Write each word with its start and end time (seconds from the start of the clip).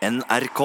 NRK. 0.00 0.60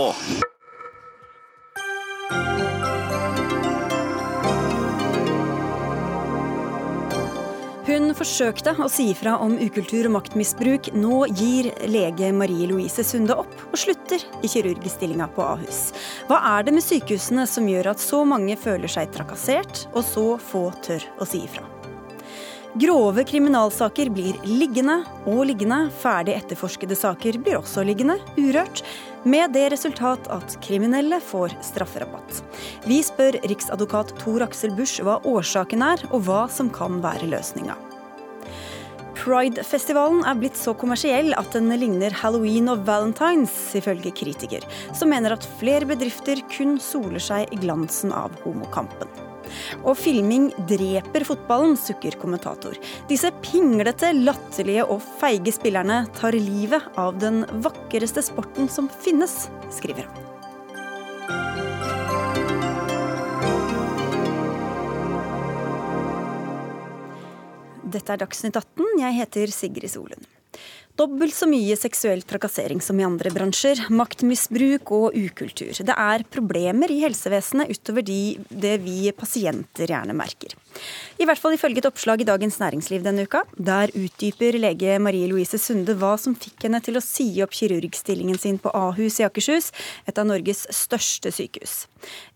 Hun 7.86 8.14
forsøkte 8.16 8.72
å 8.80 8.88
si 8.88 9.10
fra 9.20 9.36
om 9.44 9.58
ukultur 9.60 10.08
og 10.08 10.16
maktmisbruk. 10.16 10.88
Nå 10.96 11.26
gir 11.36 11.68
lege 11.92 12.32
Marie 12.32 12.70
Louise 12.72 13.04
Sunde 13.04 13.36
opp 13.44 13.52
og 13.68 13.76
slutter 13.76 14.24
i 14.40 14.54
kirurgstillinga 14.56 15.28
på 15.36 15.44
Ahus. 15.44 15.90
Hva 16.32 16.40
er 16.56 16.70
det 16.70 16.80
med 16.80 16.88
sykehusene 16.88 17.44
som 17.44 17.68
gjør 17.68 17.92
at 17.92 18.08
så 18.08 18.24
mange 18.24 18.56
føler 18.56 18.88
seg 18.88 19.12
trakassert, 19.12 19.90
og 19.92 20.08
så 20.08 20.30
få 20.40 20.70
tør 20.88 21.04
å 21.20 21.28
si 21.28 21.44
ifra? 21.44 21.75
Grove 22.76 23.24
kriminalsaker 23.24 24.10
blir 24.12 24.36
liggende 24.44 24.98
og 25.32 25.46
liggende. 25.48 25.78
Ferdig 26.02 26.34
etterforskede 26.36 26.98
saker 27.00 27.38
blir 27.40 27.62
også 27.62 27.86
liggende, 27.88 28.18
urørt. 28.36 28.82
Med 29.24 29.54
det 29.56 29.70
resultat 29.72 30.28
at 30.28 30.58
kriminelle 30.60 31.22
får 31.24 31.56
strafferabatt. 31.64 32.42
Vi 32.84 32.98
spør 33.08 33.38
riksadvokat 33.48 34.12
Tor 34.20 34.44
Aksel 34.44 34.76
Busch 34.76 35.00
hva 35.08 35.22
årsaken 35.24 35.86
er, 35.88 36.04
og 36.12 36.28
hva 36.28 36.42
som 36.52 36.68
kan 36.68 37.00
være 37.06 37.30
løsninga. 37.32 37.78
Pride-festivalen 39.16 40.26
er 40.28 40.36
blitt 40.38 40.60
så 40.60 40.76
kommersiell 40.76 41.32
at 41.40 41.56
den 41.56 41.72
ligner 41.80 42.12
halloween 42.20 42.68
og 42.74 42.84
valentines, 42.90 43.56
ifølge 43.80 44.12
kritiker, 44.20 44.68
som 44.92 45.16
mener 45.16 45.38
at 45.38 45.48
flere 45.62 45.88
bedrifter 45.88 46.44
kun 46.52 46.76
soler 46.84 47.24
seg 47.24 47.56
i 47.56 47.62
glansen 47.64 48.12
av 48.12 48.36
homokampen. 48.44 49.25
Og 49.84 49.96
filming 50.00 50.50
dreper 50.70 51.26
fotballen, 51.28 51.76
sukker 51.80 52.18
kommentator. 52.22 52.78
Disse 53.10 53.32
pinglete, 53.46 54.12
latterlige 54.18 54.86
og 54.88 55.04
feige 55.22 55.54
spillerne 55.56 56.04
tar 56.18 56.38
livet 56.38 56.86
av 57.00 57.18
den 57.22 57.44
vakreste 57.66 58.24
sporten 58.26 58.70
som 58.72 58.92
finnes, 59.04 59.46
skriver 59.74 60.08
han. 60.08 60.26
Dette 67.96 68.12
er 68.12 68.20
Dagsnytt 68.20 68.58
18. 68.60 68.98
Jeg 69.00 69.16
heter 69.22 69.52
Sigrid 69.56 69.94
Solund. 69.94 70.35
Dobbelt 70.96 71.36
så 71.36 71.48
mye 71.52 71.76
seksuell 71.76 72.22
trakassering 72.24 72.80
som 72.80 73.00
i 73.00 73.04
andre 73.04 73.32
bransjer, 73.36 73.82
maktmisbruk 73.92 74.94
og 74.96 75.18
ukultur. 75.20 75.74
Det 75.76 75.92
er 75.92 76.24
problemer 76.32 76.92
i 76.92 77.02
helsevesenet 77.02 77.74
utover 77.74 78.06
de, 78.08 78.20
det 78.48 78.78
vi 78.86 79.12
pasienter 79.12 79.92
gjerne 79.92 80.16
merker. 80.16 80.56
I 81.16 81.26
hvert 81.28 81.40
fall 81.40 81.56
ifølge 81.56 81.80
et 81.80 81.88
oppslag 81.88 82.22
i 82.22 82.28
Dagens 82.28 82.58
Næringsliv 82.60 83.04
denne 83.06 83.24
uka. 83.28 83.46
Der 83.56 83.92
utdyper 83.96 84.58
lege 84.60 84.98
Marie 85.00 85.30
Louise 85.32 85.60
Sunde 85.62 85.96
hva 86.00 86.16
som 86.20 86.36
fikk 86.36 86.68
henne 86.68 86.82
til 86.84 87.00
å 87.00 87.04
si 87.04 87.28
opp 87.46 87.56
kirurgstillingen 87.56 88.40
sin 88.42 88.60
på 88.62 88.74
Ahus 88.76 89.22
i 89.22 89.28
Akershus, 89.28 89.72
et 90.10 90.20
av 90.20 90.28
Norges 90.28 90.66
største 90.76 91.32
sykehus. 91.36 91.86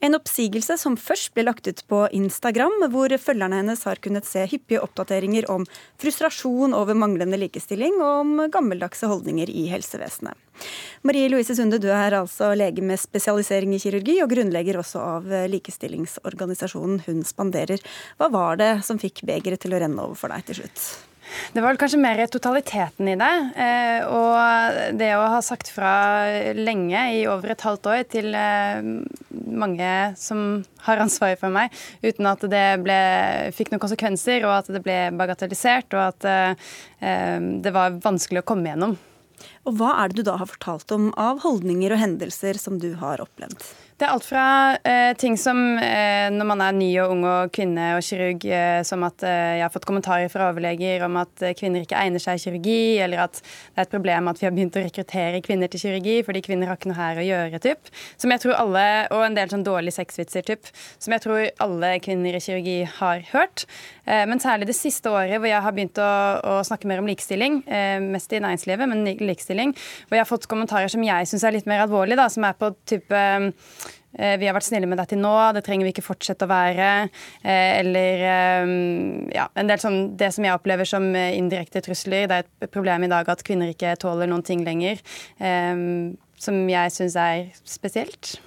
En 0.01 0.15
oppsigelse 0.17 0.79
som 0.81 0.97
først 0.97 1.33
ble 1.35 1.45
lagt 1.49 1.67
ut 1.67 1.83
på 1.91 2.05
Instagram, 2.15 2.87
hvor 2.93 3.13
følgerne 3.19 3.61
hennes 3.61 3.83
har 3.87 4.01
kunnet 4.03 4.27
se 4.29 4.45
hyppige 4.49 4.83
oppdateringer 4.85 5.49
om 5.51 5.67
frustrasjon 6.01 6.75
over 6.77 6.97
manglende 6.97 7.39
likestilling 7.41 7.99
og 7.99 8.23
om 8.23 8.45
gammeldagse 8.51 9.09
holdninger 9.11 9.51
i 9.51 9.67
helsevesenet. 9.73 10.37
Marie 11.07 11.29
Louise 11.31 11.55
Sunde, 11.55 11.79
du 11.79 11.87
er 11.93 12.17
altså 12.17 12.51
lege 12.59 12.83
med 12.85 12.99
spesialisering 12.99 13.75
i 13.75 13.81
kirurgi, 13.81 14.17
og 14.23 14.33
grunnlegger 14.33 14.81
også 14.81 15.03
av 15.03 15.29
likestillingsorganisasjonen 15.51 17.05
Hun 17.07 17.21
spanderer. 17.27 17.79
Hva 18.19 18.31
var 18.33 18.59
det 18.59 18.73
som 18.87 18.99
fikk 18.99 19.23
begeret 19.29 19.63
til 19.63 19.75
å 19.75 19.79
renne 19.83 20.03
over 20.03 20.19
for 20.19 20.35
deg 20.35 20.49
til 20.49 20.63
slutt? 20.63 20.89
Det 21.53 21.61
var 21.61 21.71
vel 21.71 21.79
kanskje 21.81 22.01
mer 22.01 22.21
totaliteten 22.31 23.09
i 23.11 23.15
det. 23.19 23.33
Eh, 23.65 24.07
og 24.07 24.95
det 24.99 25.09
å 25.17 25.27
ha 25.35 25.41
sagt 25.45 25.71
fra 25.73 25.91
lenge, 26.57 27.03
i 27.15 27.25
over 27.29 27.53
et 27.53 27.65
halvt 27.65 27.89
år, 27.91 28.03
til 28.11 28.33
eh, 28.37 28.89
mange 29.63 29.91
som 30.19 30.63
har 30.87 31.03
ansvaret 31.03 31.41
for 31.41 31.53
meg, 31.53 31.73
uten 32.05 32.29
at 32.29 32.45
det 32.51 32.65
ble, 32.85 32.99
fikk 33.55 33.73
noen 33.73 33.83
konsekvenser, 33.85 34.45
og 34.47 34.57
at 34.61 34.73
det 34.73 34.83
ble 34.85 34.99
bagatellisert, 35.19 35.93
og 35.97 36.07
at 36.09 36.29
eh, 36.31 37.37
det 37.61 37.75
var 37.75 38.01
vanskelig 38.03 38.43
å 38.43 38.49
komme 38.49 38.73
gjennom. 38.73 38.97
Og 39.69 39.77
hva 39.77 39.91
er 40.01 40.09
det 40.09 40.23
du 40.23 40.25
da 40.31 40.39
har 40.41 40.49
fortalt 40.49 40.89
om 40.95 41.11
av 41.13 41.43
holdninger 41.43 41.93
og 41.93 42.01
hendelser 42.01 42.57
som 42.57 42.81
du 42.81 42.95
har 42.97 43.21
opplevd? 43.21 43.69
Det 43.99 44.07
er 44.07 44.13
alt 44.15 44.23
fra 44.23 44.43
eh, 44.87 45.11
ting 45.19 45.33
som 45.35 45.57
eh, 45.75 46.29
når 46.31 46.47
man 46.47 46.61
er 46.63 46.75
ny 46.77 46.87
og 47.03 47.11
ung 47.11 47.25
og 47.27 47.49
kvinne 47.51 47.89
og 47.97 48.05
kirurg, 48.07 48.45
eh, 48.47 48.79
som 48.87 49.03
at 49.03 49.25
eh, 49.27 49.57
jeg 49.59 49.65
har 49.65 49.73
fått 49.73 49.85
kommentarer 49.89 50.31
fra 50.31 50.47
overleger 50.53 51.03
om 51.03 51.17
at 51.19 51.43
eh, 51.43 51.51
kvinner 51.59 51.83
ikke 51.83 51.99
egner 51.99 52.23
seg 52.23 52.39
i 52.39 52.43
kirurgi, 52.45 52.77
eller 53.03 53.25
at 53.25 53.41
det 53.41 53.75
er 53.75 53.83
et 53.83 53.91
problem 53.91 54.31
at 54.31 54.39
vi 54.39 54.47
har 54.47 54.55
begynt 54.55 54.79
å 54.79 54.85
rekruttere 54.85 55.41
kvinner 55.43 55.67
til 55.67 55.83
kirurgi 55.83 56.15
fordi 56.23 56.43
kvinner 56.47 56.71
har 56.71 56.79
ikke 56.79 56.93
noe 56.93 56.99
her 57.01 57.19
å 57.19 57.27
gjøre, 57.27 57.59
typ. 57.67 57.91
Som 58.15 58.31
jeg 58.31 58.45
tror 58.45 58.55
alle, 58.61 58.85
Og 59.11 59.25
en 59.25 59.35
del 59.35 59.51
sånn 59.51 59.67
dårlige 59.67 59.97
sexvitser, 59.99 60.47
typ. 60.47 60.71
Som 60.95 61.17
jeg 61.17 61.25
tror 61.25 61.43
alle 61.67 61.91
kvinner 61.99 62.39
i 62.39 62.43
kirurgi 62.47 62.79
har 63.01 63.27
hørt. 63.33 63.67
Eh, 64.09 64.25
men 64.29 64.41
særlig 64.41 64.69
det 64.71 64.77
siste 64.77 65.13
året 65.13 65.37
hvor 65.37 65.51
jeg 65.51 65.63
har 65.65 65.75
begynt 65.75 66.01
å, 66.01 66.09
å 66.41 66.57
snakke 66.67 66.89
mer 66.89 67.03
om 67.03 67.07
likestilling, 67.09 67.61
mest 68.09 68.33
i 68.33 68.41
næringslivet, 68.41 68.89
men 68.89 69.05
likestilling, 69.05 69.75
hvor 70.07 70.17
jeg 70.17 70.25
har 70.25 70.29
fått 70.29 70.49
kommentarer 70.49 70.91
som 70.91 71.03
jeg 71.05 71.29
syns 71.29 71.45
er 71.45 71.55
litt 71.55 71.69
mer 71.69 71.85
alvorlige, 71.85 72.27
som 72.33 72.45
er 72.47 72.57
på 72.59 72.73
type 72.89 73.23
Eh, 74.17 74.37
vi 74.41 74.47
har 74.49 74.55
vært 74.57 74.65
snille 74.65 74.89
med 74.89 74.97
deg 74.97 75.11
til 75.11 75.21
nå, 75.21 75.33
det 75.53 75.61
trenger 75.65 75.85
vi 75.85 75.93
ikke 75.93 76.05
fortsette 76.05 76.47
å 76.47 76.49
være. 76.49 76.89
Eh, 77.43 77.71
eller 77.79 78.23
eh, 78.31 78.73
ja, 79.35 79.45
en 79.53 79.69
del 79.69 79.81
sånn, 79.81 79.99
det 80.19 80.31
som 80.35 80.47
jeg 80.47 80.57
opplever 80.57 80.89
som 80.89 81.05
indirekte 81.13 81.83
trusler. 81.85 82.25
Det 82.29 82.39
er 82.39 82.47
et 82.47 82.73
problem 82.73 83.05
i 83.05 83.11
dag 83.11 83.29
at 83.29 83.45
kvinner 83.45 83.73
ikke 83.73 83.97
tåler 84.01 84.29
noen 84.29 84.45
ting 84.45 84.65
lenger. 84.65 85.01
Som 86.39 86.61
jeg 86.71 86.95
syns 86.95 87.17
er 87.19 87.49
spesielt. 87.67 88.37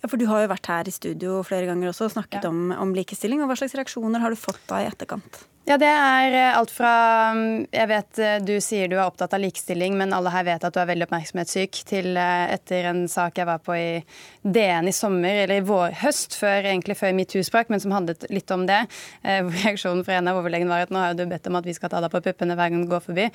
Ja, 0.00 0.08
for 0.08 0.20
Du 0.20 0.26
har 0.30 0.44
jo 0.44 0.50
vært 0.52 0.70
her 0.72 0.88
i 0.88 0.94
studio 0.94 1.40
flere 1.46 1.68
ganger 1.70 1.92
også 1.92 2.08
og 2.08 2.14
snakket 2.16 2.46
ja. 2.46 2.50
om, 2.50 2.70
om 2.74 2.94
likestilling. 2.96 3.42
og 3.42 3.50
Hva 3.50 3.58
slags 3.60 3.76
reaksjoner 3.78 4.22
har 4.22 4.34
du 4.34 4.40
fått 4.40 4.62
da 4.70 4.82
i 4.82 4.88
etterkant? 4.90 5.44
Ja, 5.68 5.76
det 5.76 5.90
er 5.92 6.32
eh, 6.32 6.56
alt 6.56 6.70
fra 6.72 6.90
mm, 7.36 7.66
Jeg 7.68 7.88
vet 7.90 8.18
eh, 8.24 8.38
du 8.40 8.54
sier 8.64 8.88
du 8.88 8.94
er 8.96 9.04
opptatt 9.04 9.34
av 9.36 9.42
likestilling, 9.42 9.92
men 10.00 10.14
alle 10.16 10.32
her 10.32 10.46
vet 10.46 10.62
at 10.64 10.72
du 10.72 10.78
er 10.80 10.88
veldig 10.88 11.04
oppmerksomhetssyk, 11.04 11.82
til 11.86 12.16
eh, 12.16 12.54
etter 12.56 12.88
en 12.88 13.02
sak 13.12 13.36
jeg 13.36 13.46
var 13.46 13.60
på 13.62 13.76
i 13.76 14.00
DN 14.40 14.88
i 14.88 14.94
sommer, 14.96 15.42
eller 15.42 15.60
i 15.60 15.66
vår, 15.68 15.98
høst, 16.00 16.38
før, 16.40 16.64
egentlig 16.64 16.96
før 16.96 17.12
metoo 17.18 17.44
sprakk, 17.44 17.68
men 17.70 17.82
som 17.82 17.92
handlet 17.92 18.24
litt 18.32 18.50
om 18.56 18.64
det. 18.66 18.78
Reaksjonen 19.60 20.00
fra 20.06 20.16
en 20.16 20.30
av 20.32 20.40
overlegene 20.40 20.72
var 20.72 20.86
at 20.86 20.94
nå 20.94 21.02
har 21.04 21.18
du 21.18 21.26
bedt 21.28 21.50
om 21.50 21.60
at 21.60 21.68
vi 21.68 21.76
skal 21.76 21.92
ta 21.92 22.00
deg 22.00 22.10
på 22.14 22.22
puppene 22.24 22.56
hver 22.56 22.72
gang 22.72 22.86
du 22.86 22.88
går 22.90 23.04
forbi, 23.04 23.28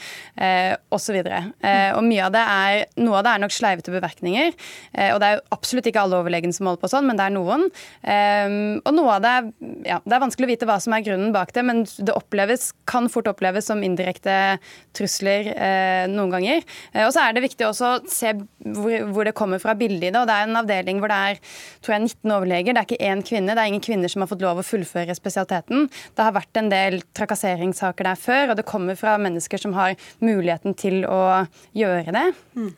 osv. 0.98 1.22
Eh, 1.22 1.92
og 1.94 2.02
mye 2.10 2.26
av 2.26 2.34
det 2.34 2.44
er 2.56 2.82
Noe 3.06 3.20
av 3.20 3.26
det 3.28 3.36
er 3.36 3.42
nok 3.44 3.54
sleivete 3.54 3.94
beverkninger, 3.94 4.54
og 5.14 5.20
det 5.22 5.28
er 5.28 5.36
jo 5.38 5.44
absolutt 5.54 5.88
ikke 5.90 6.02
alle 6.02 6.18
overlegene 6.18 6.56
som 6.56 6.68
holder 6.70 6.82
på 6.82 6.90
sånn, 6.90 7.06
men 7.08 7.20
det 7.20 7.26
er 7.28 7.34
noen. 7.36 7.66
Og 8.82 8.92
noe 8.96 9.18
av 9.18 9.24
det 9.24 9.34
ja, 9.86 10.00
det 10.02 10.16
er 10.16 10.24
vanskelig 10.24 10.48
å 10.48 10.52
vite 10.52 10.70
hva 10.70 10.78
som 10.82 10.96
er 10.96 11.04
grunnen 11.06 11.34
bak 11.36 11.54
det, 11.56 11.64
men 11.68 11.84
det 11.86 12.15
oppleves, 12.18 12.70
kan 12.90 13.10
fort 13.12 13.28
oppleves 13.30 13.68
som 13.70 13.84
indirekte 13.86 14.58
trusler 14.96 15.52
eh, 15.54 16.06
noen 16.12 16.34
ganger. 16.34 16.64
Eh, 16.94 17.06
og 17.06 17.14
så 17.16 17.26
er 17.26 17.36
det 17.36 17.46
viktig 17.46 17.68
også 17.68 17.92
å 17.92 18.00
se 18.12 18.34
hvor, 18.36 18.96
hvor 19.12 19.28
det 19.28 19.36
kommer 19.38 19.62
fra 19.62 19.76
bildet 19.78 20.10
i 20.10 20.14
det. 20.14 20.22
og 20.22 20.30
Det 20.30 20.38
er 20.38 20.48
en 20.48 20.62
avdeling 20.62 21.02
hvor 21.04 21.12
det 21.12 21.20
er 21.32 21.42
tror 21.86 21.98
jeg, 21.98 22.14
19 22.16 22.36
overleger. 22.38 22.76
Det 22.76 22.84
er 22.84 22.90
ikke 22.90 23.12
én 23.12 23.26
kvinne. 23.26 23.56
Det 23.56 23.66
er 23.66 23.74
ingen 23.74 23.86
kvinner 23.86 24.12
som 24.12 24.24
har 24.24 24.32
fått 24.32 24.46
lov 24.46 24.62
å 24.62 24.68
fullføre 24.68 25.18
spesialiteten. 25.18 25.90
Det 26.16 26.26
har 26.26 26.36
vært 26.36 26.62
en 26.62 26.72
del 26.72 27.02
trakasseringssaker 27.18 28.10
der 28.10 28.20
før, 28.20 28.54
og 28.54 28.60
det 28.60 28.70
kommer 28.70 28.98
fra 29.00 29.18
mennesker 29.22 29.62
som 29.62 29.76
har 29.78 30.00
muligheten 30.24 30.78
til 30.80 31.04
å 31.10 31.22
gjøre 31.76 32.16
det. 32.16 32.28
Mm. 32.56 32.74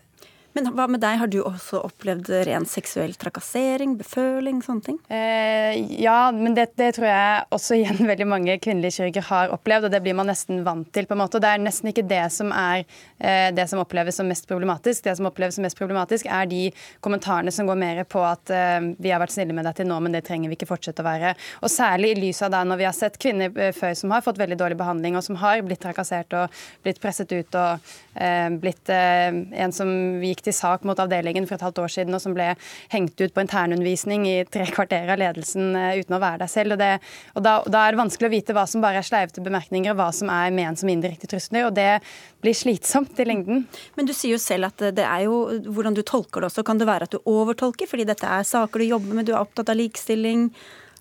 Men 0.58 0.72
hva 0.74 0.88
med 0.90 1.04
deg, 1.04 1.20
har 1.22 1.30
du 1.30 1.38
også 1.46 1.84
opplevd 1.86 2.32
ren 2.48 2.64
seksuell 2.66 3.12
trakassering, 3.22 3.92
beføling, 4.00 4.64
sånne 4.66 4.86
ting? 4.88 4.96
Eh, 5.14 5.76
ja, 6.02 6.32
men 6.34 6.56
det, 6.58 6.72
det, 6.80 6.96
tror 6.98 7.06
jeg 7.06 7.44
også 7.54 7.76
igjen 7.78 8.00
veldig 8.12 8.26
mange 8.26 8.56
kvinnelige 8.64 8.96
kirurger 8.96 9.28
har 9.28 9.54
opplevd, 9.54 9.86
og 9.86 9.94
det 9.94 10.00
blir 10.02 10.18
man 10.18 10.26
nesten 10.32 10.64
vant 10.66 10.90
til, 10.96 11.06
på 11.06 11.14
en 11.14 11.22
måte. 11.22 11.38
Og 11.38 11.44
det 11.46 11.52
er 11.54 11.62
nesten 11.62 11.92
ikke 11.92 12.08
det 12.10 12.24
som 12.34 12.50
er 12.50 12.88
eh, 13.20 13.52
det 13.54 13.68
som 13.70 13.84
oppleves 13.84 14.18
som 14.18 14.26
mest 14.26 14.50
problematisk. 14.50 15.04
Det 15.06 15.14
som 15.20 15.30
oppleves 15.30 15.60
som 15.60 15.68
mest 15.68 15.78
problematisk, 15.78 16.26
er 16.26 16.50
de 16.50 16.64
kommentarene 17.06 17.54
som 17.54 17.70
går 17.70 17.78
mer 17.84 18.02
på 18.10 18.26
at 18.26 18.50
eh, 18.50 18.90
vi 18.98 19.14
har 19.14 19.22
vært 19.22 19.36
snille 19.36 19.54
med 19.54 19.70
deg 19.70 19.78
til 19.78 19.92
nå, 19.92 20.00
men 20.02 20.18
det 20.18 20.24
trenger 20.26 20.50
vi 20.50 20.58
ikke 20.58 20.72
fortsette 20.72 21.06
å 21.06 21.10
være. 21.12 21.36
Og 21.62 21.70
særlig 21.70 22.16
i 22.16 22.20
lys 22.24 22.42
av 22.42 22.56
det 22.56 22.64
når 22.66 22.82
vi 22.82 22.90
har 22.90 22.98
sett 22.98 23.22
kvinner 23.22 23.54
eh, 23.62 23.76
før 23.78 23.94
som 24.02 24.18
har 24.18 24.26
fått 24.26 24.42
veldig 24.42 24.58
dårlig 24.58 24.82
behandling, 24.82 25.22
og 25.22 25.28
som 25.30 25.38
har 25.46 25.62
blitt 25.70 25.86
trakassert 25.86 26.34
og 26.42 26.66
blitt 26.82 27.04
presset 27.06 27.38
ut 27.38 27.62
og 27.62 27.94
eh, 28.18 28.50
blitt 28.58 28.90
eh, 28.90 29.30
en 29.62 29.78
som 29.84 29.94
gikk 30.26 30.47
til 30.48 30.56
sak 30.56 30.86
mot 30.88 31.00
avdelingen 31.00 31.48
for 31.48 31.58
et 31.58 31.66
halvt 31.68 31.82
år 31.84 31.94
siden, 31.94 32.16
og 32.16 32.24
som 32.24 32.36
ble 32.36 32.50
hengt 32.94 33.20
ut 33.20 33.34
på 33.36 33.44
internundervisning 33.44 34.26
i 34.30 34.38
tre 34.52 34.68
kvarter 34.74 35.12
av 35.14 35.22
ledelsen 35.22 35.76
eh, 35.76 36.00
uten 36.02 36.18
å 36.18 36.22
være 36.24 36.42
der 36.44 36.52
selv. 36.52 36.76
Og, 36.76 36.82
det, 36.82 36.92
og 37.36 37.46
da, 37.46 37.60
da, 37.68 37.84
er 37.84 37.96
det 37.96 38.02
vanskelig 38.02 38.30
å 38.30 38.36
vite 38.36 38.58
hva 38.58 38.66
som 38.70 38.84
bare 38.84 39.02
er 39.02 39.08
sleivete 39.08 39.44
bemerkninger, 39.46 39.94
og 39.94 40.02
hva 40.02 40.10
som 40.16 40.32
er 40.34 40.56
ment 40.56 40.82
som 40.82 40.92
indirekte 40.92 41.30
trusler. 41.32 41.68
Og 41.68 41.78
det 41.78 42.00
blir 42.44 42.58
slitsomt 42.58 43.20
i 43.22 43.28
lengden. 43.28 43.66
Men 44.00 44.10
du 44.10 44.16
sier 44.16 44.38
jo 44.38 44.42
selv 44.42 44.72
at 44.72 44.90
det 44.98 45.06
er 45.06 45.28
jo 45.28 45.40
hvordan 45.68 45.98
du 45.98 46.04
tolker 46.08 46.44
det 46.44 46.52
også. 46.52 46.66
Kan 46.68 46.82
det 46.82 46.90
være 46.90 47.08
at 47.08 47.16
du 47.16 47.22
overtolker 47.28 47.90
fordi 47.90 48.08
dette 48.08 48.28
er 48.28 48.48
saker 48.48 48.84
du 48.84 48.92
jobber 48.92 49.18
med, 49.18 49.28
du 49.28 49.36
er 49.36 49.42
opptatt 49.42 49.74
av 49.74 49.80
likestilling? 49.80 50.52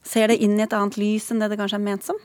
Ser 0.06 0.31
det 0.31 0.40
inn 0.43 0.54
i 0.58 0.64
et 0.64 0.75
annet 0.76 0.98
lys 1.00 1.32
enn 1.32 1.43
det 1.43 1.50
det 1.52 1.60
kanskje 1.60 1.81
er 1.81 1.87
ment 1.88 2.06
som? 2.06 2.19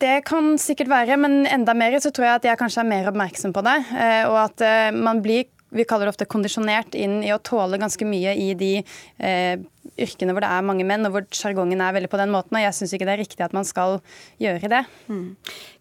Det 0.00 0.22
kan 0.24 0.54
sikkert 0.58 0.88
være, 0.88 1.18
men 1.20 1.44
enda 1.52 1.74
mer 1.76 1.98
så 2.00 2.10
tror 2.14 2.24
jeg 2.26 2.40
at 2.40 2.46
jeg 2.48 2.58
kanskje 2.60 2.80
er 2.80 2.88
mer 2.88 3.10
oppmerksom 3.10 3.52
på 3.52 3.62
det. 3.66 3.76
Eh, 3.92 4.22
og 4.24 4.38
at 4.46 4.64
eh, 4.64 4.88
man 4.94 5.20
blir 5.24 5.44
vi 5.76 5.86
kaller 5.88 6.08
det 6.08 6.14
ofte 6.14 6.28
kondisjonert 6.30 6.96
inn 6.98 7.20
i 7.24 7.32
å 7.34 7.40
tåle 7.42 7.80
ganske 7.80 8.08
mye 8.08 8.34
i 8.40 8.50
de 8.58 8.72
eh, 8.80 9.56
yrkene 9.96 10.34
hvor 10.34 10.44
det 10.44 10.50
er 10.52 10.66
mange 10.66 10.86
menn, 10.88 11.06
og 11.08 11.16
hvor 11.16 11.26
sjargongen 11.34 11.82
er 11.84 11.96
veldig 11.96 12.10
på 12.12 12.20
den 12.20 12.34
måten. 12.34 12.58
Og 12.58 12.66
jeg 12.66 12.76
syns 12.78 12.96
ikke 12.96 13.08
det 13.08 13.16
er 13.16 13.24
riktig 13.24 13.46
at 13.46 13.56
man 13.56 13.68
skal 13.68 13.98
gjøre 14.42 14.72
det. 14.72 14.84
Mm. 15.08 15.26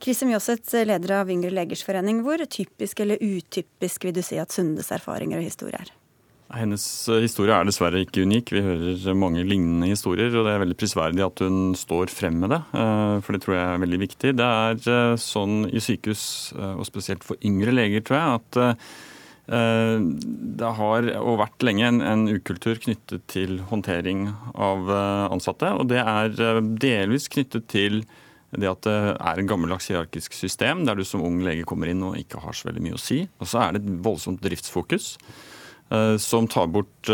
Kristin 0.03 0.31
Mjåseth, 0.31 0.77
leder 0.87 1.19
av 1.21 1.31
Yngre 1.31 1.53
legers 1.53 1.85
forening. 1.85 2.23
Hvor 2.25 2.43
typisk 2.45 3.03
eller 3.05 3.21
utypisk 3.21 4.07
vil 4.07 4.15
du 4.15 4.23
si 4.25 4.39
at 4.41 4.55
Sundes 4.55 4.91
erfaringer 4.95 5.41
og 5.41 5.47
historie 5.47 5.81
er? 5.81 5.93
Hennes 6.53 6.83
eh, 7.09 7.23
historie 7.25 7.55
er 7.55 7.65
dessverre 7.65 8.03
ikke 8.05 8.25
unik. 8.27 8.53
Vi 8.53 8.61
hører 8.63 9.17
mange 9.17 9.43
lignende 9.47 9.89
historier. 9.89 10.29
og 10.29 10.45
Det 10.45 10.53
er 10.53 10.61
veldig 10.61 10.77
prisverdig 10.77 11.25
at 11.25 11.41
hun 11.41 11.73
står 11.77 12.13
frem 12.13 12.37
med 12.43 12.53
det, 12.53 12.61
eh, 12.77 13.17
for 13.25 13.35
det 13.35 13.41
tror 13.43 13.57
jeg 13.57 13.65
er 13.65 13.83
veldig 13.85 14.01
viktig. 14.05 14.35
Det 14.37 14.51
er 14.61 14.77
eh, 14.93 15.17
sånn 15.21 15.65
i 15.71 15.81
sykehus, 15.81 16.53
og 16.55 16.85
spesielt 16.87 17.25
for 17.25 17.41
yngre 17.45 17.73
leger, 17.73 18.05
tror 18.05 18.19
jeg, 18.19 18.39
at 18.39 18.61
det 19.45 20.69
har 20.79 21.07
og 21.19 21.39
vært 21.43 21.65
lenge 21.65 21.89
en, 21.93 22.25
ukultur 22.33 22.79
knyttet 22.81 23.25
til 23.29 23.59
håndtering 23.69 24.27
av 24.53 24.89
eh, 24.89 25.25
ansatte. 25.35 25.69
Og 25.77 25.89
det 25.91 26.01
er 26.01 26.33
eh, 26.33 26.61
delvis 26.81 27.29
knyttet 27.29 27.67
til 27.69 28.01
det 28.55 28.69
at 28.71 28.85
det 28.87 28.95
er 29.13 29.39
en 29.41 29.49
gammeldags 29.49 29.89
hierarkisk 29.91 30.33
system 30.37 30.85
der 30.87 30.95
du 30.95 31.03
som 31.05 31.23
ung 31.25 31.41
lege 31.43 31.65
kommer 31.67 31.91
inn 31.91 32.03
og 32.07 32.15
ikke 32.17 32.39
har 32.39 32.55
så 32.55 32.69
veldig 32.69 32.85
mye 32.85 32.97
å 32.97 33.01
si. 33.01 33.25
Og 33.43 33.49
så 33.51 33.65
er 33.65 33.75
det 33.75 33.83
et 33.83 33.97
voldsomt 34.05 34.41
driftsfokus 34.45 35.17
som 36.17 36.47
tar 36.49 36.65
bort 36.73 37.09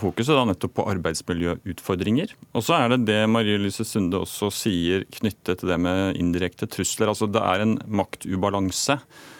fokuset 0.00 0.34
da 0.34 0.40
nettopp 0.48 0.72
på 0.80 0.86
arbeidsmiljøutfordringer. 0.90 2.32
Og 2.58 2.64
så 2.66 2.74
er 2.80 2.90
det 2.90 3.04
det 3.06 3.20
Marie 3.30 3.60
Lyse 3.60 3.86
Sunde 3.86 4.18
også 4.24 4.48
sier 4.50 5.04
knyttet 5.14 5.60
til 5.60 5.70
det 5.70 5.76
med 5.78 6.18
indirekte 6.18 6.66
trusler. 6.66 7.12
Altså 7.12 7.28
det 7.30 7.44
er 7.44 7.62
en 7.62 7.76
maktubalanse 7.86 8.98
Eh, 8.98 9.38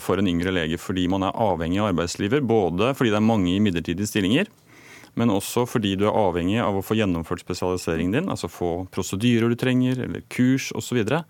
for 0.00 0.16
en 0.16 0.28
yngre 0.30 0.54
lege 0.54 0.78
fordi 0.80 1.04
man 1.12 1.26
er 1.26 1.36
avhengig 1.36 1.82
av 1.82 1.90
arbeidslivet. 1.90 2.46
Både 2.48 2.94
fordi 2.96 3.12
det 3.12 3.18
er 3.20 3.26
mange 3.26 3.52
i 3.52 3.60
midlertidige 3.60 4.08
stillinger, 4.08 4.48
men 5.16 5.32
også 5.32 5.66
fordi 5.68 5.94
du 5.96 6.06
er 6.08 6.16
avhengig 6.16 6.58
av 6.64 6.76
å 6.76 6.84
få 6.84 6.96
gjennomført 6.98 7.44
spesialiseringen 7.44 8.18
din, 8.18 8.32
altså 8.32 8.50
få 8.52 8.70
prosedyrer 8.92 9.52
du 9.52 9.56
trenger, 9.60 10.02
eller 10.06 10.24
kurs 10.32 10.70
osv. 10.76 11.00
Og, 11.00 11.08
så 11.08 11.22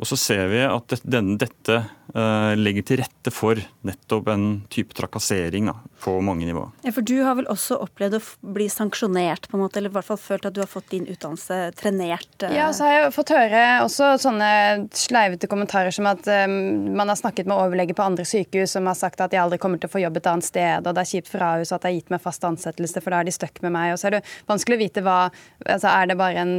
og 0.00 0.08
så 0.08 0.16
ser 0.16 0.46
vi 0.48 0.62
at 0.64 0.94
dette 1.04 1.74
eh, 1.76 2.52
legger 2.56 2.86
til 2.88 3.00
rette 3.02 3.32
for 3.34 3.60
nettopp 3.84 4.30
en 4.32 4.44
type 4.72 4.96
trakassering 4.96 5.68
da, 5.68 5.74
på 6.00 6.14
mange 6.24 6.46
nivåer. 6.48 6.70
Ja, 6.86 6.92
for 6.96 7.04
Du 7.04 7.18
har 7.20 7.36
vel 7.36 7.48
også 7.52 7.76
opplevd 7.84 8.16
å 8.16 8.20
bli 8.56 8.70
sanksjonert, 8.72 9.50
på 9.50 9.58
en 9.58 9.64
måte, 9.66 9.76
eller 9.76 9.92
i 9.92 9.96
hvert 9.98 10.08
fall 10.08 10.20
følt 10.20 10.48
at 10.48 10.56
du 10.56 10.62
har 10.62 10.70
fått 10.70 10.88
din 10.94 11.04
utdannelse 11.04 11.58
trenert? 11.76 12.32
Eh. 12.40 12.54
Ja, 12.56 12.70
så 12.72 12.86
har 12.88 12.96
jeg 12.96 13.12
fått 13.18 13.34
høre 13.36 13.62
også 13.84 14.14
sånne 14.24 14.50
sleivete 14.96 15.50
kommentarer 15.52 15.92
som 15.92 16.08
at 16.08 16.24
um, 16.48 16.96
man 16.96 17.12
har 17.12 17.20
snakket 17.20 17.50
med 17.50 17.60
overlege 17.60 17.96
på 17.96 18.06
andre 18.06 18.24
sykehus 18.24 18.78
som 18.78 18.88
har 18.88 18.96
sagt 18.96 19.20
at 19.20 19.36
jeg 19.36 19.42
aldri 19.42 19.60
kommer 19.60 19.82
til 19.82 19.90
å 19.90 19.94
få 19.98 20.04
jobb 20.04 20.16
et 20.16 20.30
annet 20.32 20.48
sted, 20.48 20.86
og 20.86 20.96
det 20.96 21.04
er 21.04 21.12
kjipt 21.12 21.28
for 21.28 21.44
Ahus 21.44 21.74
at 21.76 21.84
det 21.84 21.92
har 21.92 21.98
gitt 21.98 22.14
meg 22.16 22.24
fast 22.24 22.48
ansettelse, 22.48 23.04
for 23.04 23.12
da 23.12 23.20
er 23.20 23.28
de 23.28 23.36
stuck 23.36 23.60
med 23.66 23.76
meg. 23.76 23.92
Og 23.92 24.00
så 24.00 24.08
er 24.08 24.18
det 24.18 24.24
vanskelig 24.48 24.80
å 24.80 24.84
vite 24.86 25.04
hva 25.04 25.20
altså 25.60 25.90
Er 25.90 26.08
det 26.08 26.16
bare 26.16 26.40
en 26.40 26.54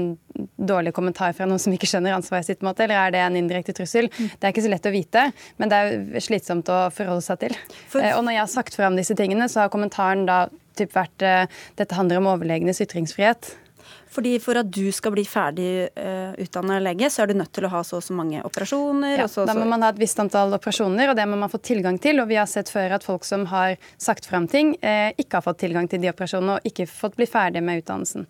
dårlig 0.61 0.93
kommentar 0.93 1.33
fra 1.33 1.47
noen 1.49 1.59
som 1.59 1.73
ikke 1.73 1.89
skjønner 1.89 2.13
ansvaret 2.15 2.45
sitt, 2.47 2.61
måte, 2.65 2.85
eller 2.85 2.99
er 2.99 3.13
det 3.15 3.23
en 3.25 3.30
indirekte 3.39 3.75
trussel? 3.77 4.09
Det 4.11 4.41
er 4.41 4.53
ikke 4.53 4.65
så 4.65 4.73
lett 4.73 4.89
å 4.89 4.93
vite, 4.93 5.27
men 5.61 5.71
det 5.71 5.81
er 5.81 6.23
slitsomt 6.23 6.69
å 6.71 6.83
forholde 6.95 7.25
seg 7.25 7.43
til. 7.45 7.57
For... 7.91 8.03
Eh, 8.03 8.15
og 8.17 8.25
når 8.27 8.37
jeg 8.37 8.43
har 8.43 8.53
sagt 8.53 8.77
fram 8.77 8.99
disse 8.99 9.17
tingene, 9.17 9.49
så 9.51 9.63
har 9.63 9.73
kommentaren 9.73 10.27
da 10.29 10.45
typ 10.79 10.95
vært 10.95 11.25
eh, 11.25 11.59
dette 11.79 11.97
handler 11.97 12.21
om 12.21 12.31
overlegenes 12.33 12.81
ytringsfrihet. 12.83 13.53
Fordi 14.11 14.33
For 14.43 14.59
at 14.59 14.67
du 14.73 14.91
skal 14.93 15.13
bli 15.15 15.23
ferdig 15.27 15.69
uh, 15.95 16.33
utdanna 16.41 16.81
lege, 16.83 17.07
så 17.11 17.23
er 17.23 17.31
du 17.31 17.37
nødt 17.39 17.53
til 17.55 17.67
å 17.67 17.71
ha 17.71 17.79
så 17.87 18.01
og 18.01 18.03
så 18.03 18.15
mange 18.15 18.41
operasjoner? 18.43 19.15
Ja, 19.23 19.27
så, 19.31 19.45
Da 19.47 19.55
må 19.55 19.63
man 19.69 19.85
ha 19.85 19.91
et 19.93 20.01
visst 20.01 20.19
antall 20.19 20.51
operasjoner, 20.57 21.11
og 21.11 21.17
det 21.19 21.27
må 21.31 21.39
man 21.39 21.51
få 21.51 21.61
tilgang 21.63 21.99
til. 22.01 22.19
Og 22.19 22.27
vi 22.31 22.39
har 22.39 22.49
sett 22.51 22.71
før 22.71 22.97
at 22.97 23.07
folk 23.07 23.27
som 23.27 23.47
har 23.51 23.77
sagt 23.95 24.27
fram 24.27 24.49
ting, 24.51 24.75
uh, 24.83 25.09
ikke 25.15 25.39
har 25.39 25.47
fått 25.47 25.61
tilgang 25.63 25.87
til 25.91 26.03
de 26.03 26.11
operasjonene 26.11 26.59
og 26.59 26.67
ikke 26.67 26.89
fått 26.91 27.15
bli 27.19 27.29
ferdig 27.29 27.63
med 27.63 27.83
utdannelsen. 27.83 28.27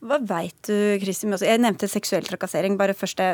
Hva 0.00 0.16
veit 0.24 0.56
du, 0.64 0.96
Kristin? 1.02 1.34
Jeg 1.36 1.60
nevnte 1.60 1.88
seksuell 1.90 2.24
trakassering. 2.24 2.78
bare 2.80 2.94
først 2.96 3.18
det. 3.20 3.28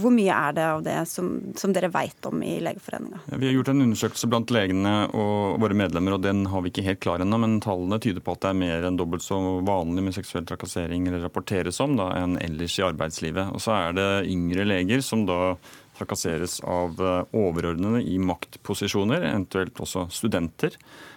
Hvor 0.00 0.12
mye 0.14 0.32
er 0.32 0.54
det 0.56 0.64
av 0.64 0.84
det 0.86 0.96
som, 1.10 1.28
som 1.60 1.74
dere 1.76 1.90
veit 1.92 2.28
om 2.28 2.40
i 2.40 2.56
Legeforeninga? 2.64 3.20
Ja, 3.28 3.36
vi 3.42 3.50
har 3.50 3.56
gjort 3.58 3.68
en 3.74 3.84
undersøkelse 3.84 4.30
blant 4.32 4.52
legene 4.54 4.94
og 5.12 5.60
våre 5.60 5.76
medlemmer, 5.76 6.16
og 6.16 6.24
den 6.24 6.46
har 6.48 6.64
vi 6.64 6.72
ikke 6.72 6.86
helt 6.86 7.02
klar 7.04 7.20
ennå. 7.20 7.40
Men 7.42 7.58
tallene 7.60 8.00
tyder 8.00 8.24
på 8.24 8.32
at 8.32 8.46
det 8.46 8.52
er 8.52 8.60
mer 8.62 8.88
enn 8.88 8.96
dobbelt 8.96 9.26
så 9.26 9.40
vanlig 9.66 10.06
med 10.06 10.16
seksuell 10.16 10.48
trakassering 10.48 11.04
eller 11.10 11.26
rapporteres 11.26 11.82
om 11.84 11.98
da, 12.00 12.08
enn 12.16 12.38
ellers 12.40 12.78
i 12.80 12.86
arbeidslivet. 12.88 13.52
Og 13.52 13.60
så 13.60 13.76
er 13.76 13.98
det 13.98 14.08
yngre 14.32 14.64
leger 14.64 15.04
som 15.04 15.28
da 15.28 15.56
trakasseres 15.96 16.60
av 16.60 17.00
eh, 17.00 17.36
overordnede 17.36 18.02
i 18.04 18.18
maktposisjoner, 18.22 19.24
eventuelt 19.32 19.80
også 19.82 20.06
studenter. 20.12 20.76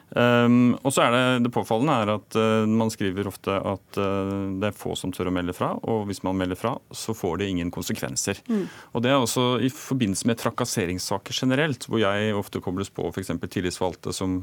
Um, 0.10 0.74
og 0.81 0.90
så 0.96 1.04
er 1.06 1.14
det, 1.14 1.26
det 1.46 1.52
påfallende 1.54 1.96
er 2.02 2.12
at 2.16 2.38
uh, 2.40 2.64
man 2.66 2.90
skriver 2.90 3.28
ofte 3.30 3.54
at 3.54 4.00
uh, 4.02 4.31
det 4.58 4.72
er 4.72 4.78
få 4.78 4.96
som 4.98 5.14
tør 5.14 5.30
å 5.30 5.34
melde 5.36 5.54
fra, 5.54 5.76
og 5.86 6.08
hvis 6.10 6.24
man 6.26 6.40
melder 6.40 6.58
fra, 6.58 6.72
så 6.90 7.14
får 7.14 7.38
det 7.42 7.52
ingen 7.54 7.70
konsekvenser. 7.74 8.42
Mm. 8.50 8.66
Og 8.98 9.06
Det 9.06 9.12
er 9.12 9.20
også 9.20 9.46
i 9.62 9.70
forbindelse 9.70 10.31
med 10.31 10.42
trakasseringssaker 10.42 11.44
generelt, 11.44 11.86
hvor 11.86 12.02
jeg 12.02 12.34
ofte 12.34 12.64
kobles 12.66 12.90
på 12.90 13.06
f.eks. 13.12 13.36
tillitsvalgte 13.46 14.16
som 14.16 14.42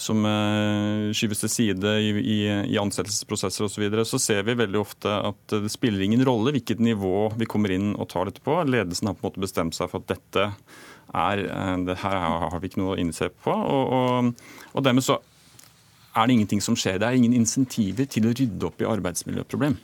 som 0.00 0.24
uh, 0.24 1.10
skyves 1.16 1.42
til 1.44 1.52
side 1.52 1.94
i, 2.00 2.10
i, 2.18 2.38
i 2.72 2.78
ansettelsesprosesser 2.80 3.66
osv., 3.66 3.74
så, 3.74 3.82
videre, 3.82 4.06
så 4.08 4.20
ser 4.22 4.44
vi 4.48 4.56
veldig 4.58 4.80
ofte 4.80 5.12
at 5.30 5.56
det 5.66 5.72
spiller 5.72 6.04
ingen 6.04 6.24
rolle 6.26 6.54
hvilket 6.56 6.80
nivå 6.82 7.30
vi 7.40 7.48
kommer 7.50 7.74
inn 7.74 7.92
og 7.94 8.08
tar 8.12 8.30
dette 8.30 8.44
på. 8.44 8.56
Ledelsen 8.64 9.10
har 9.10 9.18
på 9.18 9.26
en 9.26 9.30
måte 9.30 9.44
bestemt 9.44 9.76
seg 9.76 9.92
for 9.92 10.02
at 10.02 10.10
dette 10.14 10.46
er, 11.10 11.44
det 11.86 11.98
her 12.00 12.16
har 12.22 12.60
vi 12.62 12.70
ikke 12.70 12.80
noe 12.82 12.94
å 12.94 13.00
innse 13.02 13.28
på. 13.44 13.52
Og, 13.52 13.94
og, 13.96 14.50
og 14.72 14.86
dermed 14.86 15.04
så 15.04 15.18
er 16.16 16.26
det 16.26 16.36
ingenting 16.36 16.62
som 16.64 16.76
skjer. 16.78 16.98
Det 17.00 17.08
er 17.08 17.18
ingen 17.18 17.36
insentiver 17.36 18.08
til 18.10 18.26
å 18.26 18.34
rydde 18.34 18.66
opp 18.66 18.82
i 18.82 18.88
arbeidsmiljøproblem. 18.88 19.76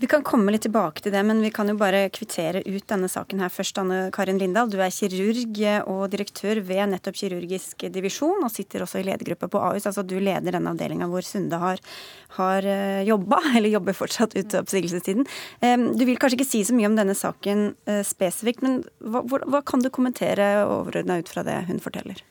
Vi 0.00 0.08
kan 0.08 0.22
komme 0.24 0.48
litt 0.54 0.62
tilbake 0.64 1.02
til 1.04 1.12
det, 1.12 1.20
men 1.28 1.42
vi 1.44 1.50
kan 1.52 1.68
jo 1.68 1.74
bare 1.76 2.06
kvittere 2.08 2.62
ut 2.64 2.86
denne 2.88 3.08
saken 3.12 3.42
her 3.44 3.50
først. 3.52 3.76
Anne 3.82 3.98
Karin 4.14 4.38
Lindahl, 4.40 4.70
du 4.72 4.78
er 4.80 4.94
kirurg 4.96 5.60
og 5.92 6.06
direktør 6.14 6.62
ved 6.64 6.94
nettopp 6.94 7.18
kirurgisk 7.20 7.84
divisjon, 7.92 8.40
og 8.40 8.48
sitter 8.54 8.86
også 8.86 9.02
i 9.02 9.04
ledergruppa 9.10 9.50
på 9.52 9.60
Ahus. 9.60 9.84
Altså 9.90 10.00
du 10.00 10.16
leder 10.16 10.56
denne 10.56 10.72
avdelinga 10.72 11.10
hvor 11.10 11.26
Sunde 11.26 11.60
har, 11.60 11.84
har 12.38 12.70
eh, 12.72 13.02
jobba, 13.10 13.42
eller 13.56 13.74
jobber 13.76 14.00
fortsatt 14.00 14.38
ut 14.40 14.56
oppsigelsestiden. 14.62 15.28
Du 15.60 16.08
vil 16.08 16.16
kanskje 16.16 16.40
ikke 16.40 16.48
si 16.48 16.64
så 16.64 16.80
mye 16.80 16.88
om 16.88 16.96
denne 16.96 17.18
saken 17.18 17.74
eh, 17.84 18.00
spesifikt, 18.06 18.64
men 18.64 18.80
hva, 19.04 19.20
hva 19.28 19.60
kan 19.68 19.84
du 19.84 19.92
kommentere 19.92 20.62
overordna 20.64 21.20
ut 21.20 21.28
fra 21.28 21.44
det 21.44 21.60
hun 21.68 21.84
forteller? 21.84 22.24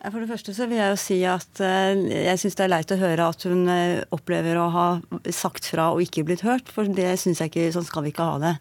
For 0.00 0.16
det 0.22 0.30
første 0.30 0.54
så 0.56 0.64
vil 0.68 0.78
jeg 0.80 0.92
jo 0.94 1.00
si 1.00 1.16
at 1.28 1.60
eh, 1.60 1.98
jeg 2.24 2.40
syns 2.40 2.56
det 2.56 2.64
er 2.64 2.72
leit 2.72 2.92
å 2.94 2.96
høre 3.00 3.26
at 3.34 3.44
hun 3.44 3.66
eh, 3.68 4.00
opplever 4.16 4.56
å 4.56 4.70
ha 4.72 4.86
sagt 5.28 5.68
fra 5.68 5.90
og 5.92 6.00
ikke 6.00 6.24
blitt 6.24 6.44
hørt, 6.46 6.72
for 6.72 6.88
det 6.88 7.12
syns 7.20 7.42
jeg 7.42 7.52
ikke 7.52 7.68
Sånn 7.74 7.84
skal 7.84 8.06
vi 8.06 8.14
ikke 8.14 8.28
ha 8.30 8.38
det. 8.40 8.54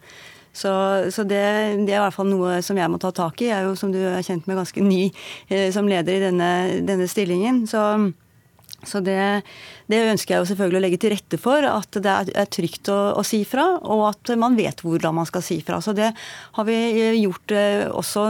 Så, 0.52 0.72
så 1.13 1.24
det, 1.24 1.40
det, 1.86 1.94
er 1.94 2.02
i 2.02 2.04
hvert 2.04 2.18
fall 2.18 2.28
noe 2.28 2.58
som 2.66 2.75
jeg 2.75 2.92
må 2.92 3.00
ta 3.00 3.13
tak 3.16 3.40
i. 3.40 3.48
Jeg 3.48 3.56
er 3.56 3.70
jo, 3.70 3.78
som 3.80 3.94
du 3.94 4.02
er 4.02 4.25
kjent 4.25 4.50
med, 4.50 4.60
ganske 4.60 4.84
ny 4.84 5.06
eh, 5.48 5.70
som 5.72 5.88
leder 5.88 6.18
i 6.18 6.25
denne, 6.25 6.50
denne 6.84 7.08
stillingen. 7.08 7.63
Så 7.70 7.86
så 8.84 9.02
det, 9.04 9.42
det, 9.92 9.98
ønsker 10.14 10.34
jeg 10.34 10.42
jo 10.44 10.48
selvfølgelig 10.54 10.80
å 10.80 10.84
legge 10.86 11.00
til 11.04 11.12
rette 11.12 11.40
for. 11.42 11.66
At 11.68 11.98
det 12.00 12.14
er 12.32 12.50
trygt 12.52 12.88
å, 12.92 12.98
å, 13.20 13.24
si 13.28 13.42
fra, 13.48 13.66
og 13.84 14.06
at 14.14 14.32
man 14.40 14.56
vet 14.56 14.84
hvordan 14.86 15.18
man 15.18 15.28
skal 15.28 15.44
si 15.44 15.60
fra. 15.66 15.82
Så 15.84 15.92
det 15.98 16.12
har 16.56 16.68
vi 16.68 16.78
gjort 17.20 17.56
eh, 17.56 17.88
også 17.90 18.28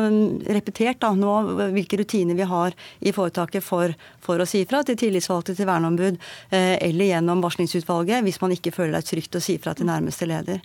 repetert 0.49 1.01
da, 1.03 1.11
nå, 1.13 1.35
hvilke 1.75 2.01
rutiner 2.01 2.37
vi 2.39 2.47
har 2.49 2.77
i 2.99 3.13
foretaket 3.13 3.65
for, 3.65 3.93
for 4.25 4.41
å 4.41 4.47
si 4.49 4.63
fra 4.69 4.81
til 4.87 4.97
tillitsvalgte, 4.99 5.53
til 5.57 5.69
verneombud 5.69 6.17
eh, 6.17 6.75
eller 6.81 7.11
gjennom 7.11 7.45
varslingsutvalget 7.45 8.25
hvis 8.25 8.41
man 8.41 8.55
ikke 8.55 8.73
føler 8.73 8.97
det 8.97 9.03
er 9.03 9.11
trygt 9.11 9.37
å 9.37 9.43
si 9.43 9.59
fra 9.61 9.75
til 9.77 9.89
nærmeste 9.89 10.29
leder. 10.29 10.63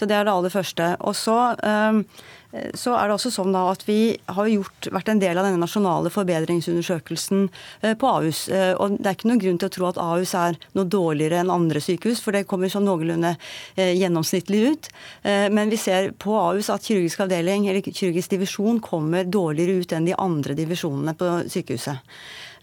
Så 0.00 0.08
det 0.08 0.16
er 0.16 0.24
det 0.24 0.32
aller 0.32 0.54
første. 0.54 0.94
Og 1.04 1.16
så 1.18 1.38
eh, 1.60 2.02
Eh, 2.45 2.45
så 2.74 2.94
er 2.96 3.08
det 3.08 3.16
også 3.16 3.32
sånn 3.34 3.54
da 3.54 3.66
at 3.72 3.84
Vi 3.86 4.16
har 4.36 4.48
gjort, 4.50 4.88
vært 4.94 5.10
en 5.12 5.20
del 5.22 5.38
av 5.38 5.46
denne 5.46 5.62
nasjonale 5.62 6.12
forbedringsundersøkelsen 6.14 7.48
eh, 7.82 7.94
på 7.98 8.10
Ahus. 8.10 8.46
Eh, 8.48 8.72
og 8.74 8.98
Det 8.98 9.10
er 9.10 9.18
ikke 9.18 9.30
noen 9.30 9.42
grunn 9.42 9.60
til 9.60 9.70
å 9.70 9.74
tro 9.76 9.88
at 9.90 10.00
Ahus 10.02 10.34
er 10.38 10.58
noe 10.78 10.88
dårligere 10.90 11.42
enn 11.42 11.52
andre 11.52 11.82
sykehus, 11.82 12.22
for 12.24 12.36
det 12.36 12.46
kommer 12.50 12.72
sånn 12.72 12.86
noenlunde 12.86 13.34
gjennomsnittlig 13.76 14.60
ut. 14.70 14.88
Men 15.24 15.70
vi 15.72 15.78
ser 15.80 16.10
på 16.18 16.34
Ahus 16.38 16.68
at 16.72 16.84
kirurgisk 16.86 17.22
avdeling 17.24 17.66
eller 17.68 17.84
kirurgisk 17.84 18.32
divisjon 18.34 18.80
kommer 18.84 19.26
dårligere 19.28 19.82
ut 19.82 19.94
enn 19.96 20.08
de 20.08 20.16
andre 20.18 20.56
divisjonene 20.58 21.16
på 21.18 21.32
sykehuset. 21.52 22.02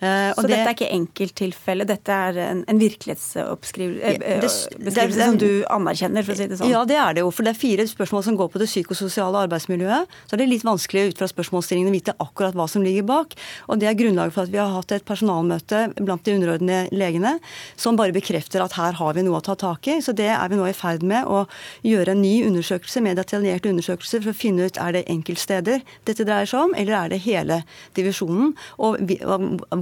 Uh, 0.04 0.34
så 0.36 0.44
det, 0.44 0.52
dette 0.52 0.68
er 0.68 0.76
ikke 0.76 0.92
enkelttilfelle, 0.98 1.86
dette 1.88 2.12
er 2.28 2.38
en, 2.44 2.64
en 2.68 2.80
virkelighetsbeskrivelse 2.82 4.68
uh, 5.00 5.14
som 5.16 5.38
du 5.40 5.64
anerkjenner, 5.72 6.26
for 6.26 6.36
å 6.36 6.38
si 6.38 6.48
det 6.52 6.58
sånn? 6.60 6.72
Ja, 6.74 6.82
det 6.90 6.98
er 7.00 7.12
det 7.16 7.22
jo. 7.24 7.30
For 7.32 7.48
det 7.48 7.52
er 7.54 7.60
fire 7.62 7.84
spørsmål 7.88 8.22
som 8.28 8.36
går 8.40 8.50
på 8.52 8.60
det 8.62 8.68
psykososiale 8.68 9.38
arbeidsmiljøet. 9.48 10.04
Så 10.28 10.36
er 10.36 10.40
det 10.44 10.50
litt 10.52 10.66
vanskelig 10.68 11.02
ut 11.14 11.18
fra 11.22 11.28
spørsmålsstillingene 11.32 11.94
vite 11.94 12.14
akkurat 12.24 12.56
hva 12.58 12.68
som 12.72 12.84
ligger 12.84 13.06
bak. 13.08 13.30
Og 13.72 13.76
det 13.80 13.88
er 13.90 14.00
grunnlaget 14.00 14.36
for 14.36 14.44
at 14.46 14.54
vi 14.54 14.60
har 14.62 14.72
hatt 14.74 14.92
et 14.96 15.08
personalmøte 15.08 15.80
blant 16.02 16.24
de 16.28 16.36
underordnede 16.36 16.92
legene 16.92 17.38
som 17.80 17.98
bare 18.00 18.16
bekrefter 18.16 18.64
at 18.64 18.76
her 18.78 18.94
har 19.00 19.16
vi 19.16 19.24
noe 19.26 19.40
å 19.40 19.46
ta 19.46 19.56
tak 19.60 19.88
i. 19.88 20.00
Så 20.04 20.12
det 20.18 20.30
er 20.34 20.52
vi 20.52 20.60
nå 20.60 20.68
i 20.68 20.76
ferd 20.78 21.04
med 21.08 21.30
å 21.30 21.46
gjøre 21.88 22.12
en 22.16 22.24
ny 22.24 22.36
undersøkelse, 22.48 23.04
med 23.04 23.20
detaljerte 23.20 23.72
undersøkelser 23.72 24.24
for 24.24 24.34
å 24.34 24.38
finne 24.38 24.68
ut 24.68 24.80
er 24.82 24.98
det 24.98 25.06
enkeltsteder 25.12 25.84
dette 26.08 26.28
dreier 26.28 26.50
seg 26.50 26.68
om, 26.68 26.76
eller 26.78 26.98
er 26.98 27.14
det 27.14 27.22
hele 27.26 27.62
divisjonen. 27.98 28.54
Og 28.84 29.00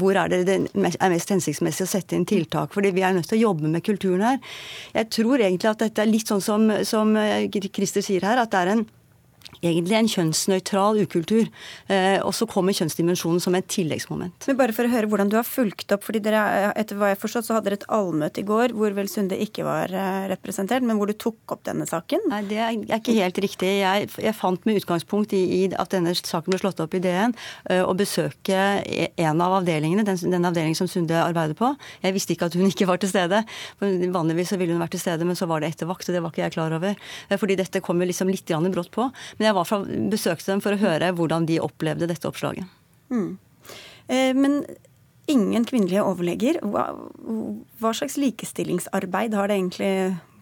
hvor 0.02 0.11
hvor 0.12 0.20
er 0.20 0.32
det 0.32 0.42
det 0.50 0.58
er 0.76 1.14
mest 1.14 1.32
hensiktsmessig 1.32 1.88
å 1.88 1.92
sette 1.96 2.18
inn 2.18 2.28
tiltak. 2.28 2.74
fordi 2.74 2.92
vi 2.92 3.02
er 3.08 3.16
nødt 3.16 3.30
til 3.32 3.40
å 3.40 3.48
jobbe 3.50 3.72
med 3.72 3.84
kulturen 3.84 4.22
her. 4.22 4.40
Jeg 4.94 5.10
tror 5.10 5.40
egentlig 5.40 5.72
at 5.72 5.80
dette 5.80 6.02
er 6.04 6.12
litt 6.12 6.28
sånn 6.28 6.44
som, 6.44 6.72
som 6.84 7.16
Christer 7.52 8.04
sier 8.04 8.28
her, 8.28 8.38
at 8.38 8.52
det 8.52 8.60
er 8.60 8.76
en 8.76 8.86
egentlig 9.62 9.98
en 9.98 10.10
kjønnsnøytral 10.10 11.02
ukultur. 11.04 11.50
Eh, 11.92 12.18
og 12.26 12.34
så 12.36 12.48
kommer 12.50 12.76
kjønnsdimensjonen 12.76 13.42
som 13.44 13.56
et 13.58 13.68
tilleggsmoment. 13.72 14.48
Men 14.50 14.60
bare 14.60 14.76
for 14.76 14.88
å 14.88 14.92
høre 14.92 15.10
hvordan 15.12 15.32
du 15.32 15.38
har 15.38 15.48
fulgt 15.48 15.94
opp, 15.94 16.06
fordi 16.08 16.24
dere, 16.26 16.72
etter 16.80 16.98
hva 17.00 17.12
jeg 17.12 17.20
forstått, 17.22 17.48
så 17.48 17.58
hadde 17.58 17.70
dere 17.70 17.80
et 17.82 17.88
allmøte 17.92 18.42
i 18.42 18.48
går 18.48 18.76
hvor 18.78 18.96
vel 18.98 19.10
Sunde 19.12 19.38
ikke 19.44 19.66
var 19.68 19.92
eh, 19.94 20.28
representert, 20.32 20.86
men 20.88 20.98
hvor 21.00 21.12
du 21.12 21.16
tok 21.20 21.56
opp 21.56 21.66
denne 21.68 21.88
saken? 21.90 22.26
Nei, 22.32 22.42
det 22.50 22.62
er 22.64 22.98
ikke 22.98 23.18
helt 23.20 23.42
riktig. 23.44 23.72
Jeg, 23.82 24.10
jeg 24.24 24.38
fant 24.38 24.66
med 24.68 24.82
utgangspunkt 24.82 25.36
i, 25.38 25.44
i, 25.60 25.62
at 25.72 25.94
denne 25.94 26.14
saken 26.18 26.54
ble 26.54 26.62
slått 26.62 26.82
opp 26.84 26.96
i 26.98 27.04
DN, 27.04 27.36
eh, 27.70 27.84
å 27.86 27.96
besøke 27.98 28.58
en 28.82 29.44
av 29.44 29.60
avdelingene, 29.60 30.06
den, 30.08 30.20
den 30.34 30.50
avdelingen 30.50 30.80
som 30.80 30.90
Sunde 30.92 31.20
arbeider 31.22 31.58
på. 31.58 31.74
Jeg 32.02 32.16
visste 32.16 32.36
ikke 32.36 32.50
at 32.50 32.58
hun 32.58 32.70
ikke 32.70 32.90
var 32.90 33.02
til 33.02 33.12
stede. 33.12 33.44
Vanligvis 33.82 34.52
så 34.54 34.60
ville 34.60 34.74
hun 34.74 34.82
vært 34.82 34.96
til 34.96 35.04
stede, 35.04 35.28
men 35.28 35.38
så 35.38 35.48
var 35.50 35.62
det 35.62 35.72
etter 35.72 35.90
vakt, 35.90 36.08
og 36.10 36.16
det 36.16 36.24
var 36.24 36.34
ikke 36.34 36.44
jeg 36.46 36.56
klar 36.56 36.76
over. 36.76 36.98
Fordi 37.32 37.58
dette 37.60 37.82
kom 37.84 38.02
jo 38.02 38.08
liksom 38.10 38.32
litt 38.32 38.50
brått 38.72 38.92
på. 38.94 39.08
Men 39.38 39.50
jeg 39.50 39.58
var 39.58 39.68
fra, 39.70 39.82
besøkte 40.12 40.52
dem 40.52 40.64
for 40.64 40.76
å 40.76 40.82
høre 40.82 41.12
hvordan 41.18 41.48
de 41.50 41.62
opplevde 41.64 42.10
dette 42.10 42.28
oppslaget. 42.30 42.68
Mm. 43.12 43.38
Eh, 44.12 44.32
men 44.38 44.62
ingen 45.32 45.66
kvinnelige 45.68 46.04
overleger. 46.06 46.60
Hva, 46.66 46.90
hva, 47.82 47.94
slags 47.96 48.18
likestillingsarbeid 48.20 49.36
har 49.38 49.50
det 49.50 49.60
egentlig 49.60 49.94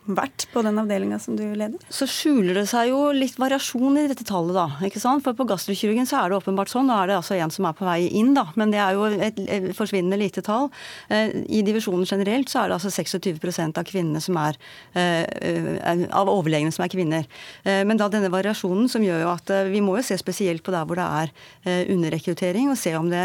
vært 0.08 0.46
på 0.54 0.62
den 0.66 0.80
avdelinga 0.82 1.20
som 1.22 1.36
du 1.38 1.44
leder? 1.44 1.78
Så 1.94 2.08
skjuler 2.10 2.58
det 2.58 2.66
seg 2.72 2.90
jo 2.92 3.00
litt 3.16 3.38
variasjon 3.40 4.00
i 4.02 4.08
dette 4.10 4.26
tallet, 4.28 4.56
da. 4.56 4.68
ikke 4.86 5.02
sant? 5.02 5.24
For 5.26 5.38
på 5.38 5.48
gastrokirurgen 5.50 6.08
så 6.10 6.22
er 6.22 6.32
det 6.32 6.40
åpenbart 6.40 6.72
sånn. 6.72 6.90
Da 6.92 7.02
er 7.04 7.12
det 7.12 7.18
altså 7.20 7.38
en 7.38 7.54
som 7.54 7.68
er 7.70 7.76
på 7.78 7.88
vei 7.88 8.00
inn, 8.08 8.34
da. 8.38 8.48
Men 8.60 8.74
det 8.74 8.82
er 8.84 8.98
jo 8.98 9.10
et, 9.10 9.42
forsvinnende 9.78 10.20
lite 10.22 10.44
tall. 10.46 10.70
Eh, 11.14 11.36
I 11.60 11.64
divisjonen 11.66 12.08
generelt 12.10 12.52
så 12.52 12.64
er 12.64 12.72
det 12.72 12.80
altså 12.80 12.94
26% 12.94 13.82
av 13.82 13.90
kvinnene 13.90 14.24
som 14.24 14.40
er 14.42 14.60
eh, 14.98 16.08
Av 16.16 16.30
overlegene 16.32 16.74
som 16.74 16.86
er 16.86 16.94
kvinner. 16.94 17.28
Eh, 17.64 17.84
men 17.88 18.00
da 18.00 18.10
denne 18.12 18.32
variasjonen 18.34 18.90
som 18.92 19.06
gjør 19.06 19.24
jo 19.26 19.34
at 19.34 19.54
vi 19.70 19.84
må 19.84 19.98
jo 20.00 20.08
se 20.10 20.18
spesielt 20.20 20.64
på 20.66 20.74
der 20.74 20.88
hvor 20.88 21.00
det 21.00 21.06
er 21.06 21.88
underrekruttering, 21.92 22.70
og 22.72 22.78
se 22.80 22.96
om 22.98 23.10
det, 23.12 23.24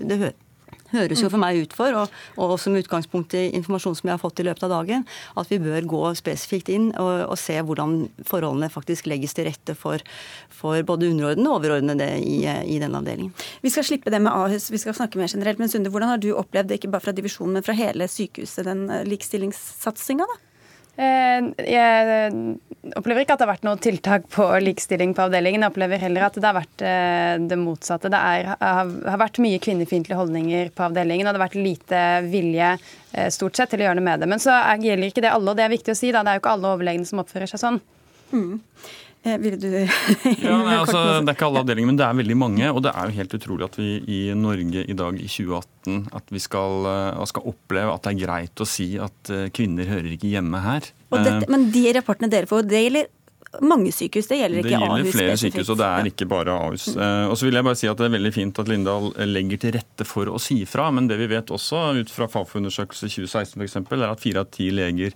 det 0.00 0.32
høres 0.98 1.22
jo 1.22 1.30
for 1.32 1.42
meg 1.42 1.60
ut 1.64 1.74
for, 1.76 1.96
og, 2.04 2.14
og 2.40 2.54
som 2.60 2.76
utgangspunkt 2.78 3.36
i 3.38 3.46
informasjon 3.58 3.98
som 3.98 4.10
jeg 4.10 4.16
har 4.16 4.22
fått 4.22 4.42
i 4.42 4.46
løpet 4.48 4.66
av 4.68 4.74
dagen, 4.76 5.06
at 5.40 5.50
vi 5.52 5.60
bør 5.62 5.88
gå 5.90 6.02
spesifikt 6.18 6.70
inn 6.74 6.90
og, 6.92 7.12
og 7.28 7.38
se 7.40 7.58
hvordan 7.60 7.96
forholdene 8.28 8.70
faktisk 8.72 9.08
legges 9.10 9.36
til 9.36 9.48
rette 9.48 9.76
for, 9.78 10.02
for 10.52 10.80
både 10.86 11.10
underordnede 11.12 11.50
og 11.50 11.60
overordnede 11.60 12.08
i, 12.22 12.40
i 12.44 12.80
denne 12.82 13.00
avdelingen. 13.00 13.34
Vi 13.64 13.72
skal 13.72 13.86
slippe 13.86 14.12
det 14.12 14.22
med 14.22 14.32
Ahus, 14.32 14.70
vi 14.72 14.80
skal 14.80 14.96
snakke 14.96 15.20
mer 15.20 15.30
generelt. 15.30 15.60
Men 15.60 15.70
Sunde, 15.72 15.92
hvordan 15.92 16.14
har 16.14 16.22
du 16.22 16.32
opplevd 16.36 16.70
det, 16.70 16.80
ikke 16.80 16.92
bare 16.94 17.08
fra 17.08 17.14
divisjonen, 17.16 17.58
men 17.58 17.66
fra 17.66 17.76
hele 17.78 18.08
sykehuset, 18.10 18.64
den 18.68 18.88
eh, 18.90 19.06
likestillingssatsinga? 19.08 20.26
da? 20.30 20.53
Eh, 20.94 21.46
jeg 21.66 22.94
opplever 22.94 23.24
ikke 23.24 23.34
at 23.34 23.40
det 23.40 23.46
har 23.46 23.50
vært 23.50 23.64
noe 23.66 23.80
tiltak 23.82 24.26
på 24.30 24.46
likestilling 24.62 25.14
på 25.16 25.24
avdelingen. 25.24 25.64
Jeg 25.64 25.72
opplever 25.72 26.02
heller 26.02 26.26
at 26.28 26.36
det 26.38 26.46
har 26.46 26.56
vært 26.56 26.84
eh, 26.86 27.34
det 27.50 27.58
motsatte. 27.58 28.12
Det 28.12 28.20
er, 28.20 28.50
har 28.60 29.22
vært 29.22 29.40
mye 29.42 29.62
kvinnefiendtlige 29.62 30.18
holdninger 30.18 30.70
på 30.76 30.86
avdelingen, 30.86 31.26
og 31.26 31.34
det 31.34 31.40
har 31.40 31.46
vært 31.48 31.58
lite 31.58 32.02
vilje 32.30 32.74
eh, 32.76 33.30
stort 33.34 33.58
sett 33.58 33.74
til 33.74 33.82
å 33.82 33.88
gjøre 33.88 33.98
noe 33.98 34.08
med 34.10 34.22
det. 34.22 34.30
Men 34.30 34.42
så 34.42 34.58
gjelder 34.78 35.10
ikke 35.10 35.24
det 35.24 35.34
alle, 35.34 35.50
og 35.50 35.58
det 35.58 35.66
er 35.66 35.74
viktig 35.74 35.96
å 35.96 35.98
si. 35.98 36.12
da, 36.14 36.22
Det 36.22 36.34
er 36.34 36.38
jo 36.38 36.44
ikke 36.44 36.54
alle 36.58 36.74
overlegene 36.76 37.10
som 37.10 37.24
oppfører 37.24 37.50
seg 37.50 37.64
sånn. 37.64 37.80
Mm. 38.34 38.60
Eh, 39.24 39.38
ville 39.40 39.56
du 39.56 39.68
ja, 40.44 40.56
nei, 40.60 40.76
altså, 40.76 41.00
Det 41.24 41.32
er 41.32 41.36
ikke 41.38 41.48
alle 41.48 41.62
avdelinger, 41.64 41.88
men 41.88 41.98
det 42.00 42.04
er 42.04 42.18
veldig 42.18 42.36
mange. 42.36 42.68
Og 42.76 42.82
det 42.84 42.92
er 42.92 43.08
jo 43.08 43.18
helt 43.18 43.36
utrolig 43.38 43.66
at 43.70 43.78
vi 43.80 43.90
i 44.04 44.20
Norge 44.36 44.84
i 44.84 44.96
dag 44.98 45.16
i 45.16 45.28
2018 45.30 46.10
at 46.20 46.32
vi 46.34 46.42
skal, 46.44 46.88
eh, 46.92 47.24
skal 47.32 47.50
oppleve 47.54 47.94
at 47.94 48.04
det 48.04 48.14
er 48.14 48.22
greit 48.26 48.60
å 48.60 48.68
si 48.68 48.94
at 49.00 49.32
eh, 49.32 49.48
kvinner 49.54 49.88
hører 49.88 50.12
ikke 50.12 50.32
hjemme 50.34 50.60
her. 50.64 50.90
Dette, 51.14 51.48
men 51.52 51.70
de 51.72 51.86
rapportene 51.96 52.28
dere 52.28 52.50
får, 52.50 52.66
det 52.68 52.82
gjelder 52.84 53.12
mange 53.64 53.92
sykehus, 53.94 54.26
det 54.28 54.40
gjelder 54.40 54.64
ikke 54.64 54.76
Ahus? 54.80 54.82
Det 54.82 54.98
gjelder 54.98 55.16
flere 55.16 55.38
sykehus, 55.38 55.68
og 55.70 55.78
det 55.78 55.88
er 55.88 56.08
ikke 56.10 56.26
bare 56.28 56.56
Ahus. 56.58 56.86
Og 56.98 57.36
så 57.38 57.46
vil 57.46 57.54
jeg 57.54 57.66
bare 57.68 57.78
si 57.78 57.86
at 57.86 58.00
Det 58.00 58.08
er 58.08 58.14
veldig 58.16 58.32
fint 58.34 58.58
at 58.58 58.70
Lindahl 58.72 59.12
legger 59.30 59.60
til 59.62 59.76
rette 59.76 60.06
for 60.08 60.32
å 60.32 60.40
si 60.42 60.58
fra, 60.66 60.88
men 60.90 61.06
det 61.06 61.20
vi 61.22 61.30
vet 61.30 61.52
også 61.54 61.84
ut 62.00 62.10
fra 62.10 62.26
Fafo-undersøkelse 62.32 63.12
2016 63.14 63.62
f.eks., 63.62 63.78
er 63.78 64.08
at 64.10 64.24
fire 64.24 64.42
av 64.42 64.50
ti 64.50 64.72
leger 64.74 65.14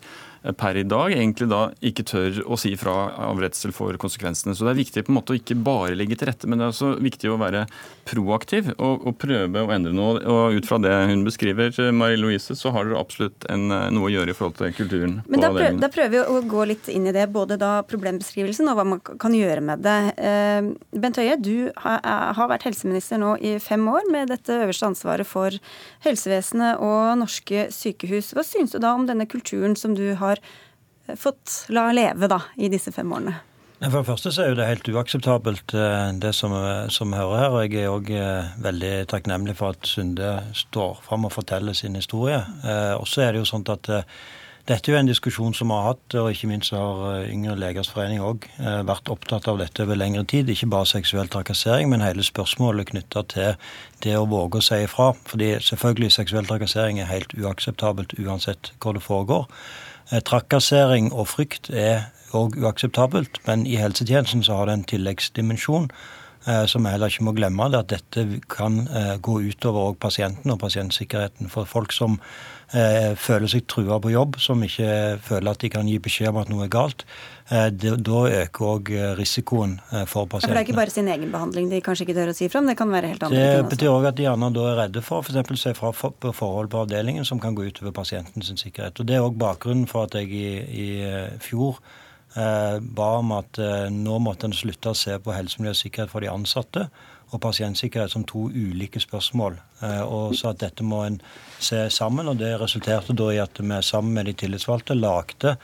per 0.57 0.77
i 0.77 0.85
dag 0.89 1.13
egentlig 1.13 1.49
da 1.51 1.61
ikke 1.85 2.05
tør 2.09 2.41
å 2.49 2.57
si 2.61 2.73
fra 2.81 2.95
av 3.29 3.41
redsel 3.43 3.73
for 3.77 3.97
konsekvensene. 4.01 4.55
Så 4.57 4.65
det 4.65 4.73
er 4.73 4.81
viktig 4.81 5.05
på 5.05 5.13
en 5.13 5.19
måte 5.19 5.35
å 5.35 5.39
ikke 5.39 5.57
bare 5.61 5.97
legge 5.99 6.17
til 6.19 6.31
rette, 6.31 6.49
men 6.49 6.61
det 6.61 6.69
er 6.69 6.73
også 6.73 6.93
viktig 7.05 7.31
å 7.33 7.39
være 7.41 7.67
proaktiv 8.09 8.71
og, 8.77 9.05
og 9.07 9.19
prøve 9.21 9.65
å 9.65 9.73
endre 9.75 9.93
noe. 9.97 10.23
Og 10.25 10.59
ut 10.59 10.69
fra 10.69 10.81
det 10.83 10.95
hun 11.11 11.25
beskriver, 11.27 11.75
Marie 11.93 12.21
Louise, 12.21 12.57
så 12.57 12.73
har 12.75 12.89
dere 12.89 13.01
absolutt 13.01 13.49
en, 13.53 13.69
noe 13.69 14.09
å 14.09 14.13
gjøre 14.13 14.33
i 14.33 14.39
forhold 14.39 14.59
til 14.61 14.75
kulturen. 14.79 15.19
Men 15.29 15.45
da, 15.45 15.53
prøv, 15.53 15.79
da, 15.83 15.93
prøver 15.93 16.15
vi 16.17 16.23
å 16.25 16.41
gå 16.49 16.67
litt 16.73 16.89
inn 16.93 17.11
i 17.11 17.15
det, 17.15 17.27
både 17.35 17.59
da 17.61 17.73
problembeskrivelsen 17.89 18.71
og 18.73 18.79
hva 18.79 18.87
man 18.95 19.03
kan 19.05 19.37
gjøre 19.37 19.65
med 19.65 19.85
det. 19.85 19.99
Eh, 20.17 20.73
Bent 20.97 21.21
Høie, 21.21 21.37
du 21.41 21.69
har, 21.85 22.01
har 22.39 22.51
vært 22.51 22.67
helseminister 22.69 23.21
nå 23.21 23.35
i 23.45 23.57
fem 23.63 23.85
år 23.91 24.09
med 24.13 24.33
dette 24.33 24.57
øverste 24.63 24.89
ansvaret 24.89 25.29
for 25.29 25.55
helsevesenet 26.07 26.81
og 26.85 27.19
norske 27.21 27.69
sykehus. 27.75 28.33
Hva 28.37 28.47
syns 28.47 28.73
du 28.75 28.81
da 28.83 28.95
om 28.97 29.07
denne 29.09 29.29
kulturen 29.29 29.77
som 29.79 29.97
du 29.99 30.07
har 30.19 30.38
har 31.09 31.21
fått 31.21 31.65
la 31.75 31.91
leve 31.93 32.29
da, 32.31 32.43
i 32.57 32.71
disse 32.73 32.93
fem 32.95 33.13
årene? 33.13 33.39
For 33.79 34.01
det 34.01 34.09
første 34.09 34.33
så 34.35 34.43
er 34.43 34.49
jo 34.51 34.57
det 34.59 34.65
helt 34.67 34.89
uakseptabelt 34.91 35.73
eh, 35.79 36.09
det 36.19 36.33
som, 36.35 36.51
som 36.91 37.13
vi 37.13 37.21
hører 37.21 37.39
her. 37.39 37.53
og 37.55 37.63
Jeg 37.63 37.85
er 37.85 37.93
òg 37.93 38.11
eh, 38.11 38.49
veldig 38.65 38.91
takknemlig 39.13 39.55
for 39.61 39.77
at 39.77 39.87
Sunde 39.87 40.33
står 40.59 40.99
fram 41.05 41.29
og 41.29 41.33
forteller 41.37 41.77
sin 41.79 41.95
historie. 41.95 42.41
Eh, 42.67 42.97
og 42.99 43.07
så 43.07 43.23
er 43.23 43.33
det 43.33 43.45
jo 43.45 43.51
sånn 43.53 43.63
at 43.71 43.87
dette 44.69 44.91
er 44.91 44.97
jo 44.97 44.99
en 44.99 45.09
diskusjon 45.09 45.55
som 45.55 45.71
vi 45.71 45.79
har 45.79 45.87
hatt, 45.93 46.17
og 46.19 46.33
ikke 46.33 46.51
minst 46.51 46.75
har 46.75 47.23
Yngre 47.31 47.55
legers 47.57 47.89
forening 47.89 48.19
òg 48.21 48.43
vært 48.85 49.09
opptatt 49.09 49.47
av 49.49 49.63
dette 49.63 49.87
over 49.87 49.97
lengre 49.97 50.27
tid. 50.29 50.51
Ikke 50.53 50.69
bare 50.75 50.91
seksuell 50.91 51.31
trakassering, 51.33 51.89
men 51.89 52.05
hele 52.05 52.27
spørsmålet 52.27 52.91
knytta 52.91 53.23
til 53.33 53.71
det 54.05 54.19
å 54.19 54.27
våge 54.29 54.61
å 54.61 54.67
si 54.67 54.83
ifra. 54.85 55.13
Fordi 55.31 55.55
selvfølgelig 55.71 56.19
seksuell 56.19 56.51
trakassering 56.51 57.01
er 57.01 57.09
helt 57.09 57.33
uakseptabelt 57.39 58.13
uansett 58.27 58.75
hvor 58.83 58.99
det 58.99 59.07
foregår. 59.07 59.49
Eh, 60.11 60.23
trakassering 60.25 61.11
og 61.13 61.27
frykt 61.29 61.69
er 61.69 62.09
òg 62.37 62.57
uakseptabelt, 62.61 63.43
men 63.47 63.67
i 63.69 63.77
helsetjenesten 63.81 64.45
så 64.45 64.57
har 64.57 64.69
det 64.69 64.77
en 64.79 64.87
tilleggsdimensjon 64.89 65.91
eh, 66.47 66.65
som 66.71 66.85
vi 66.85 66.93
heller 66.95 67.13
ikke 67.13 67.27
må 67.27 67.35
glemme. 67.37 67.69
det 67.69 67.83
At 67.83 67.91
dette 67.93 68.41
kan 68.49 68.87
eh, 68.89 69.17
gå 69.21 69.41
utover 69.51 69.93
pasienten 70.01 70.51
og 70.51 70.61
pasientsikkerheten. 70.61 71.53
For 71.53 71.65
folk 71.65 71.93
som 71.93 72.21
føler 72.69 73.49
seg 73.49 73.63
trua 73.65 73.97
på 73.97 74.11
jobb, 74.13 74.35
som 74.45 74.61
ikke 74.61 75.17
føler 75.25 75.55
at 75.55 75.63
de 75.63 75.71
kan 75.73 75.87
gi 75.89 75.95
beskjed 76.05 76.29
om 76.29 76.41
at 76.43 76.51
noe 76.53 76.67
er 76.67 76.69
galt, 76.69 77.07
da 77.49 78.19
øker 78.43 78.65
òg 78.69 78.91
eh, 78.93 79.13
risikoen 79.17 79.79
eh, 79.93 80.05
for 80.05 80.29
pasientene. 80.29 80.37
Ja, 80.37 80.41
for 80.41 80.55
Det 80.55 80.61
er 80.61 80.67
ikke 80.67 80.77
bare 80.77 80.93
sin 80.93 81.09
egen 81.09 81.31
behandling 81.33 81.71
de 81.71 81.81
kanskje 81.81 82.05
ikke 82.05 82.17
tør 82.19 82.33
å 82.33 82.37
si 82.37 82.49
fra 82.53 82.61
om, 82.61 82.69
det 82.69 82.77
kan 82.77 82.91
være 82.93 83.13
helt 83.15 83.23
andre 83.23 83.39
det 83.39 83.47
ting 83.47 83.55
også? 83.55 83.63
Det 83.63 83.77
betyr 83.77 83.93
òg 83.95 84.09
at 84.11 84.19
de 84.19 84.27
gjerne 84.27 84.51
da 84.53 84.67
er 84.69 84.77
redde 84.83 85.05
for 85.07 85.25
f.eks. 85.25 85.55
å 85.55 85.61
si 85.63 85.73
fra 85.79 85.93
forhold 85.97 86.69
på 86.75 86.83
avdelingen 86.85 87.25
som 87.25 87.41
kan 87.41 87.57
gå 87.57 87.71
utover 87.71 87.97
pasientens 87.97 88.53
sikkerhet. 88.53 89.01
Og 89.01 89.09
Det 89.09 89.17
er 89.17 89.25
òg 89.25 89.41
bakgrunnen 89.41 89.89
for 89.89 90.05
at 90.05 90.19
jeg 90.21 90.29
i, 90.29 90.51
i 90.85 90.89
fjor 91.41 91.81
eh, 92.37 92.77
ba 92.81 93.11
om 93.23 93.33
at 93.39 93.61
eh, 93.63 93.89
nå 93.93 94.21
måtte 94.21 94.51
en 94.51 94.57
slutte 94.57 94.93
å 94.93 94.99
se 94.99 95.17
på 95.17 95.33
helse, 95.33 95.63
miljø 95.63 95.73
og 95.73 95.81
sikkerhet 95.81 96.13
for 96.13 96.25
de 96.25 96.33
ansatte 96.33 96.91
og 97.29 97.43
pasientsikkerhet 97.45 98.13
som 98.13 98.25
to 98.29 98.47
ulike 98.49 99.01
spørsmål. 99.01 99.59
Eh, 99.85 100.01
og 100.05 100.37
så 100.37 100.53
at 100.53 100.63
dette 100.63 100.85
må 100.85 101.03
en 101.05 101.21
se 101.61 101.87
sammen. 101.93 102.29
og 102.29 102.41
Det 102.41 102.55
resulterte 102.61 103.17
da 103.17 103.33
i 103.33 103.43
at 103.43 103.61
vi 103.61 103.83
sammen 103.83 104.17
med 104.17 104.29
de 104.29 104.37
tillitsvalgte 104.45 104.97
lagde 104.97 105.57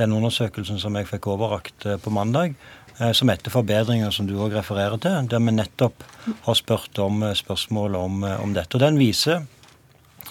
den 0.00 0.16
undersøkelsen 0.16 0.80
som 0.80 0.96
jeg 0.96 1.08
fikk 1.10 1.28
overrakt 1.34 1.86
eh, 1.86 1.98
på 2.00 2.12
mandag, 2.14 2.56
eh, 2.98 3.12
som 3.16 3.30
etter 3.32 3.52
forbedringer 3.52 4.12
som 4.14 4.28
du 4.28 4.36
òg 4.40 4.56
refererer 4.56 5.00
til, 5.02 5.28
der 5.30 5.44
vi 5.44 5.56
nettopp 5.56 6.04
har 6.46 6.58
spurt 6.58 7.00
om 7.02 7.22
eh, 7.26 7.36
spørsmål 7.38 7.98
om, 8.00 8.24
om 8.40 8.56
dette. 8.56 8.76
Og 8.76 8.84
Den 8.84 9.00
viser 9.00 9.46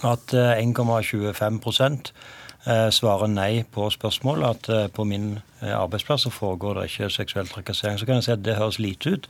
at 0.05 0.31
1,25% 0.31 2.13
svarer 2.93 3.31
nei 3.31 3.63
på 3.73 3.88
spørsmålet. 3.91 4.69
At 4.69 4.93
på 4.95 5.03
min 5.07 5.39
arbeidsplass 5.59 6.23
så 6.23 6.31
foregår 6.31 6.77
det 6.77 6.85
ikke 6.88 7.09
seksuell 7.11 7.49
trakassering. 7.49 7.97
Så 7.99 8.07
kan 8.07 8.19
jeg 8.19 8.27
si 8.27 8.31
at 8.35 8.45
det 8.45 8.55
høres 8.55 8.79
lite 8.79 9.15
ut. 9.15 9.27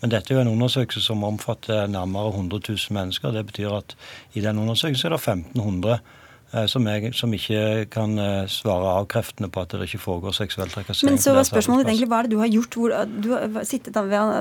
Men 0.00 0.10
dette 0.10 0.32
er 0.32 0.38
jo 0.38 0.44
en 0.46 0.52
undersøkelse 0.56 1.04
som 1.04 1.22
omfatter 1.26 1.86
nærmere 1.90 2.32
100 2.32 2.62
000 2.66 2.96
mennesker. 2.98 3.34
Det 3.36 3.44
betyr 3.50 3.76
at 3.76 3.94
i 4.34 4.42
den 4.42 4.58
undersøkelsen 4.58 5.12
er 5.12 5.16
det 5.16 5.22
1500 5.22 5.98
Eh, 5.98 6.17
som, 6.66 6.86
jeg, 6.88 7.12
som, 7.14 7.32
ikke 7.36 7.86
kan 7.92 8.14
svare 8.16 8.46
svare 8.48 8.92
avkreftende 9.02 9.50
på 9.52 9.60
at 9.60 9.74
det 9.74 9.88
ikke 9.88 10.00
foregår 10.00 10.36
seksuell 10.36 10.70
trakassering. 10.72 11.12
Men 11.12 11.20
så 11.22 11.34
var 11.36 11.44
spørsmålet 11.48 11.90
egentlig, 11.90 12.08
Hva 12.08 12.22
er 12.22 12.28
det 12.28 12.32
du 12.32 12.38
har 12.40 12.48
gjort? 12.52 12.78
Hvor, 12.78 12.94
du 13.24 13.28
har 13.34 13.66
sittet 13.68 13.98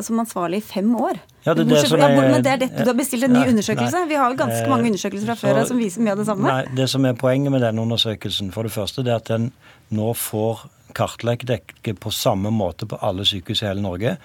som 0.08 0.22
ansvarlig 0.24 0.62
i 0.62 0.66
fem 0.66 0.96
år. 0.96 1.20
Ja, 1.46 1.54
det, 1.54 1.66
er 1.66 1.70
det, 1.70 1.84
som 1.88 2.00
er, 2.00 2.16
men 2.16 2.44
det 2.44 2.52
er 2.52 2.64
dette 2.64 2.84
du 2.84 2.90
har 2.92 2.98
bestilt 2.98 3.24
en 3.24 3.32
ny 3.32 3.40
nei, 3.40 3.52
undersøkelse? 3.54 4.00
Nei, 4.02 4.08
Vi 4.10 4.18
har 4.20 4.32
jo 4.32 4.40
ganske 4.40 4.64
eh, 4.64 4.72
mange 4.72 4.90
undersøkelser 4.92 5.30
fra 5.30 5.36
så, 5.38 5.48
før 5.48 5.62
som 5.70 5.80
viser 5.80 6.04
mye 6.04 6.16
av 6.16 6.22
det 6.22 6.26
samme. 6.28 6.50
Nei, 6.52 6.76
Det 6.80 6.90
som 6.92 7.08
er 7.08 7.20
poenget 7.20 7.54
med 7.54 7.64
denne 7.64 7.86
undersøkelsen, 7.88 8.52
for 8.56 8.68
det 8.68 8.74
første, 8.76 9.06
det 9.08 9.14
er 9.14 9.22
at 9.22 9.32
den 9.32 9.52
nå 9.96 10.12
får 10.18 10.66
kartlegge 10.98 11.60
på 12.02 12.12
samme 12.12 12.52
måte 12.52 12.88
på 12.90 13.00
alle 13.04 13.26
sykehus 13.28 13.64
i 13.64 13.70
hele 13.70 13.84
Norge. 13.86 14.18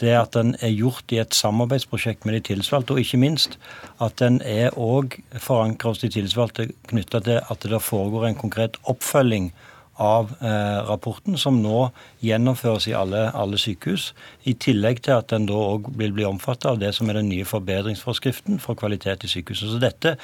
Det 0.00 0.14
at 0.16 0.36
den 0.36 0.54
er 0.60 0.72
gjort 0.74 1.12
i 1.12 1.20
et 1.22 1.36
samarbeidsprosjekt 1.36 2.26
med 2.26 2.38
de 2.38 2.42
tilsvalgte, 2.52 2.96
og 2.96 3.02
ikke 3.02 3.20
minst 3.20 3.58
at 4.00 4.18
den 4.22 4.40
er 4.46 4.76
òg 4.76 5.18
forankra 5.38 5.92
hos 5.92 6.02
de 6.02 6.12
tilsvalgte 6.12 6.70
knytta 6.90 7.22
til 7.26 7.40
at 7.40 7.68
det 7.68 7.82
foregår 7.84 8.30
en 8.30 8.40
konkret 8.40 8.80
oppfølging 8.90 9.52
av 10.00 10.30
eh, 10.40 10.78
rapporten, 10.88 11.36
som 11.38 11.58
nå 11.60 11.90
gjennomføres 12.24 12.86
i 12.88 12.94
alle, 12.96 13.26
alle, 13.36 13.58
sykehus. 13.60 14.10
I 14.48 14.54
tillegg 14.56 15.02
til 15.04 15.18
at 15.18 15.28
den 15.32 15.44
da 15.50 15.58
òg 15.60 15.90
vil 16.00 16.14
bli 16.16 16.24
omfattet 16.24 16.70
av 16.70 16.78
det 16.80 16.94
som 16.96 17.10
er 17.10 17.20
den 17.20 17.28
nye 17.28 17.44
forbedringsforskriften 17.48 18.62
for 18.64 18.78
kvalitet 18.80 19.26
i 19.28 19.30
sykehuset. 19.30 19.74
Så 19.74 19.82
dette, 19.82 20.14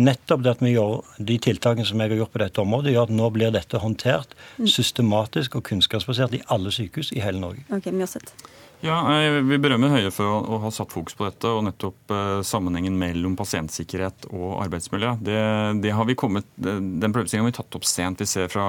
nettopp 0.00 0.46
det 0.46 0.54
at 0.56 0.64
vi 0.64 0.72
gjør 0.72 1.02
de 1.30 1.36
tiltakene 1.44 1.84
som 1.84 2.00
jeg 2.00 2.14
har 2.14 2.22
gjort 2.22 2.32
på 2.38 2.42
dette 2.44 2.64
området, 2.64 2.94
gjør 2.94 3.10
at 3.10 3.16
nå 3.20 3.28
blir 3.34 3.52
dette 3.52 3.82
håndtert 3.82 4.32
mm. 4.56 4.70
systematisk 4.78 5.60
og 5.60 5.66
kunnskapsbasert 5.68 6.38
i 6.38 6.44
alle 6.54 6.72
sykehus 6.72 7.12
i 7.12 7.20
hele 7.20 7.42
Norge. 7.44 7.66
Okay. 7.68 7.92
Ja, 8.78 8.98
Vi 9.42 9.56
berømmer 9.58 9.90
Høie 9.90 10.10
for 10.14 10.46
å, 10.46 10.58
ha 10.62 10.70
satt 10.70 10.92
fokus 10.94 11.16
på 11.18 11.26
dette, 11.26 11.50
og 11.50 11.64
nettopp 11.66 12.12
eh, 12.14 12.42
sammenhengen 12.46 12.94
mellom 12.98 13.34
pasientsikkerhet 13.38 14.28
og 14.30 14.60
arbeidsmiljø. 14.62 15.16
Det, 15.26 15.38
det 15.82 15.94
har 15.98 16.06
vi 16.06 16.14
kommet, 16.18 16.46
Den 16.54 17.10
problemstillingen 17.10 17.48
har 17.48 17.50
vi 17.50 17.56
tatt 17.56 17.78
opp 17.78 17.88
sent. 17.88 18.22
Vi 18.22 18.28
ser 18.30 18.46
fra 18.52 18.66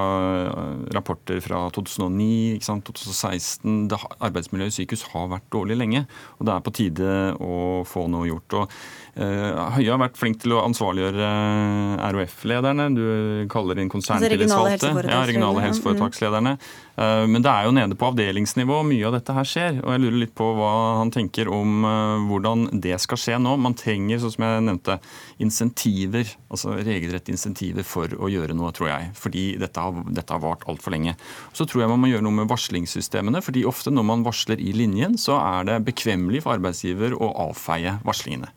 eh, 0.48 0.80
rapporter 0.96 1.38
fra 1.44 1.62
2009, 1.76 2.58
2016. 2.58 3.84
Det, 3.92 4.00
arbeidsmiljøet 4.18 4.74
i 4.74 4.78
sykehus 4.80 5.06
har 5.12 5.30
vært 5.30 5.46
dårlig 5.54 5.78
lenge, 5.78 6.02
og 6.38 6.48
det 6.48 6.56
er 6.56 6.66
på 6.66 6.74
tide 6.80 7.14
å 7.38 7.60
få 7.86 8.08
noe 8.10 8.32
gjort. 8.32 8.58
Og 8.64 8.74
Eh, 9.09 9.09
Høie 9.18 9.90
har 9.90 9.98
vært 9.98 10.18
flink 10.20 10.38
til 10.42 10.54
å 10.54 10.60
ansvarliggjøre 10.62 11.24
eh, 11.26 12.02
RHF-lederne. 12.14 12.86
Du 12.94 13.04
kaller 13.50 13.80
inn 13.82 13.90
konserntillitsvalgte. 13.90 14.92
Altså 14.92 15.10
ja, 15.10 15.22
regionale 15.26 15.64
helseforetakslederne. 15.64 16.52
Eh, 16.94 17.24
men 17.26 17.42
det 17.42 17.50
er 17.50 17.66
jo 17.66 17.74
nede 17.74 17.98
på 17.98 18.10
avdelingsnivå 18.12 18.80
mye 18.86 19.08
av 19.08 19.16
dette 19.16 19.34
her 19.34 19.48
skjer. 19.50 19.80
Og 19.82 19.94
jeg 19.94 20.04
lurer 20.04 20.18
litt 20.22 20.34
på 20.38 20.46
hva 20.56 20.72
han 21.00 21.10
tenker 21.14 21.50
om 21.50 21.82
hvordan 22.30 22.68
det 22.84 22.96
skal 23.02 23.18
skje 23.20 23.38
nå. 23.42 23.56
Man 23.60 23.74
trenger, 23.78 24.20
sånn 24.22 24.34
som 24.36 24.46
jeg 24.46 24.66
nevnte, 24.68 24.98
insentiver. 25.42 26.30
Altså 26.52 26.76
regelrette 26.78 27.34
insentiver 27.34 27.86
for 27.86 28.14
å 28.14 28.30
gjøre 28.30 28.54
noe, 28.56 28.70
tror 28.76 28.92
jeg. 28.92 29.10
Fordi 29.18 29.46
dette 29.60 29.86
har, 29.86 30.04
dette 30.06 30.36
har 30.36 30.44
vart 30.44 30.66
altfor 30.70 30.94
lenge. 30.94 31.16
Så 31.56 31.66
tror 31.66 31.84
jeg 31.84 31.92
man 31.92 32.02
må 32.04 32.12
gjøre 32.12 32.26
noe 32.26 32.42
med 32.42 32.50
varslingssystemene. 32.50 33.42
fordi 33.42 33.66
ofte 33.66 33.90
når 33.90 34.06
man 34.06 34.22
varsler 34.26 34.60
i 34.62 34.70
linjen, 34.76 35.18
så 35.18 35.40
er 35.40 35.66
det 35.66 35.82
bekvemmelig 35.88 36.44
for 36.44 36.54
arbeidsgiver 36.54 37.16
å 37.18 37.32
avfeie 37.48 37.98
varslingene. 38.06 38.54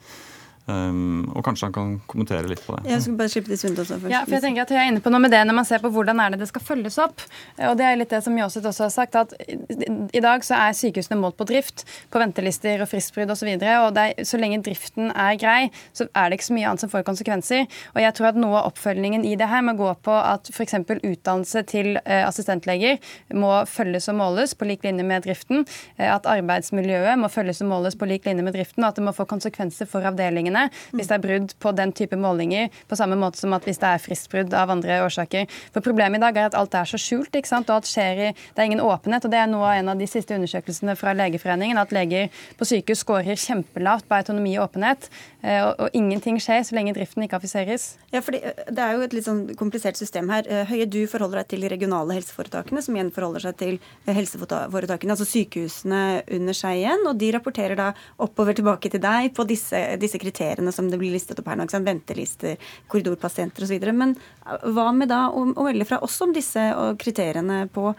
Um, 0.63 1.25
og 1.35 1.43
kanskje 1.43 1.67
han 1.67 1.73
kan 1.75 1.87
kommentere 2.07 2.47
litt 2.47 2.61
på 2.63 2.77
det. 2.77 2.87
Jeg 2.87 3.03
skal 3.03 3.15
bare 3.19 3.31
slippe 3.31 3.51
til 3.51 3.59
Sundt 3.59 3.79
også 3.83 3.97
først. 3.97 4.11
Ja, 4.13 4.21
for 4.23 4.37
jeg 4.37 4.45
tenker 4.45 4.63
at 4.63 4.69
jeg 4.71 4.79
er 4.79 4.91
inne 4.93 5.01
på 5.03 5.11
noe 5.11 5.19
med 5.19 5.33
det 5.35 5.41
når 5.43 5.57
man 5.57 5.65
ser 5.67 5.81
på 5.83 5.89
hvordan 5.91 6.21
er 6.23 6.31
det 6.31 6.39
det 6.39 6.47
skal 6.47 6.63
følges 6.63 6.95
opp. 7.03 7.19
Og 7.67 7.75
det 7.75 7.83
er 7.83 7.97
litt 7.99 8.13
det 8.13 8.21
som 8.23 8.37
Jåseth 8.39 8.69
også 8.69 8.85
har 8.85 8.93
sagt, 8.93 9.17
at 9.19 9.33
i 9.43 10.21
dag 10.23 10.45
så 10.47 10.55
er 10.55 10.77
sykehusene 10.77 11.17
målt 11.19 11.35
på 11.35 11.47
drift, 11.49 11.83
på 12.13 12.21
ventelister 12.21 12.79
og 12.79 12.87
fristbrudd 12.87 13.33
osv. 13.35 13.49
Og, 13.49 13.65
så 13.65 13.73
og 13.89 13.99
er, 14.05 14.23
så 14.29 14.39
lenge 14.39 14.61
driften 14.63 15.11
er 15.11 15.35
grei, 15.41 15.67
så 15.91 16.07
er 16.15 16.31
det 16.31 16.39
ikke 16.39 16.47
så 16.47 16.55
mye 16.55 16.69
annet 16.71 16.85
som 16.85 16.93
får 16.95 17.03
konsekvenser. 17.11 17.67
Og 17.91 17.99
jeg 18.05 18.15
tror 18.15 18.29
at 18.31 18.39
noe 18.39 18.61
av 18.61 18.71
oppfølgingen 18.71 19.27
i 19.27 19.35
det 19.39 19.51
her 19.51 19.67
må 19.67 19.75
gå 19.75 19.91
på 20.07 20.15
at 20.15 20.47
f.eks. 20.53 20.79
utdannelse 20.93 21.65
til 21.73 21.97
uh, 21.97 22.21
assistentleger 22.29 23.03
må 23.35 23.51
følges 23.67 24.07
og 24.13 24.19
måles 24.21 24.55
på 24.55 24.71
lik 24.71 24.87
linje 24.87 25.03
med 25.11 25.27
driften. 25.27 25.67
Uh, 25.99 26.07
at 26.13 26.31
arbeidsmiljøet 26.37 27.19
må 27.19 27.27
følges 27.27 27.59
og 27.67 27.71
måles 27.75 27.99
på 27.99 28.07
lik 28.07 28.31
linje 28.31 28.47
med 28.47 28.55
driften, 28.55 28.87
og 28.87 28.93
at 28.93 29.03
det 29.03 29.07
må 29.11 29.15
få 29.15 29.27
konsekvenser 29.27 29.91
for 29.91 30.07
avdelingene 30.07 30.52
målingene 30.53 30.69
hvis 30.93 31.09
det 31.09 31.17
er 31.17 31.23
brudd 31.23 31.53
på 31.59 31.73
den 31.75 31.91
type 31.93 32.17
målinger, 32.17 32.69
på 32.87 32.97
samme 32.97 33.17
måte 33.17 33.39
som 33.39 33.53
at 33.53 33.65
hvis 33.65 33.79
det 33.81 33.89
er 33.89 34.01
fristbrudd 34.01 34.53
av 34.53 34.69
andre 34.69 35.01
årsaker. 35.03 35.47
For 35.73 35.81
Problemet 35.81 36.19
i 36.19 36.23
dag 36.23 36.37
er 36.37 36.49
at 36.49 36.57
alt 36.57 36.73
er 36.73 36.85
så 36.85 36.97
skjult, 36.97 37.33
ikke 37.33 37.49
sant? 37.49 37.69
og 37.69 37.81
alt 37.81 37.89
skjer 37.89 38.29
i 38.29 38.31
Det 38.33 38.61
er 38.61 38.69
ingen 38.69 38.81
åpenhet. 38.81 39.25
og 39.25 39.31
Det 39.31 39.39
er 39.39 39.47
noe 39.47 39.65
av 39.65 39.79
en 39.79 39.89
av 39.89 39.99
de 39.99 40.07
siste 40.07 40.35
undersøkelsene 40.35 40.95
fra 40.95 41.13
Legeforeningen, 41.13 41.77
at 41.77 41.91
leger 41.91 42.29
på 42.57 42.65
sykehus 42.65 43.03
skårer 43.03 43.35
kjempelavt 43.35 44.07
på 44.07 44.15
autonomi 44.15 44.57
og 44.57 44.69
åpenhet. 44.69 45.09
Eh, 45.43 45.59
og, 45.59 45.73
og, 45.79 45.89
ingenting 45.93 46.39
skjer 46.39 46.63
så 46.63 46.75
lenge 46.77 46.93
driften 46.95 47.25
ikke 47.25 47.39
affiseres. 47.39 47.97
Ja, 48.13 48.21
fordi 48.23 48.39
eh, 48.43 48.63
Det 48.69 48.79
er 48.79 48.95
jo 48.95 49.03
et 49.03 49.13
litt 49.13 49.27
sånn 49.27 49.43
komplisert 49.59 49.99
system 49.99 50.29
her. 50.31 50.47
Eh, 50.47 50.65
Høie, 50.69 50.87
du 50.87 51.01
forholder 51.09 51.41
deg 51.41 51.51
til 51.51 51.65
de 51.65 51.71
regionale 51.73 52.15
helseforetakene, 52.15 52.83
som 52.83 52.95
igjen 52.95 53.11
forholder 53.15 53.47
seg 53.47 53.57
til 53.59 53.79
helseforetakene, 54.07 55.15
altså 55.15 55.27
sykehusene 55.27 56.23
under 56.37 56.57
seg 56.57 56.83
igjen. 56.83 57.03
Og 57.09 57.19
de 57.19 57.31
rapporterer 57.35 57.79
da 57.79 57.91
oppover 58.23 58.55
tilbake 58.57 58.91
til 58.93 59.03
deg 59.03 59.33
på 59.35 59.45
disse, 59.49 59.83
disse 59.99 60.21
kriteriene 60.21 60.42
kriteriene 60.43 60.71
som 60.71 60.89
det 60.89 60.97
blir 60.97 61.11
listet 61.11 61.39
opp 61.39 61.47
her 61.47 61.57
nå. 61.57 61.67
Ventelister, 61.83 62.57
korridorpasienter 62.87 63.63
osv. 63.63 63.91
Men 63.93 64.15
eh, 64.45 64.67
hva 64.73 64.91
med 64.91 65.09
da 65.09 65.29
å, 65.29 65.45
å 65.55 65.67
melde 65.67 65.85
fra 65.85 66.01
oss 66.03 66.19
om 66.21 66.33
disse 66.33 66.71
kriteriene 66.99 67.67
på, 67.73 67.93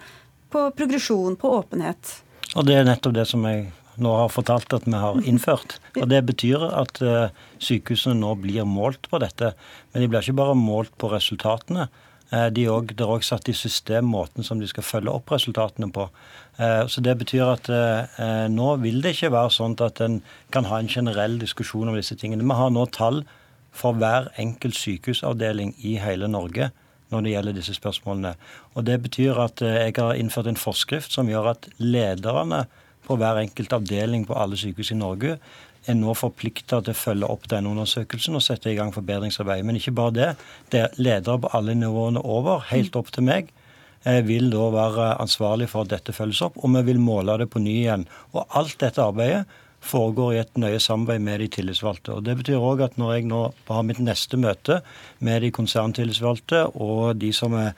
på 0.50 0.68
progresjon, 0.76 1.36
på 1.36 1.50
åpenhet? 1.60 2.20
Og 2.54 2.66
Det 2.66 2.76
er 2.76 2.86
nettopp 2.86 3.14
det 3.14 3.26
som 3.26 3.44
jeg 3.48 3.70
nå 3.96 4.10
har 4.18 4.28
fortalt 4.28 4.72
at 4.74 4.86
vi 4.86 4.98
har 4.98 5.20
innført. 5.26 5.78
Og 6.00 6.08
Det 6.08 6.22
betyr 6.26 6.64
at 6.66 6.98
uh, 7.02 7.28
sykehusene 7.62 8.18
nå 8.18 8.34
blir 8.42 8.66
målt 8.66 9.08
på 9.10 9.20
dette. 9.22 9.54
Men 9.92 10.02
de 10.02 10.08
blir 10.08 10.22
ikke 10.22 10.40
bare 10.42 10.56
målt 10.58 10.94
på 10.98 11.12
resultatene. 11.12 11.88
De 12.50 12.64
er 12.64 12.72
også 12.72 13.36
satt 13.36 13.48
i 13.52 13.54
system 13.54 14.08
måten 14.10 14.42
som 14.42 14.58
de 14.58 14.66
skal 14.66 14.82
følge 14.82 15.12
opp 15.12 15.30
resultatene 15.30 15.86
på. 15.94 16.08
Eh, 16.58 16.86
så 16.86 17.00
Det 17.00 17.18
betyr 17.18 17.48
at 17.50 17.68
eh, 17.68 18.46
nå 18.48 18.76
vil 18.82 19.02
det 19.02 19.16
ikke 19.16 19.32
være 19.34 19.50
sånn 19.50 19.74
at 19.82 20.00
en 20.04 20.20
kan 20.54 20.68
ha 20.70 20.78
en 20.78 20.88
generell 20.88 21.38
diskusjon 21.38 21.88
om 21.90 21.98
disse 21.98 22.14
tingene. 22.16 22.46
Vi 22.46 22.60
har 22.60 22.70
nå 22.70 22.86
tall 22.94 23.24
for 23.74 23.98
hver 23.98 24.30
enkelt 24.38 24.78
sykehusavdeling 24.78 25.74
i 25.82 25.96
hele 25.98 26.30
Norge 26.30 26.70
når 27.10 27.22
det 27.22 27.34
gjelder 27.34 27.58
disse 27.58 27.74
spørsmålene. 27.74 28.34
Og 28.74 28.84
Det 28.86 29.02
betyr 29.02 29.38
at 29.42 29.62
eh, 29.62 29.82
jeg 29.88 29.98
har 29.98 30.14
innført 30.14 30.46
en 30.46 30.60
forskrift 30.60 31.12
som 31.12 31.28
gjør 31.28 31.54
at 31.56 31.68
lederne 31.78 32.66
på 33.04 33.18
hver 33.20 33.42
enkelt 33.42 33.72
avdeling 33.72 34.24
på 34.26 34.36
alle 34.38 34.56
sykehus 34.56 34.94
i 34.94 35.00
Norge 35.00 35.38
er 35.84 35.98
nå 35.98 36.14
forplikta 36.16 36.80
til 36.80 36.94
å 36.94 36.96
følge 36.96 37.28
opp 37.28 37.48
denne 37.50 37.68
undersøkelsen 37.74 38.38
og 38.38 38.44
sette 38.46 38.70
i 38.70 38.78
gang 38.78 38.94
forbedringsarbeid. 38.94 39.66
Men 39.66 39.76
ikke 39.76 39.92
bare 39.92 40.14
det. 40.16 40.30
Det 40.72 40.80
er 40.80 40.96
ledere 40.96 41.42
på 41.42 41.50
alle 41.52 41.74
nivåene 41.76 42.22
over, 42.24 42.62
helt 42.70 42.96
opp 42.96 43.10
til 43.12 43.26
meg, 43.26 43.50
vil 44.04 44.50
da 44.52 44.68
være 44.74 45.10
ansvarlig 45.22 45.70
for 45.72 45.84
at 45.84 45.94
dette 45.94 46.12
følges 46.12 46.42
opp, 46.44 46.58
og 46.60 46.74
vi 46.76 46.82
vil 46.90 47.00
måle 47.00 47.38
det 47.40 47.48
på 47.52 47.62
ny 47.62 47.78
igjen. 47.84 48.08
Og 48.36 48.44
alt 48.58 48.76
dette 48.82 49.00
arbeidet 49.00 49.44
foregår 49.84 50.34
i 50.34 50.40
et 50.40 50.60
nøye 50.60 50.80
samarbeid 50.80 51.24
med 51.24 51.42
de 51.42 51.48
tillitsvalgte. 51.56 52.16
Og 52.16 52.24
Det 52.24 52.36
betyr 52.40 52.62
òg 52.62 52.84
at 52.84 52.98
når 53.00 53.12
jeg 53.14 53.26
nå 53.28 53.42
har 53.68 53.82
mitt 53.86 54.00
neste 54.00 54.40
møte 54.40 54.80
med 55.18 55.44
de 55.44 55.50
konserntillitsvalgte 55.54 56.66
og 56.74 57.18
de 57.20 57.32
som 57.36 57.56
er 57.58 57.74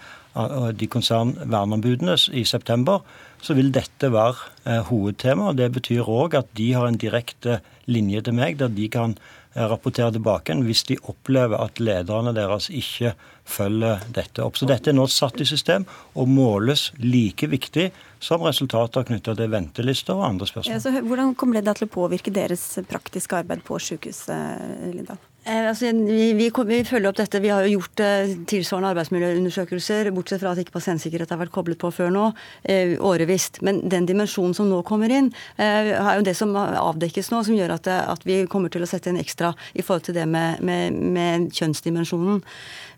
de 0.76 0.86
konsernverneombudene 0.92 2.16
i 2.36 2.44
september, 2.44 3.00
så 3.40 3.54
vil 3.56 3.72
dette 3.72 4.10
være 4.12 4.36
eh, 4.66 4.82
hovedtema. 4.84 5.48
og 5.50 5.56
Det 5.56 5.70
betyr 5.72 6.04
òg 6.04 6.36
at 6.36 6.50
de 6.56 6.72
har 6.74 6.86
en 6.88 6.98
direkte 7.00 7.60
linje 7.86 8.20
til 8.20 8.36
meg, 8.36 8.58
der 8.58 8.68
de 8.68 8.88
kan 8.88 9.16
rapportere 9.57 10.12
tilbake 10.12 10.55
hvis 10.66 10.85
de 10.90 10.99
opplever 11.09 11.61
at 11.62 11.81
lederne 11.81 12.35
deres 12.37 12.69
ikke 12.69 13.14
følger 13.47 14.03
dette 14.14 14.42
opp. 14.45 14.59
Så 14.59 14.69
dette 14.69 14.90
er 14.90 14.97
nå 14.97 15.07
satt 15.11 15.40
i 15.40 15.47
system 15.49 15.87
og 16.14 16.29
måles 16.29 16.90
like 17.03 17.49
viktig 17.51 17.88
som 18.23 18.45
resultater 18.45 19.07
knytta 19.07 19.37
til 19.38 19.53
ventelister 19.53 20.16
og 20.16 20.27
andre 20.31 20.49
spørsmål. 20.51 20.77
Ja, 20.77 21.05
hvordan 21.07 21.35
kommer 21.38 21.61
det 21.61 21.77
til 21.79 21.88
å 21.88 21.95
påvirke 21.95 22.35
deres 22.35 22.64
praktiske 22.90 23.38
arbeid 23.38 23.64
på 23.66 23.79
sykehuset, 23.83 24.92
Linda? 24.92 25.19
Eh, 25.46 25.68
altså, 25.68 25.92
vi, 25.92 26.32
vi, 26.35 26.48
vi, 26.50 26.78
følger 26.82 27.06
opp 27.06 27.18
dette. 27.20 27.38
Vi 27.38 27.50
har 27.54 27.62
jo 27.62 27.76
gjort 27.76 28.00
eh, 28.02 28.32
tilsvarende 28.50 28.88
arbeidsmiljøundersøkelser, 28.90 30.09
bortsett 30.16 30.42
fra 30.42 30.50
at 30.56 30.62
ikke 30.62 30.74
pasientsikkerhet 30.74 31.30
har 31.30 31.38
vært 31.38 31.54
koblet 31.54 31.78
på 31.78 31.92
før 31.94 32.11
nå, 32.11 32.24
eh, 32.66 32.96
årevisst. 32.98 33.61
Men 33.66 33.78
den 33.87 34.09
dimensjonen 34.11 34.56
som 34.59 34.66
nå 34.66 34.80
kommer 34.88 35.12
inn, 35.14 35.30
eh, 35.54 35.92
er 35.94 36.18
jo 36.18 36.26
det 36.26 36.35
som 36.35 36.50
avdekkes 36.56 37.30
nå, 37.30 37.44
som 37.46 37.54
gjør 37.54 37.76
at, 37.76 37.87
at, 37.87 38.26
vi 38.26 38.40
kommer 38.50 38.74
til 38.74 38.82
å 38.82 38.90
sette 38.90 39.12
inn 39.12 39.20
ekstra 39.22 39.52
i 39.78 39.87
forhold 39.87 40.09
til 40.09 40.18
det 40.18 40.26
med, 40.26 40.64
med, 40.66 40.98
med 41.14 41.46
kjønnsdimensjonen. 41.54 42.42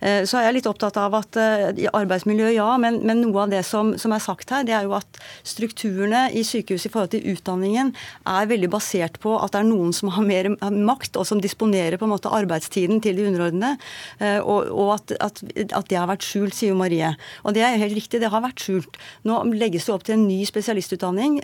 Eh, 0.00 0.22
så 0.30 0.38
er 0.38 0.48
jeg 0.48 0.58
litt 0.58 0.70
opptatt 0.70 0.96
av 1.00 1.16
at 1.18 1.37
eh, 1.37 1.84
arbeidsmiljø, 1.92 2.52
ja, 2.54 2.68
men, 2.80 3.00
men 3.06 3.22
noe 3.24 3.44
av 3.44 3.52
det 3.52 3.64
som, 3.66 3.92
som, 3.98 4.14
er 4.14 4.22
sagt 4.22 4.54
her, 4.54 4.64
det 4.64 4.76
er 4.76 4.87
jo 4.87 4.94
at 4.96 5.20
strukturene 5.46 6.28
i 6.32 6.44
sykehuset 6.46 6.88
i 6.88 6.92
forhold 6.94 7.12
til 7.12 7.28
utdanningen 7.34 7.92
er 8.24 8.50
veldig 8.50 8.70
basert 8.72 9.18
på 9.22 9.34
at 9.37 9.52
det 9.54 9.62
er 9.64 9.68
noen 9.68 9.92
som 9.96 10.12
har 10.14 10.24
mer 10.24 10.52
makt, 10.62 11.18
og 11.18 11.26
som 11.28 11.42
disponerer 11.42 11.98
på 11.98 12.06
en 12.06 12.14
måte 12.14 12.30
arbeidstiden 12.38 13.03
til 13.05 13.18
de 13.18 13.27
underordnede. 13.31 13.77
Eh, 14.22 14.38
og, 14.38 14.70
og 14.72 14.94
at, 14.96 15.14
at, 15.20 15.42
at, 15.66 15.88
det 15.88 15.98
har 15.98 16.09
vært 16.11 16.27
skjult, 16.27 16.57
sier 16.57 16.77
Marie. 16.79 17.12
Og 17.44 17.57
det 17.57 17.64
er 17.64 17.79
helt 17.81 17.96
riktig, 17.98 18.22
det 18.22 18.33
har 18.33 18.44
vært 18.44 18.64
skjult. 18.64 18.98
Nå 19.29 19.40
legges 19.55 19.88
det 19.88 19.94
opp 19.94 20.07
til 20.07 20.18
en 20.18 20.27
ny 20.29 20.40
spesialistutdanning 20.48 21.38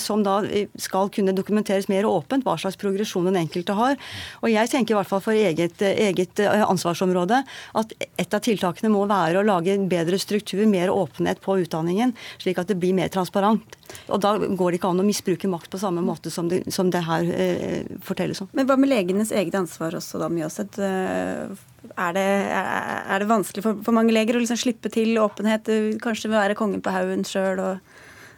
som 0.00 0.22
da 0.24 0.40
skal 0.80 1.10
kunne 1.12 1.34
dokumenteres 1.36 1.88
mer 1.90 2.06
åpent 2.08 2.44
hva 2.46 2.56
slags 2.60 2.78
progresjon 2.80 3.28
den 3.28 3.38
enkelte 3.40 3.76
har. 3.76 3.98
Og 4.42 4.50
jeg 4.52 4.70
tenker 4.72 4.94
i 4.94 4.98
hvert 4.98 5.10
fall 5.10 5.22
for 5.24 5.36
eget, 5.36 5.82
eget 5.82 6.42
ansvarsområde 6.46 7.42
at 7.80 7.94
et 8.00 8.36
av 8.36 8.42
tiltakene 8.44 8.92
må 8.92 9.06
være 9.10 9.40
å 9.40 9.46
lage 9.46 9.74
en 9.74 9.88
bedre 9.90 10.18
struktur, 10.20 10.62
mer 10.70 10.92
åpenhet 10.92 11.42
på 11.44 11.60
utdanningen, 11.64 12.14
slik 12.42 12.60
at 12.60 12.70
det 12.70 12.78
blir 12.80 12.96
mer 12.96 13.12
transparent. 13.12 13.79
Og 14.10 14.20
Da 14.22 14.34
går 14.38 14.70
det 14.70 14.80
ikke 14.80 14.90
an 14.90 15.02
å 15.02 15.06
misbruke 15.06 15.50
makt 15.50 15.70
på 15.72 15.80
samme 15.82 16.02
måte 16.04 16.32
som 16.32 16.48
det, 16.50 16.62
som 16.74 16.90
det 16.92 17.04
her 17.06 17.30
eh, 17.30 17.90
fortelles 18.06 18.42
om. 18.44 18.50
Men 18.56 18.68
hva 18.68 18.78
med 18.80 18.92
legenes 18.92 19.32
eget 19.32 19.56
ansvar 19.58 19.96
også, 19.98 20.20
da, 20.22 20.30
Mjøseth? 20.32 20.80
Eh, 20.82 21.66
er 21.90 22.12
det, 22.14 22.28
er 22.52 23.22
det 23.22 23.30
vanskelig 23.30 23.64
for, 23.64 23.80
for, 23.86 23.96
mange 23.96 24.12
leger 24.12 24.36
å 24.36 24.42
liksom 24.42 24.58
slippe 24.60 24.92
til 24.92 25.16
åpenhet, 25.18 25.70
kanskje 26.02 26.32
være 26.32 26.58
kongen 26.58 26.82
på 26.84 26.92
haugen 26.92 27.24
sjøl? 27.26 27.62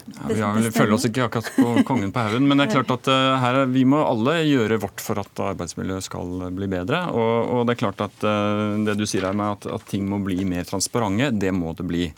Ja, 0.06 0.28
vi 0.28 0.40
har, 0.40 0.70
føler 0.74 0.96
oss 0.96 1.06
ikke 1.06 1.26
akkurat 1.28 1.48
på 1.54 1.74
kongen 1.88 2.12
på 2.14 2.24
haugen, 2.24 2.46
men 2.48 2.58
det 2.58 2.66
er 2.66 2.74
klart 2.78 2.90
at 2.96 3.10
uh, 3.12 3.36
her, 3.42 3.60
vi 3.70 3.84
må 3.88 4.00
alle 4.02 4.40
gjøre 4.42 4.80
vårt 4.82 5.02
for 5.02 5.20
at 5.22 5.42
arbeidsmiljøet 5.52 6.06
skal 6.08 6.48
bli 6.56 6.68
bedre. 6.70 7.04
Og, 7.14 7.52
og 7.56 7.66
det 7.68 7.76
er 7.76 7.82
klart 7.84 8.02
at 8.08 8.26
uh, 8.26 8.78
det 8.86 8.96
du 8.98 9.06
sier 9.06 9.28
her 9.28 9.36
med 9.38 9.58
at, 9.58 9.68
at, 9.78 9.86
ting 9.90 10.08
må 10.10 10.18
bli 10.24 10.42
mer 10.48 10.66
transparente, 10.68 11.30
det 11.38 11.52
må 11.54 11.74
det 11.78 11.86
bli. 11.86 12.08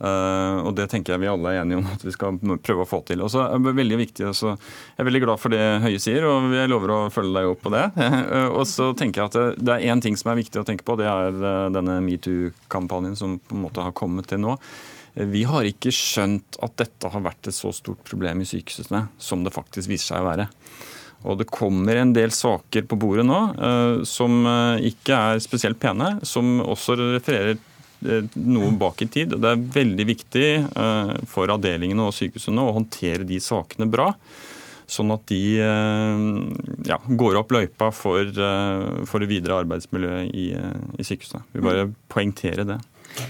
Uh, 0.00 0.64
og 0.64 0.72
Det 0.78 0.86
tenker 0.88 1.12
jeg 1.12 1.20
vi 1.20 1.28
alle 1.28 1.50
er 1.52 1.58
enige 1.60 1.76
om 1.76 1.88
at 1.92 2.04
vi 2.06 2.12
skal 2.14 2.38
prøve 2.64 2.86
å 2.86 2.88
få 2.88 3.02
til. 3.08 3.20
Og 3.20 3.28
så 3.32 3.42
er 3.44 3.58
det 3.60 3.74
veldig 3.76 3.98
viktig, 4.00 4.24
også, 4.30 4.54
Jeg 4.56 5.02
er 5.02 5.08
veldig 5.10 5.22
glad 5.26 5.42
for 5.42 5.52
det 5.52 5.64
Høie 5.84 6.00
sier, 6.00 6.24
og 6.24 6.54
jeg 6.56 6.70
lover 6.72 6.94
å 6.94 7.00
følge 7.12 7.34
deg 7.36 7.50
opp 7.50 7.60
på 7.66 7.74
det. 7.74 7.84
og 8.58 8.64
så 8.68 8.90
tenker 8.96 9.22
jeg 9.22 9.32
at 9.32 9.60
det, 9.60 9.74
er 9.74 9.92
én 9.92 10.00
ting 10.00 10.16
som 10.16 10.32
er 10.32 10.40
viktig 10.40 10.62
å 10.62 10.64
tenke 10.64 10.86
på, 10.88 10.96
det 11.00 11.10
er 11.10 11.36
denne 11.74 11.98
metoo-kampanjen 12.06 13.18
som 13.18 13.36
på 13.44 13.58
en 13.58 13.66
måte 13.66 13.84
har 13.84 13.96
kommet 13.96 14.30
til 14.30 14.40
nå. 14.40 14.56
Vi 15.20 15.42
har 15.44 15.66
ikke 15.68 15.92
skjønt 15.92 16.56
at 16.64 16.78
dette 16.80 17.10
har 17.12 17.24
vært 17.24 17.50
et 17.50 17.56
så 17.56 17.72
stort 17.74 18.00
problem 18.06 18.40
i 18.40 18.48
sykehusene 18.48 19.08
som 19.20 19.42
det 19.44 19.52
faktisk 19.52 19.90
viser 19.90 20.14
seg 20.14 20.22
å 20.22 20.30
være. 20.30 20.48
Og 21.28 21.36
det 21.42 21.50
kommer 21.52 21.98
en 22.00 22.14
del 22.16 22.32
saker 22.32 22.86
på 22.88 22.96
bordet 22.96 23.26
nå 23.28 23.40
som 24.08 24.46
ikke 24.80 25.18
er 25.34 25.42
spesielt 25.44 25.76
pene, 25.82 26.14
som 26.24 26.62
også 26.62 26.96
refererer 27.02 27.58
noe 28.00 28.70
bak 28.80 29.02
i 29.04 29.10
tid. 29.12 29.34
og 29.34 29.42
Det 29.42 29.50
er 29.50 29.66
veldig 29.80 30.06
viktig 30.08 30.46
for 31.30 31.52
avdelingene 31.52 32.06
og 32.06 32.16
sykehusene 32.16 32.64
å 32.64 32.74
håndtere 32.78 33.26
de 33.28 33.40
sakene 33.44 33.88
bra. 33.90 34.10
Sånn 34.90 35.12
at 35.14 35.22
de 35.30 35.42
ja, 35.58 36.96
går 37.06 37.38
opp 37.38 37.52
løypa 37.54 37.92
for, 37.94 38.32
for 39.06 39.22
det 39.22 39.28
videre 39.30 39.60
arbeidsmiljøet 39.62 40.32
i, 40.34 40.48
i 40.98 41.06
sykehusene. 41.06 41.44
Vi 41.54 41.62
bare 41.62 41.86
poengtere 42.10 42.66
det. 42.66 42.80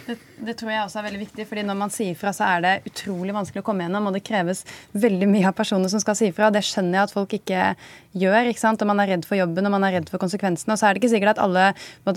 Det, 0.07 0.17
det, 0.45 0.55
tror 0.59 0.73
jeg 0.73 0.83
også 0.85 1.01
er 1.01 1.07
veldig 1.09 1.23
viktig, 1.23 1.47
fordi 1.49 1.65
når 1.67 1.79
man 1.79 1.93
sier 1.95 2.17
fra, 2.19 2.33
så 2.37 2.47
er 2.47 2.65
det 2.65 2.75
utrolig 2.91 3.35
vanskelig 3.37 3.63
å 3.63 3.67
komme 3.67 3.87
gjennom, 3.87 4.09
og 4.11 4.17
det 4.17 4.23
kreves 4.27 4.63
veldig 4.93 5.29
mye 5.31 5.49
av 5.51 5.57
personer 5.57 5.93
som 5.93 6.03
skal 6.03 6.19
si 6.19 6.31
fra. 6.37 6.51
Det 6.55 6.63
skjønner 6.67 7.01
jeg 7.01 7.09
at 7.09 7.15
folk 7.15 7.35
ikke 7.41 7.67
gjør, 8.21 8.51
ikke 8.51 8.63
sant? 8.63 8.83
og 8.83 8.91
man 8.91 9.03
er 9.03 9.13
redd 9.15 9.27
for 9.29 9.39
jobben 9.39 9.69
og 9.69 9.75
man 9.77 9.87
er 9.87 9.99
redd 9.99 10.11
for 10.11 10.23
konsekvensene. 10.23 10.75
Og 10.75 10.81
så 10.81 10.89
er 10.89 10.97
det 10.97 11.03
ikke 11.03 11.13
sikkert 11.13 11.37
at 11.37 11.43
alle, 11.45 11.67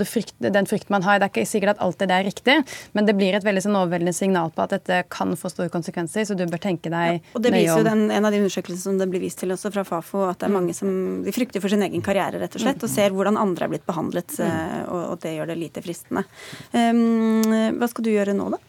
frykt, 0.09 0.35
den 0.41 0.69
frykten 0.69 0.95
man 0.95 1.05
har, 1.05 1.19
det 1.21 1.29
er 1.29 1.33
ikke 1.33 1.49
sikkert 1.49 1.75
at 1.75 1.83
alltid 1.85 2.09
det 2.09 2.17
er 2.17 2.27
riktig, 2.29 2.57
men 2.97 3.09
det 3.09 3.15
blir 3.17 3.37
et 3.37 3.45
veldig 3.45 3.65
sånn 3.65 3.77
overveldende 3.79 4.15
signal 4.17 4.53
på 4.53 4.65
at 4.65 4.75
dette 4.77 5.03
kan 5.13 5.35
få 5.39 5.51
store 5.53 5.71
konsekvenser, 5.73 6.25
så 6.27 6.37
du 6.37 6.45
bør 6.49 6.61
tenke 6.63 6.91
deg 6.93 7.19
ja, 7.19 7.21
og 7.37 7.45
det 7.45 7.53
viser 7.53 7.83
jo 7.83 7.87
den, 7.87 8.05
En 8.13 8.25
av 8.25 8.33
de 8.33 8.41
undersøkelsene 8.41 8.83
som 8.83 8.99
det 8.99 9.07
blir 9.11 9.23
vist 9.23 9.39
til 9.41 9.53
også 9.53 9.71
fra 9.73 9.85
Fafo, 9.87 10.25
at 10.27 10.41
det 10.41 10.49
er 10.49 10.55
mange 10.55 10.75
som 10.77 10.89
de 11.25 11.33
frykter 11.35 11.63
for 11.63 11.71
sin 11.71 11.83
egen 11.85 12.03
karriere, 12.05 12.41
rett 12.41 12.57
og 12.57 12.63
slett, 12.63 12.83
og 12.83 12.91
ser 12.91 13.13
hvordan 13.15 13.39
andre 13.39 13.67
er 13.67 13.73
blitt 13.75 13.87
behandlet, 13.87 14.37
mm. 14.37 14.45
eh, 14.47 14.93
og 15.13 15.21
det 15.23 15.35
gjør 15.37 15.51
det 15.51 15.59
lite 15.59 15.83
fristende. 15.85 16.25
Um, 16.73 17.52
hva 17.79 17.89
skal 17.91 18.05
du 18.05 18.11
gjøre 18.13 18.35
nå, 18.37 18.51
da? 18.53 18.61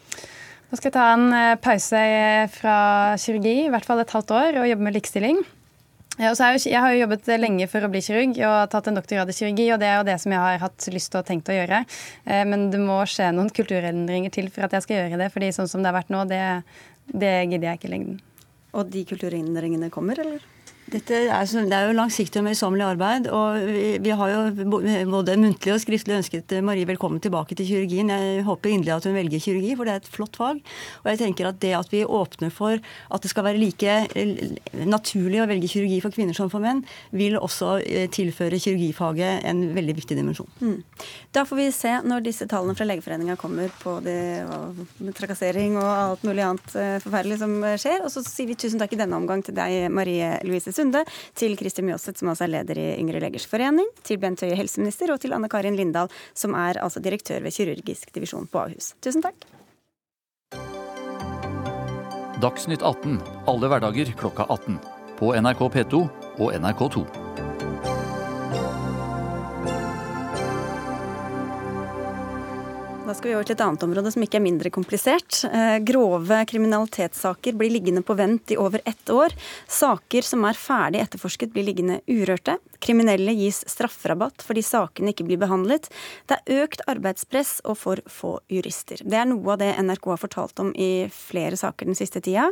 Nå 0.74 0.78
skal 0.80 0.88
jeg 0.90 0.96
ta 0.96 1.10
en 1.14 1.28
eh, 1.30 1.58
pause 1.62 1.98
fra 2.50 2.78
kirurgi, 3.20 3.58
i 3.66 3.70
hvert 3.70 3.86
fall 3.86 4.00
et 4.02 4.10
halvt 4.10 4.32
år, 4.34 4.56
og 4.58 4.66
jobbe 4.66 4.86
med 4.88 4.96
likestilling. 4.96 5.36
Ja, 6.14 6.30
jeg, 6.30 6.60
jeg, 6.66 6.78
har 6.78 6.92
jo 6.94 7.00
jobbet 7.04 7.28
lenge 7.38 7.66
for 7.70 7.86
å 7.86 7.90
bli 7.90 8.00
kirurg 8.02 8.36
og 8.46 8.56
tatt 8.70 8.86
en 8.90 8.98
doktorgrad 8.98 9.30
i 9.30 9.34
kirurgi. 9.34 9.68
og 9.74 9.78
Det 9.82 9.88
er 9.90 9.96
jo 10.00 10.06
det 10.06 10.16
som 10.22 10.34
jeg 10.34 10.42
har 10.42 10.60
hatt 10.62 10.86
lyst 10.94 11.10
til 11.10 11.20
og 11.20 11.28
tenkt 11.28 11.50
å 11.50 11.56
gjøre. 11.56 11.84
Eh, 12.26 12.42
men 12.50 12.68
det 12.70 12.82
må 12.82 13.00
skje 13.10 13.32
noen 13.34 13.50
kulturendringer 13.58 14.34
til 14.34 14.50
for 14.54 14.66
at 14.66 14.74
jeg 14.74 14.86
skal 14.86 15.00
gjøre 15.00 15.20
det. 15.22 15.30
fordi 15.34 15.52
sånn 15.54 15.70
som 15.70 15.82
det 15.82 15.90
har 15.90 15.98
vært 16.00 16.10
nå, 16.14 16.24
det, 16.30 16.42
det 17.10 17.34
gidder 17.52 17.68
jeg 17.70 17.80
ikke 17.80 17.90
i 17.90 17.94
lengden. 17.94 18.18
Og 18.74 18.90
de 18.90 19.06
kulturendringene 19.10 19.94
kommer, 19.94 20.18
eller? 20.22 20.42
Dette 20.84 21.16
er, 21.16 21.46
det 21.64 21.72
er 21.72 21.86
jo 21.88 21.94
langsiktig 21.96 22.40
og 22.40 22.44
møysommelig 22.44 22.84
arbeid. 22.84 23.28
og 23.32 23.62
vi, 23.64 23.84
vi, 24.04 24.10
har 24.12 24.32
jo 24.32 24.66
både 25.08 25.36
muntlig 25.40 25.72
og 25.72 25.80
skriftlig 25.80 26.18
ønsket 26.18 26.52
Marie 26.64 26.84
velkommen 26.84 27.22
tilbake 27.24 27.56
til 27.56 27.66
kirurgien. 27.66 28.12
Jeg 28.12 28.42
håper 28.44 28.70
inderlig 28.70 28.92
at 28.98 29.08
hun 29.08 29.16
velger 29.16 29.40
kirurgi, 29.40 29.72
for 29.78 29.88
det 29.88 29.94
er 29.94 30.02
et 30.02 30.10
flott 30.12 30.36
fag. 30.36 30.60
Og 31.02 31.08
jeg 31.08 31.20
tenker 31.22 31.48
at 31.48 31.60
det 31.62 31.72
at 31.78 31.88
vi 31.92 32.02
åpner 32.04 32.52
for 32.52 32.76
at 32.76 33.24
det 33.24 33.30
skal 33.32 33.46
være 33.46 33.62
like 33.62 33.94
eh, 34.12 34.84
naturlig 34.84 35.40
å 35.40 35.48
velge 35.48 35.70
kirurgi 35.72 36.02
for 36.04 36.12
kvinner 36.12 36.36
som 36.36 36.52
for 36.52 36.60
menn, 36.64 36.84
vil 37.16 37.38
også 37.40 37.78
eh, 37.80 38.04
tilføre 38.12 38.60
kirurgifaget 38.60 39.48
en 39.48 39.64
veldig 39.76 39.96
viktig 40.02 40.20
dimensjon. 40.20 40.52
Mm. 40.60 40.76
Da 41.32 41.46
får 41.48 41.62
vi 41.62 41.68
se 41.72 41.94
når 42.04 42.28
disse 42.28 42.48
tallene 42.50 42.76
fra 42.76 42.88
Legeforeninga 42.90 43.38
kommer 43.40 43.72
på 43.80 43.96
det, 44.04 44.18
trakassering 45.16 45.80
og 45.80 45.88
alt 45.88 46.28
mulig 46.28 46.44
annet 46.44 46.76
eh, 46.76 47.00
forferdelig 47.00 47.40
som 47.40 47.56
skjer. 47.72 48.04
Og 48.04 48.12
så 48.12 48.24
sier 48.28 48.52
vi 48.52 48.60
tusen 48.60 48.82
takk 48.82 48.92
i 48.92 49.00
denne 49.00 49.16
omgang 49.16 49.40
til 49.46 49.56
deg, 49.56 49.88
Marie 49.94 50.34
Louise 50.44 50.73
Sunde, 50.74 51.04
til 51.38 51.56
Kristi 51.58 51.84
Mjåseth, 51.86 52.20
som 52.20 52.32
altså 52.32 52.48
er 52.48 52.54
leder 52.58 52.80
i 52.80 52.88
Yngre 52.98 53.22
legers 53.22 53.46
forening, 53.50 53.88
til 54.06 54.20
Bent 54.22 54.42
Høie, 54.44 54.56
helseminister, 54.58 55.12
og 55.14 55.22
til 55.22 55.34
Anne 55.36 55.50
Karin 55.52 55.78
Lindahl, 55.78 56.10
som 56.34 56.56
er 56.58 56.82
altså 56.82 57.02
direktør 57.04 57.44
ved 57.44 57.54
kirurgisk 57.54 58.12
divisjon 58.14 58.50
på 58.50 58.66
Ahus. 58.66 58.94
Tusen 59.04 59.24
takk. 59.24 59.46
Dagsnytt 62.42 62.82
18 62.82 63.20
alle 63.48 63.70
hverdager 63.70 64.10
klokka 64.18 64.44
18. 64.50 64.80
På 65.16 65.30
NRK 65.38 65.62
P2 65.76 66.00
og 66.42 66.50
NRK2. 66.58 67.04
Skal 73.14 73.30
vi 73.30 73.34
over 73.36 73.46
til 73.46 73.54
et 73.54 73.62
annet 73.62 73.82
område 73.86 74.10
som 74.10 74.24
ikke 74.24 74.40
er 74.40 74.42
mindre 74.42 74.70
komplisert. 74.74 75.44
Eh, 75.46 75.76
grove 75.86 76.40
kriminalitetssaker 76.50 77.54
blir 77.54 77.70
liggende 77.70 78.02
på 78.02 78.16
vent 78.18 78.50
i 78.50 78.58
over 78.58 78.82
ett 78.84 79.10
år. 79.12 79.34
Saker 79.70 80.26
som 80.26 80.42
er 80.48 80.58
ferdig 80.58 81.02
etterforsket 81.04 81.54
blir 81.54 81.68
liggende 81.68 82.00
urørte. 82.10 82.58
Kriminelle 82.84 83.32
gis 83.36 83.62
strafferabatt 83.70 84.44
fordi 84.44 84.62
sakene 84.64 85.14
ikke 85.14 85.26
blir 85.28 85.40
behandlet. 85.40 85.88
Det 86.28 86.36
er 86.36 86.64
økt 86.64 86.84
arbeidspress 86.90 87.58
og 87.64 87.78
for 87.80 88.02
få 88.10 88.36
jurister. 88.52 89.00
Det 89.00 89.18
er 89.20 89.28
noe 89.30 89.54
av 89.54 89.62
det 89.62 89.72
NRK 89.80 90.10
har 90.12 90.22
fortalt 90.22 90.62
om 90.62 90.72
i 90.76 91.08
flere 91.12 91.58
saker 91.60 91.90
den 91.90 91.98
siste 91.98 92.20
tida. 92.24 92.50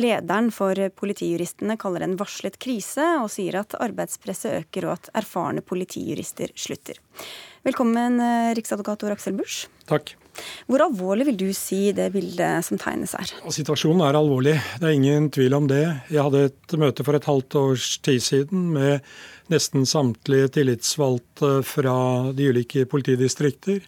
Lederen 0.00 0.52
for 0.54 0.76
politijuristene 1.00 1.78
kaller 1.80 2.04
det 2.04 2.10
en 2.10 2.18
varslet 2.20 2.60
krise, 2.60 3.06
og 3.22 3.30
sier 3.32 3.60
at 3.62 3.76
arbeidspresset 3.80 4.64
øker 4.64 4.88
og 4.88 4.98
at 4.98 5.12
erfarne 5.22 5.64
politijurister 5.64 6.52
slutter. 6.54 7.00
Velkommen, 7.66 8.20
riksadvokator 8.56 8.60
riksadvokat 8.60 9.10
Aksel 9.16 9.36
Busch. 9.36 9.68
Takk. 9.88 10.14
Hvor 10.70 10.84
alvorlig 10.84 11.26
vil 11.30 11.38
du 11.40 11.48
si 11.56 11.90
det 11.96 12.10
bildet 12.14 12.66
som 12.66 12.80
tegnes 12.80 13.16
her? 13.18 13.32
Situasjonen 13.52 14.04
er 14.06 14.18
alvorlig, 14.18 14.56
det 14.80 14.88
er 14.88 14.96
ingen 14.96 15.28
tvil 15.34 15.56
om 15.58 15.68
det. 15.70 15.84
Jeg 16.12 16.24
hadde 16.26 16.46
et 16.50 16.78
møte 16.80 17.06
for 17.06 17.18
et 17.18 17.28
halvt 17.28 17.58
års 17.60 17.92
tid 18.04 18.22
siden 18.24 18.70
med 18.76 19.04
nesten 19.50 19.86
samtlige 19.88 20.50
tillitsvalgte 20.54 21.60
fra 21.66 21.96
de 22.36 22.50
ulike 22.52 22.84
politidistrikter. 22.90 23.82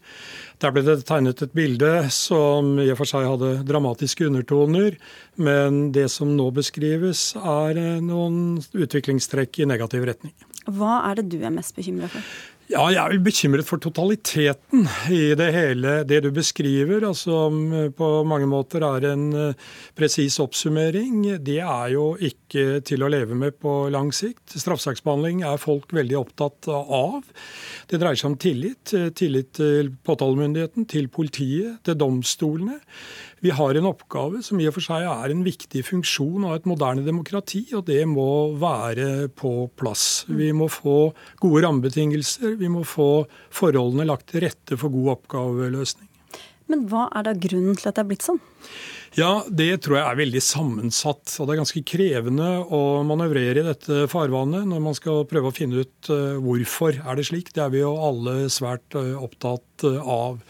Der 0.63 0.75
ble 0.75 0.85
det 0.87 1.01
tegnet 1.09 1.43
et 1.43 1.55
bilde 1.55 1.91
som 2.15 2.77
i 2.83 2.89
og 2.93 2.99
for 3.01 3.11
seg 3.11 3.27
hadde 3.27 3.53
dramatiske 3.67 4.27
undertoner, 4.29 4.97
men 5.39 5.91
det 5.95 6.09
som 6.13 6.35
nå 6.37 6.49
beskrives 6.55 7.33
er 7.39 7.79
noen 8.03 8.59
utviklingstrekk 8.75 9.63
i 9.63 9.69
negativ 9.71 10.07
retning. 10.11 10.35
Hva 10.71 11.01
er 11.09 11.19
det 11.19 11.31
du 11.33 11.41
er 11.43 11.55
mest 11.55 11.75
bekymra 11.75 12.11
for? 12.11 12.23
Ja, 12.71 12.85
jeg 12.89 13.01
er 13.03 13.11
vel 13.11 13.23
bekymret 13.25 13.67
for 13.67 13.83
totaliteten 13.83 14.87
i 15.13 15.35
det 15.37 15.49
hele. 15.53 15.95
Det 16.09 16.21
du 16.25 16.31
beskriver, 16.33 17.03
altså, 17.05 17.49
på 17.99 18.11
mange 18.29 18.47
måter 18.49 18.85
er 18.87 19.09
en 19.11 19.25
eh, 19.35 19.65
presis 19.99 20.39
oppsummering, 20.41 21.25
det 21.43 21.59
er 21.59 21.93
jo 21.97 22.13
ikke 22.23 22.81
til 22.87 23.03
å 23.03 23.11
leve 23.13 23.37
med 23.37 23.59
på 23.61 23.75
lang 23.93 24.13
sikt. 24.15 24.55
Straffesaksbehandling 24.55 25.43
er 25.49 25.61
folk 25.61 25.93
veldig 25.93 26.21
opptatt 26.23 26.71
av. 26.73 27.19
Det 27.91 28.01
dreier 28.01 28.21
seg 28.21 28.31
om 28.31 28.39
tillit. 28.41 28.95
Tillit 29.19 29.53
til 29.59 29.93
påtalemyndigheten, 30.07 30.87
til 30.89 31.11
politiet, 31.13 31.83
til 31.85 31.99
domstolene. 31.99 32.79
Vi 33.43 33.51
har 33.51 33.75
en 33.75 33.89
oppgave 33.91 34.39
som 34.47 34.61
i 34.63 34.69
og 34.71 34.77
for 34.77 34.85
seg 34.87 35.03
er 35.11 35.33
en 35.33 35.43
viktig 35.43 35.83
funksjon 35.89 36.45
av 36.47 36.61
et 36.61 36.69
moderne 36.71 37.03
demokrati, 37.03 37.65
og 37.75 37.89
det 37.89 38.05
må 38.07 38.55
være 38.55 39.27
på 39.35 39.67
plass. 39.75 40.23
Vi 40.31 40.53
må 40.55 40.69
få 40.71 41.11
gode 41.43 41.65
rammebetingelser, 41.67 42.55
vi 42.61 42.71
må 42.71 42.85
få 42.87 43.27
forholdene 43.51 44.07
lagt 44.07 44.31
til 44.31 44.47
rette 44.47 44.79
for 44.79 44.95
god 44.95 45.17
oppgaveløsning. 45.17 46.07
Men 46.71 46.87
hva 46.87 47.09
er 47.11 47.27
da 47.27 47.35
grunnen 47.35 47.75
til 47.75 47.91
at 47.91 47.99
det 47.99 48.05
er 48.05 48.11
blitt 48.13 48.25
sånn? 48.25 48.39
Ja, 49.19 49.43
Det 49.45 49.83
tror 49.85 49.99
jeg 49.99 50.07
er 50.07 50.21
veldig 50.23 50.41
sammensatt. 50.41 51.35
og 51.37 51.47
Det 51.47 51.53
er 51.53 51.61
ganske 51.61 51.83
krevende 51.85 52.49
å 52.65 53.03
manøvrere 53.05 53.61
i 53.61 53.67
dette 53.67 54.07
farvannet 54.09 54.65
når 54.71 54.81
man 54.87 54.97
skal 54.97 55.27
prøve 55.29 55.51
å 55.51 55.57
finne 55.57 55.83
ut 55.85 56.09
uh, 56.09 56.39
hvorfor 56.41 56.97
er 56.97 57.19
det 57.19 57.27
slik. 57.29 57.53
Det 57.53 57.61
er 57.61 57.75
vi 57.75 57.83
jo 57.83 57.93
alle 58.01 58.49
svært 58.49 58.97
uh, 58.97 59.19
uh, 59.87 59.99
av. 60.03 60.41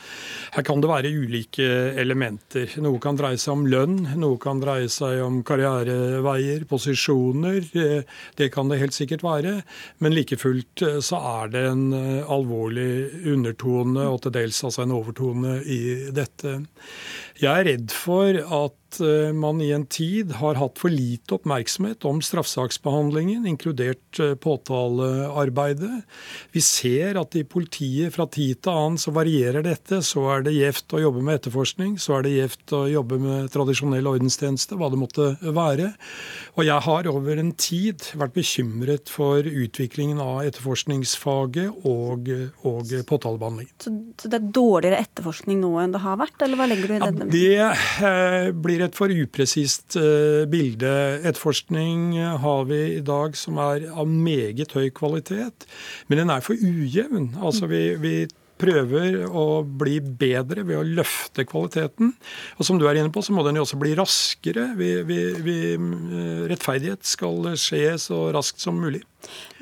Her 0.52 0.66
kan 0.66 0.82
det 0.82 0.90
være 0.90 1.12
ulike 1.12 1.68
elementer. 2.00 2.74
Noe 2.84 3.00
kan 3.02 3.16
dreie 3.16 3.40
seg 3.40 3.54
om 3.54 3.64
lønn, 3.70 3.96
noe 4.20 4.40
kan 4.42 4.60
dreie 4.62 4.90
seg 4.92 5.22
om 5.24 5.40
karriereveier, 5.48 6.66
posisjoner. 6.68 7.64
Det 8.36 8.50
kan 8.52 8.68
det 8.68 8.80
helt 8.82 8.96
sikkert 8.96 9.24
være. 9.24 9.54
Men 10.04 10.16
like 10.16 10.36
fullt 10.36 10.84
så 11.04 11.22
er 11.40 11.54
det 11.54 11.64
en 11.70 11.86
alvorlig 11.96 13.24
undertone, 13.32 14.04
og 14.04 14.20
til 14.26 14.36
dels 14.36 14.60
altså 14.68 14.84
en 14.84 14.94
overtone, 14.98 15.56
i 15.62 16.12
dette. 16.12 16.58
Jeg 17.40 17.52
er 17.52 17.68
redd 17.70 17.96
for 17.96 18.36
at 18.42 18.76
at 18.92 19.00
eh, 19.00 19.32
man 19.32 19.60
i 19.60 19.70
en 19.72 19.86
tid 19.86 20.32
har 20.40 20.58
hatt 20.60 20.78
for 20.80 20.92
lite 20.92 21.36
oppmerksomhet 21.36 22.04
om 22.04 22.20
straffesaksbehandlingen, 22.22 23.46
inkludert 23.46 24.20
eh, 24.20 24.34
påtalearbeidet. 24.34 26.02
Vi 26.52 26.60
ser 26.60 27.18
at 27.20 27.36
i 27.36 27.44
politiet 27.44 28.14
fra 28.14 28.26
tid 28.26 28.62
til 28.62 28.72
annen 28.72 28.98
så 29.00 29.12
varierer 29.14 29.64
dette. 29.64 30.02
Så 30.04 30.26
er 30.32 30.44
det 30.46 30.56
gjevt 30.56 30.96
å 30.96 31.02
jobbe 31.02 31.24
med 31.24 31.40
etterforskning, 31.40 31.96
så 31.98 32.18
er 32.18 32.26
det 32.26 32.34
gjevt 32.36 32.76
å 32.76 32.82
jobbe 32.90 33.18
med 33.22 33.52
tradisjonell 33.52 34.10
ordenstjeneste, 34.12 34.76
hva 34.78 34.90
det 34.92 35.00
måtte 35.00 35.32
være. 35.42 35.92
Og 36.56 36.66
jeg 36.66 36.86
har 36.86 37.10
over 37.10 37.40
en 37.40 37.52
tid 37.56 38.04
vært 38.18 38.36
bekymret 38.36 39.12
for 39.12 39.46
utviklingen 39.46 40.20
av 40.22 40.42
etterforskningsfaget 40.46 41.86
og, 41.88 42.28
og 42.68 42.94
påtalebehandlingen. 43.08 43.74
Så, 43.80 43.94
så, 44.20 44.28
det 44.32 44.40
er 44.40 44.52
dårligere 44.52 45.00
etterforskning 45.02 45.62
nå 45.62 45.72
enn 45.82 45.94
det 45.94 46.02
har 46.02 46.18
vært, 46.20 46.36
eller 46.44 46.60
hva 46.60 46.68
legger 46.68 46.90
du 46.90 46.96
i 46.96 47.00
dette? 47.02 47.28
Ja, 47.52 47.70
det 47.72 48.08
eh, 48.08 48.52
blir 48.82 48.90
et 48.90 48.98
for 48.98 49.12
upresist 49.12 49.96
eh, 49.96 50.44
bilde. 50.50 50.90
Etterforskning 51.22 52.18
har 52.18 52.64
vi 52.66 52.98
i 52.98 53.02
dag 53.04 53.36
som 53.36 53.58
er 53.58 53.88
av 53.92 54.08
meget 54.08 54.74
høy 54.74 54.90
kvalitet, 54.90 55.66
men 56.08 56.18
den 56.18 56.30
er 56.30 56.42
for 56.42 56.54
ujevn. 56.54 57.36
Altså 57.42 57.68
vi, 57.70 57.94
vi 58.02 58.14
prøver 58.62 59.24
å 59.26 59.62
bli 59.64 59.98
bedre 60.00 60.62
ved 60.66 60.78
å 60.78 60.86
løfte 60.86 61.44
kvaliteten. 61.48 62.12
Og 62.58 62.66
som 62.66 62.78
du 62.78 62.86
er 62.86 62.98
inne 62.98 63.12
på, 63.12 63.22
så 63.22 63.34
må 63.34 63.42
den 63.46 63.58
jo 63.58 63.64
også 63.64 63.78
bli 63.80 63.94
raskere. 63.98 64.72
Vi, 64.78 64.90
vi, 65.06 65.20
vi, 65.42 65.56
eh, 65.74 66.42
rettferdighet 66.50 67.06
skal 67.06 67.52
skje 67.58 67.96
så 68.02 68.24
raskt 68.34 68.62
som 68.62 68.78
mulig. 68.78 69.02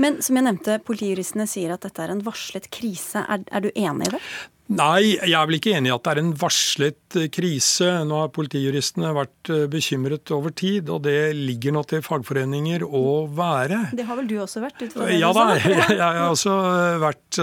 Men 0.00 0.20
som 0.24 0.36
jeg 0.36 0.46
nevnte, 0.46 0.80
politijuristene 0.84 1.48
sier 1.48 1.74
at 1.74 1.84
dette 1.84 2.04
er 2.04 2.14
en 2.14 2.24
varslet 2.24 2.70
krise. 2.72 3.24
Er, 3.26 3.44
er 3.52 3.64
du 3.64 3.70
enig 3.74 4.08
i 4.08 4.16
det? 4.16 4.24
Nei, 4.70 5.16
jeg 5.16 5.34
er 5.34 5.48
vel 5.48 5.56
ikke 5.56 5.72
enig 5.74 5.90
i 5.90 5.92
at 5.96 6.04
det 6.06 6.10
er 6.12 6.18
en 6.20 6.34
varslet 6.38 7.16
eh, 7.18 7.26
krise. 7.34 7.88
Nå 8.06 8.20
har 8.20 8.28
politijuristene 8.30 9.08
vært 9.16 9.50
eh, 9.50 9.64
bekymret 9.70 10.30
over 10.36 10.52
tid, 10.54 10.92
og 10.94 11.02
det 11.08 11.32
ligger 11.34 11.74
nå 11.74 11.82
til 11.90 12.04
fagforeninger 12.06 12.84
å 12.86 13.24
være. 13.34 13.80
Det 13.98 14.06
har 14.06 14.20
vel 14.20 14.28
du 14.30 14.36
også 14.38 14.62
vært? 14.62 14.84
ja 15.10 15.32
da, 15.34 15.46
jeg, 15.58 15.98
har 15.98 16.20
også 16.28 16.54
eh, 16.68 16.98
vært 17.02 17.40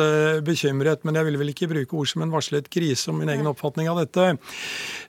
bekymret, 0.48 1.04
men 1.04 1.20
jeg 1.20 1.28
vil 1.28 1.40
vel 1.42 1.52
ikke 1.52 1.70
bruke 1.74 2.00
ord 2.00 2.12
som 2.14 2.24
en 2.24 2.32
varslet 2.32 2.70
krise 2.72 3.12
om 3.12 3.20
min 3.20 3.34
egen 3.34 3.52
oppfatning 3.52 3.92
av 3.92 4.00
dette. 4.06 4.30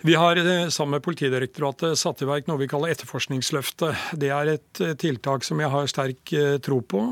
Vi 0.02 0.18
har 0.18 0.42
sammen 0.74 0.96
med 0.98 1.06
Politidirektoratet 1.06 1.98
satt 2.00 2.24
i 2.24 2.28
verk 2.28 2.50
noe 2.50 2.58
vi 2.58 2.70
kaller 2.70 2.96
Etterforskningsløftet. 2.96 4.18
Det 4.18 4.32
er 4.34 4.52
et 4.56 4.82
tiltak 4.98 5.46
som 5.46 5.62
jeg 5.62 5.70
har 5.70 5.86
sterk 5.90 6.34
tro 6.66 6.80
på. 6.82 7.04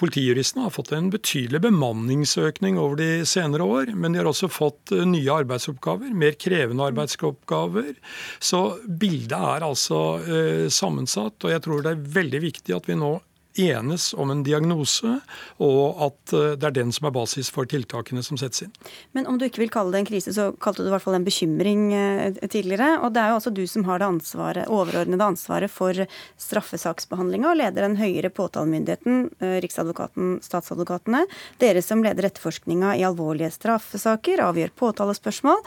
Politijuristene 0.00 0.64
har 0.66 0.72
fått 0.72 0.94
en 0.96 1.12
betydelig 1.12 1.60
bemanningsøkning 1.68 2.80
over 2.80 2.96
de 3.00 3.10
senere 3.28 3.68
år, 3.68 3.92
men 3.92 4.16
de 4.16 4.22
har 4.22 4.28
også 4.30 4.37
også 4.38 4.50
fått 4.52 4.92
eh, 4.94 5.04
nye 5.08 5.34
arbeidsoppgaver, 5.42 6.12
mer 6.14 6.36
krevende 6.40 6.86
arbeidsoppgaver. 6.88 7.94
Så 8.38 8.62
bildet 8.86 9.38
er 9.38 9.66
altså 9.66 10.02
eh, 10.22 10.66
sammensatt, 10.72 11.42
og 11.42 11.54
jeg 11.54 11.64
tror 11.64 11.84
det 11.84 11.94
er 11.94 12.06
veldig 12.18 12.44
viktig 12.48 12.76
at 12.76 12.88
vi 12.88 12.98
nå 12.98 13.16
enes 13.58 14.10
om 14.14 14.30
en 14.32 14.42
diagnose, 14.46 15.18
og 15.62 16.02
at 16.08 16.34
eh, 16.36 16.54
det 16.60 16.68
er 16.68 16.76
den 16.76 16.92
som 16.94 17.08
er 17.08 17.14
basis 17.16 17.50
for 17.52 17.68
tiltakene 17.68 18.22
som 18.24 18.38
settes 18.40 18.66
inn. 18.66 18.72
Men 19.16 19.28
om 19.30 19.38
du 19.38 19.46
ikke 19.46 19.62
vil 19.64 19.72
kalle 19.72 19.94
det 19.94 20.02
en 20.02 20.08
krise, 20.08 20.34
så 20.36 20.50
kalte 20.62 20.84
du 20.84 20.90
i 20.90 20.94
hvert 20.94 21.04
fall 21.04 21.18
en 21.18 21.26
bekymring 21.26 21.84
eh, 21.96 22.40
tidligere. 22.46 22.94
Og 23.02 23.14
det 23.14 23.22
er 23.22 23.32
jo 23.32 23.38
altså 23.40 23.54
du 23.54 23.64
som 23.70 23.86
har 23.88 24.02
det 24.02 24.08
ansvaret, 24.08 24.70
overordnede 24.72 25.30
ansvaret 25.34 25.72
for 25.72 26.04
straffesaksbehandlinga, 26.40 27.52
og 27.52 27.60
leder 27.62 27.88
den 27.88 27.98
høyere 28.00 28.32
påtalemyndigheten, 28.34 29.28
eh, 29.42 29.56
Riksadvokaten, 29.64 30.38
statsadvokatene. 30.44 31.24
Dere 31.62 31.84
som 31.84 32.04
leder 32.04 32.30
etterforskninga 32.30 32.96
i 32.98 33.06
alvorlige 33.08 33.52
straffesaker, 33.54 34.44
avgjør 34.48 34.74
påtalespørsmål. 34.78 35.64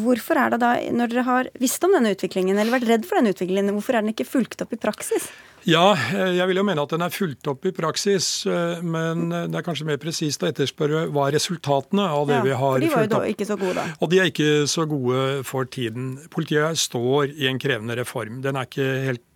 Hvorfor 0.00 0.38
er 0.40 0.54
det 0.54 0.60
da, 0.62 0.72
når 0.94 1.12
dere 1.12 1.26
har 1.26 1.50
visst 1.60 1.84
om 1.84 1.92
denne 1.94 2.14
utviklingen, 2.14 2.58
eller 2.58 2.78
vært 2.78 2.88
redd 2.88 3.06
for 3.06 3.20
denne 3.20 3.34
utviklingen, 3.34 3.74
hvorfor 3.76 3.96
er 3.96 4.04
den 4.04 4.14
ikke 4.14 4.28
fulgt 4.28 4.62
opp 4.64 4.72
i 4.74 4.80
praksis? 4.80 5.28
Ja, 5.68 5.92
eh, 5.92 6.36
jeg 6.38 6.48
vil 6.48 6.60
jo 6.60 6.64
mene 6.64 6.84
at 6.84 6.92
den 6.94 7.04
er 7.04 7.12
fulgt 7.12 7.48
opp 7.50 7.66
i 7.68 7.72
praksis. 7.76 8.28
Eh, 8.48 8.80
men 8.80 9.28
eh, 9.28 9.46
det 9.50 9.60
er 9.60 9.66
kanskje 9.66 9.86
mer 9.88 10.00
presist 10.00 10.44
å 10.44 10.48
etterspørre 10.48 11.06
hva 11.12 11.28
er 11.28 11.36
resultatene 11.36 12.06
av 12.08 12.28
det 12.30 12.38
ja, 12.38 12.44
vi 12.46 12.54
har 12.54 12.78
fulgt 12.78 12.86
opp. 12.86 12.86
De 12.86 12.94
var 12.94 13.04
jo 13.04 13.12
da 13.12 13.34
ikke 13.34 13.48
så 13.48 13.58
gode, 13.60 13.74
da. 13.76 13.86
Og 14.00 14.12
de 14.12 14.20
er 14.20 14.30
ikke 14.30 14.50
så 14.70 14.86
gode 14.88 15.24
for 15.48 15.68
tiden. 15.68 16.12
Politiet 16.32 16.80
står 16.80 17.34
i 17.34 17.50
en 17.50 17.60
krevende 17.60 17.98
reform. 17.98 18.40
Den 18.44 18.60
er 18.60 18.68
ikke 18.70 18.88
helt 19.08 19.26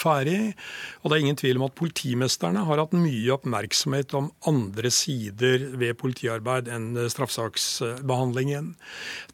ferdig. 0.00 0.54
Og 1.02 1.10
det 1.10 1.16
er 1.16 1.22
ingen 1.26 1.36
tvil 1.36 1.58
om 1.58 1.66
at 1.66 1.74
politimesterne 1.76 2.62
har 2.64 2.80
hatt 2.80 2.94
mye 2.96 3.34
oppmerksomhet 3.34 4.14
om 4.16 4.30
andre 4.48 4.88
sider 4.88 5.66
ved 5.76 5.98
politiarbeid 6.00 6.70
enn 6.72 6.94
straffesaksbehandlingen. 7.12 8.70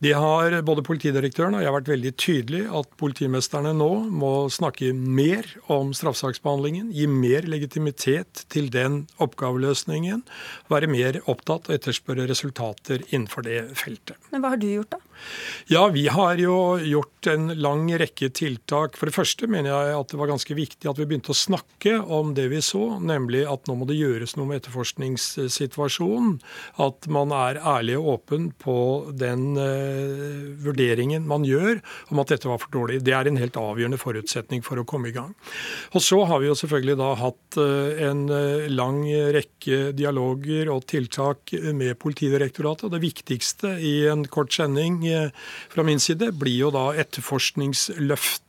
De 0.03 0.11
har, 0.19 0.57
både 0.67 0.83
politidirektøren 0.87 1.55
og 1.55 1.63
jeg, 1.63 1.71
har 1.71 1.77
vært 1.77 1.93
veldig 1.93 2.15
tydelig 2.19 2.65
at 2.81 2.91
politimesterne 2.99 3.77
nå 3.79 3.91
må 4.11 4.33
snakke 4.51 4.91
mer 4.91 5.47
om 5.71 5.95
straffesaksbehandling 5.95 6.12
straffesaksbehandlingen, 6.13 6.91
gi 6.93 7.07
mer 7.07 7.47
legitimitet 7.49 8.45
til 8.53 8.71
den 8.73 9.07
oppgaveløsningen, 9.23 10.23
være 10.71 10.91
mer 10.91 11.21
opptatt 11.31 11.69
og 11.69 11.77
etterspørre 11.77 12.29
resultater 12.31 13.03
innenfor 13.11 13.47
det 13.47 13.65
feltet. 13.79 14.19
Men 14.31 14.43
hva 14.43 14.55
har 14.55 14.63
du 14.63 14.69
gjort, 14.69 14.97
da? 14.97 15.01
Ja, 15.71 15.87
vi 15.89 16.09
har 16.11 16.39
jo 16.41 16.79
gjort 16.83 17.29
en 17.31 17.53
lang 17.63 17.87
rekke 18.01 18.29
tiltak. 18.35 18.97
For 18.99 19.09
det 19.09 19.15
første 19.15 19.47
mener 19.51 19.71
jeg 19.71 19.95
at 19.95 20.13
det 20.13 20.19
var 20.19 20.31
ganske 20.33 20.57
viktig 20.57 20.89
at 20.91 20.99
vi 20.99 21.07
begynte 21.09 21.33
å 21.35 21.39
snakke 21.39 21.95
om 22.03 22.33
det 22.37 22.49
vi 22.53 22.59
så, 22.65 22.99
nemlig 22.99 23.45
at 23.49 23.69
nå 23.71 23.77
må 23.79 23.87
det 23.89 23.99
gjøres 24.01 24.35
noe 24.37 24.51
med 24.51 24.61
etterforskningssituasjonen. 24.61 26.39
At 26.83 27.07
man 27.13 27.35
er 27.37 27.61
ærlig 27.61 27.99
og 28.01 28.11
åpen 28.17 28.51
på 28.59 28.77
den 29.19 29.53
uh, 29.59 30.51
vurderingen 30.65 31.29
man 31.29 31.47
gjør 31.47 31.81
om 32.11 32.23
at 32.23 32.35
dette 32.35 32.51
var 32.51 32.61
for 32.63 32.75
dårlig. 32.75 33.03
Det 33.07 33.15
er 33.17 33.31
en 33.31 33.41
helt 33.41 33.59
avgjørende 33.61 34.01
forutsetning 34.03 34.67
for 34.67 34.81
å 34.81 34.87
komme 34.89 35.13
i 35.13 35.17
gang. 35.17 35.33
Og 35.95 36.02
så 36.03 36.19
har 36.29 36.41
vi 36.43 36.49
jo 36.49 36.57
selvfølgelig 36.59 36.97
da 37.01 37.09
hatt 37.21 37.59
eh, 37.61 38.03
en 38.09 38.23
eh, 38.33 38.69
lang 38.73 39.03
rekke 39.35 39.93
dialoger 39.97 40.71
og 40.73 40.85
tiltak 40.91 41.55
med 41.75 41.97
Politidirektoratet. 42.03 42.87
Og 42.89 42.95
det 42.95 43.03
viktigste 43.05 43.75
i 43.81 43.95
en 44.11 44.25
kort 44.31 44.53
sending 44.55 45.03
eh, 45.09 45.31
fra 45.73 45.85
min 45.87 46.03
side 46.03 46.33
blir 46.39 46.67
jo 46.67 46.73
da 46.75 46.91
etterforskningsløftet 47.03 48.43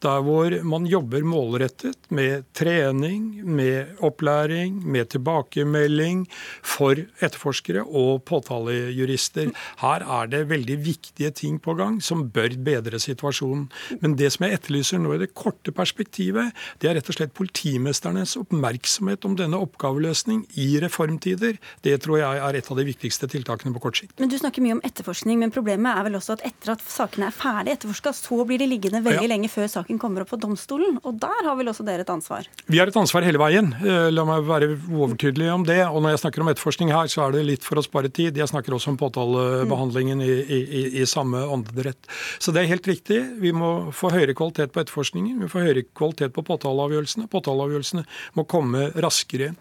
der 0.00 0.22
hvor 0.24 0.54
man 0.64 0.86
jobber 0.88 1.24
målrettet 1.26 2.08
med 2.14 2.46
trening, 2.56 3.42
med 3.44 3.98
opplæring, 4.04 4.78
med 4.80 5.10
tilbakemelding 5.12 6.24
for 6.64 6.96
etterforskere 6.96 7.84
og 7.84 8.24
påtalejurister. 8.28 9.52
Her 9.82 10.06
er 10.20 10.32
det 10.32 10.46
veldig 10.50 10.78
viktige 10.86 11.32
ting 11.36 11.60
på 11.62 11.76
gang 11.76 12.00
som 12.04 12.26
bør 12.32 12.56
bedre 12.64 13.00
situasjonen. 13.02 13.68
Men 14.00 14.16
det 14.16 14.32
som 14.34 14.46
jeg 14.46 14.56
etterlyser 14.56 15.02
nå 15.02 15.16
i 15.16 15.22
det 15.26 15.34
korte 15.36 15.74
perspektivet, 15.74 16.54
det 16.82 16.90
er 16.90 16.98
rett 16.98 17.10
og 17.10 17.16
slett 17.16 17.34
politimesternes 17.36 18.36
oppmerksomhet 18.40 19.24
om 19.28 19.36
denne 19.38 19.58
oppgaveløsning 19.64 20.44
i 20.60 20.68
reformtider. 20.82 21.56
Det 21.84 21.96
tror 22.04 22.20
jeg 22.20 22.42
er 22.48 22.58
et 22.58 22.70
av 22.70 22.80
de 22.80 22.86
viktigste 22.86 23.28
tiltakene 23.32 23.74
på 23.76 23.82
kort 23.86 24.00
sikt. 24.00 24.16
Men 24.20 24.32
Du 24.32 24.36
snakker 24.38 24.64
mye 24.64 24.76
om 24.76 24.82
etterforskning, 24.84 25.40
men 25.40 25.52
problemet 25.54 25.96
er 25.96 26.06
vel 26.08 26.18
også 26.18 26.36
at 26.36 26.44
etter 26.48 26.74
at 26.74 26.84
sakene 26.84 27.30
er 27.30 27.34
ferdig 27.36 27.76
etterforska, 27.76 28.12
så 28.16 28.42
blir 28.48 28.60
de 28.60 28.68
liggende 28.68 29.02
veldig 29.04 29.24
ja. 29.24 29.32
lenge 29.32 29.50
før 29.52 29.70
saken 29.72 30.00
kommer 30.02 30.24
opp 30.24 30.32
på 30.34 30.40
domstolen. 30.42 30.98
Og 31.04 31.16
der 31.22 31.42
har 31.46 31.56
vel 31.58 31.72
også 31.72 31.86
dere 31.86 32.04
et 32.04 32.12
ansvar? 32.12 32.48
Vi 32.66 32.80
har 32.80 32.90
et 32.90 32.98
ansvar 33.00 33.24
hele 33.26 33.40
veien. 33.40 33.72
Eh, 33.80 34.08
la 34.12 34.26
meg 34.28 34.46
være 34.48 34.70
overtydelig 34.76 35.50
om 35.54 35.66
det. 35.66 35.80
Og 35.88 36.02
når 36.02 36.16
jeg 36.16 36.24
snakker 36.26 36.44
om 36.44 36.52
etterforskning 36.52 36.92
her, 36.94 37.10
så 37.12 37.26
er 37.26 37.36
det 37.36 37.46
litt 37.48 37.66
for 37.66 37.80
å 37.80 37.84
spare 37.86 38.12
tid. 38.12 38.36
Jeg 38.36 38.52
snakker 38.52 38.76
også 38.76 38.92
om 38.92 39.00
påtalebehandlingen 39.00 40.22
i, 40.24 40.32
i, 40.42 40.60
i, 40.82 40.84
i 41.02 41.08
samme 41.08 41.42
åndedrett. 41.46 42.10
Så 42.42 42.52
det 42.52 42.64
er 42.64 42.72
helt 42.74 42.86
riktig. 42.88 43.22
Vi 43.40 43.54
må 43.56 43.92
få 43.96 44.12
høyere 44.14 44.36
kvalitet 44.36 44.74
på 44.74 44.84
etterforskningen. 44.84 45.40
Vi 45.40 45.48
må 45.48 45.52
få 45.52 45.64
høyere 45.64 45.86
kvalitet 45.96 46.34
på 46.36 46.44
påtalebehandlingen 46.46 46.65
påtaleavgjørelsene. 46.66 47.28
Påtaleavgjørelsene 47.30 48.04
må 48.36 48.44
komme 48.48 48.90
raskere. 49.02 49.52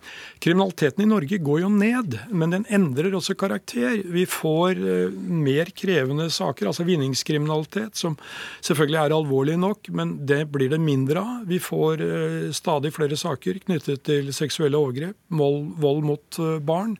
Kriminaliteten 0.43 1.03
i 1.05 1.09
Norge 1.09 1.39
går 1.43 1.61
jo 1.63 1.69
ned, 1.69 2.17
men 2.31 2.53
den 2.53 2.65
endrer 2.73 3.15
også 3.15 3.35
karakter. 3.37 4.01
Vi 4.03 4.25
får 4.29 4.79
uh, 4.79 5.13
mer 5.13 5.71
krevende 5.75 6.29
saker, 6.33 6.69
altså 6.69 6.85
vinningskriminalitet, 6.87 7.95
som 7.95 8.17
selvfølgelig 8.65 9.01
er 9.01 9.15
alvorlig 9.15 9.57
nok, 9.61 9.89
men 9.95 10.17
det 10.25 10.45
blir 10.53 10.71
det 10.73 10.81
mindre 10.81 11.21
av. 11.21 11.45
Vi 11.49 11.59
får 11.61 12.03
uh, 12.03 12.51
stadig 12.55 12.93
flere 12.95 13.17
saker 13.19 13.61
knyttet 13.65 14.05
til 14.07 14.31
seksuelle 14.35 14.79
overgrep, 14.79 15.17
vold, 15.29 16.03
mot 16.05 16.39
uh, 16.41 16.57
barn. 16.59 16.95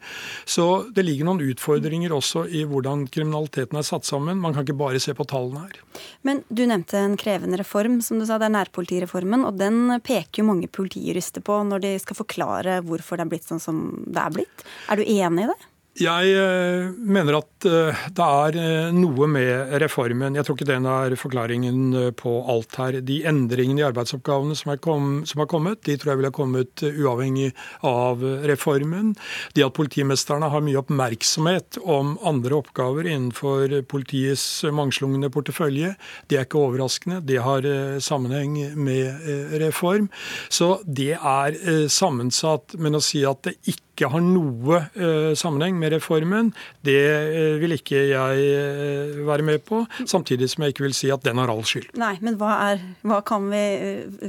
Så 0.46 0.88
det 0.96 1.06
ligger 1.06 1.28
noen 1.30 1.44
utfordringer 1.46 2.14
også 2.16 2.46
i 2.50 2.66
hvordan 2.68 3.08
kriminaliteten 3.12 3.80
er 3.80 3.86
satt 3.86 4.08
sammen. 4.08 4.42
Man 4.42 4.56
kan 4.56 4.66
ikke 4.66 4.78
bare 4.78 5.02
se 5.02 5.14
på 5.16 5.28
tallene 5.30 5.66
her. 5.66 5.82
Men 6.26 6.42
du 6.50 6.66
nevnte 6.68 7.00
en 7.00 7.16
krevende 7.20 7.60
reform, 7.60 8.00
som 8.04 8.20
du 8.20 8.26
sa. 8.28 8.40
Det 8.40 8.50
er 8.50 8.56
nærpolitireformen. 8.58 9.46
og 9.48 9.58
den 9.60 9.95
peker 10.04 10.42
jo 10.42 10.48
mange 10.50 10.68
politijurister 10.72 11.44
på 11.46 11.62
når 11.68 11.86
de 11.86 11.94
skal 12.02 12.18
forklare 12.18 12.82
hvorfor 12.86 13.20
det 13.20 13.26
er 13.26 13.32
blitt 13.36 13.48
sånn 13.48 13.64
som 13.64 13.86
det 14.06 14.22
er 14.22 14.36
blitt. 14.36 14.66
Er 14.92 15.00
du 15.00 15.06
enig 15.06 15.46
i 15.46 15.50
det? 15.52 15.60
Jeg 15.96 16.32
eh, 16.36 16.90
mener 16.92 17.38
at 17.38 17.66
eh, 17.70 18.00
det 18.12 18.26
er 18.26 18.56
eh, 18.60 18.88
noe 18.92 19.30
med 19.32 19.78
reformen. 19.80 20.36
Jeg 20.36 20.44
tror 20.44 20.58
ikke 20.58 20.68
den 20.68 20.88
er 20.92 21.14
forklaringen 21.16 21.96
på 22.20 22.34
alt 22.52 22.76
her. 22.76 22.98
De 23.00 23.22
endringene 23.24 23.80
i 23.80 23.86
arbeidsoppgavene 23.88 24.58
som, 24.60 24.74
kom, 24.84 25.22
som 25.24 25.40
har 25.40 25.48
kommet, 25.48 25.86
de 25.88 25.96
tror 25.96 26.12
jeg 26.12 26.20
ville 26.20 26.34
kommet 26.36 26.84
uavhengig 26.84 27.54
av 27.88 28.26
reformen. 28.52 29.14
De 29.56 29.64
at 29.64 29.78
politimesterne 29.78 30.52
har 30.52 30.66
mye 30.68 30.82
oppmerksomhet 30.82 31.80
om 31.80 32.18
andre 32.28 32.60
oppgaver 32.60 33.08
innenfor 33.08 33.78
politiets 33.88 34.66
mangslungne 34.76 35.32
portefølje, 35.32 35.94
det 36.28 36.42
er 36.42 36.50
ikke 36.50 36.60
overraskende. 36.60 37.22
Det 37.24 37.40
har 37.46 37.64
sammenheng 38.04 38.60
med 38.76 39.56
reform. 39.64 40.12
Så 40.52 40.82
det 40.84 41.14
er 41.16 41.88
sammensatt. 41.88 42.76
Men 42.76 43.00
å 43.00 43.04
si 43.04 43.24
at 43.28 43.46
det 43.48 43.58
ikke 43.64 43.85
ikke 43.96 44.12
har 44.12 44.24
noe 44.24 44.82
uh, 45.00 45.32
sammenheng 45.40 45.80
med 45.80 45.96
reformen, 45.96 46.52
det 46.86 47.00
uh, 47.00 47.56
vil 47.62 47.78
ikke 47.78 48.06
jeg 48.12 48.46
uh, 48.52 49.26
være 49.28 49.48
med 49.48 49.64
på. 49.66 49.86
Samtidig 50.04 50.52
som 50.52 50.66
jeg 50.66 50.76
ikke 50.76 50.86
vil 50.86 50.98
si 50.98 51.12
at 51.14 51.24
den 51.26 51.40
har 51.42 51.52
all 51.52 51.64
skyld. 51.66 51.94
Nei, 52.00 52.16
men 52.26 52.38
hva, 52.42 52.58
er, 52.74 52.84
hva 53.08 53.22
kan 53.26 53.48
vi 53.52 53.66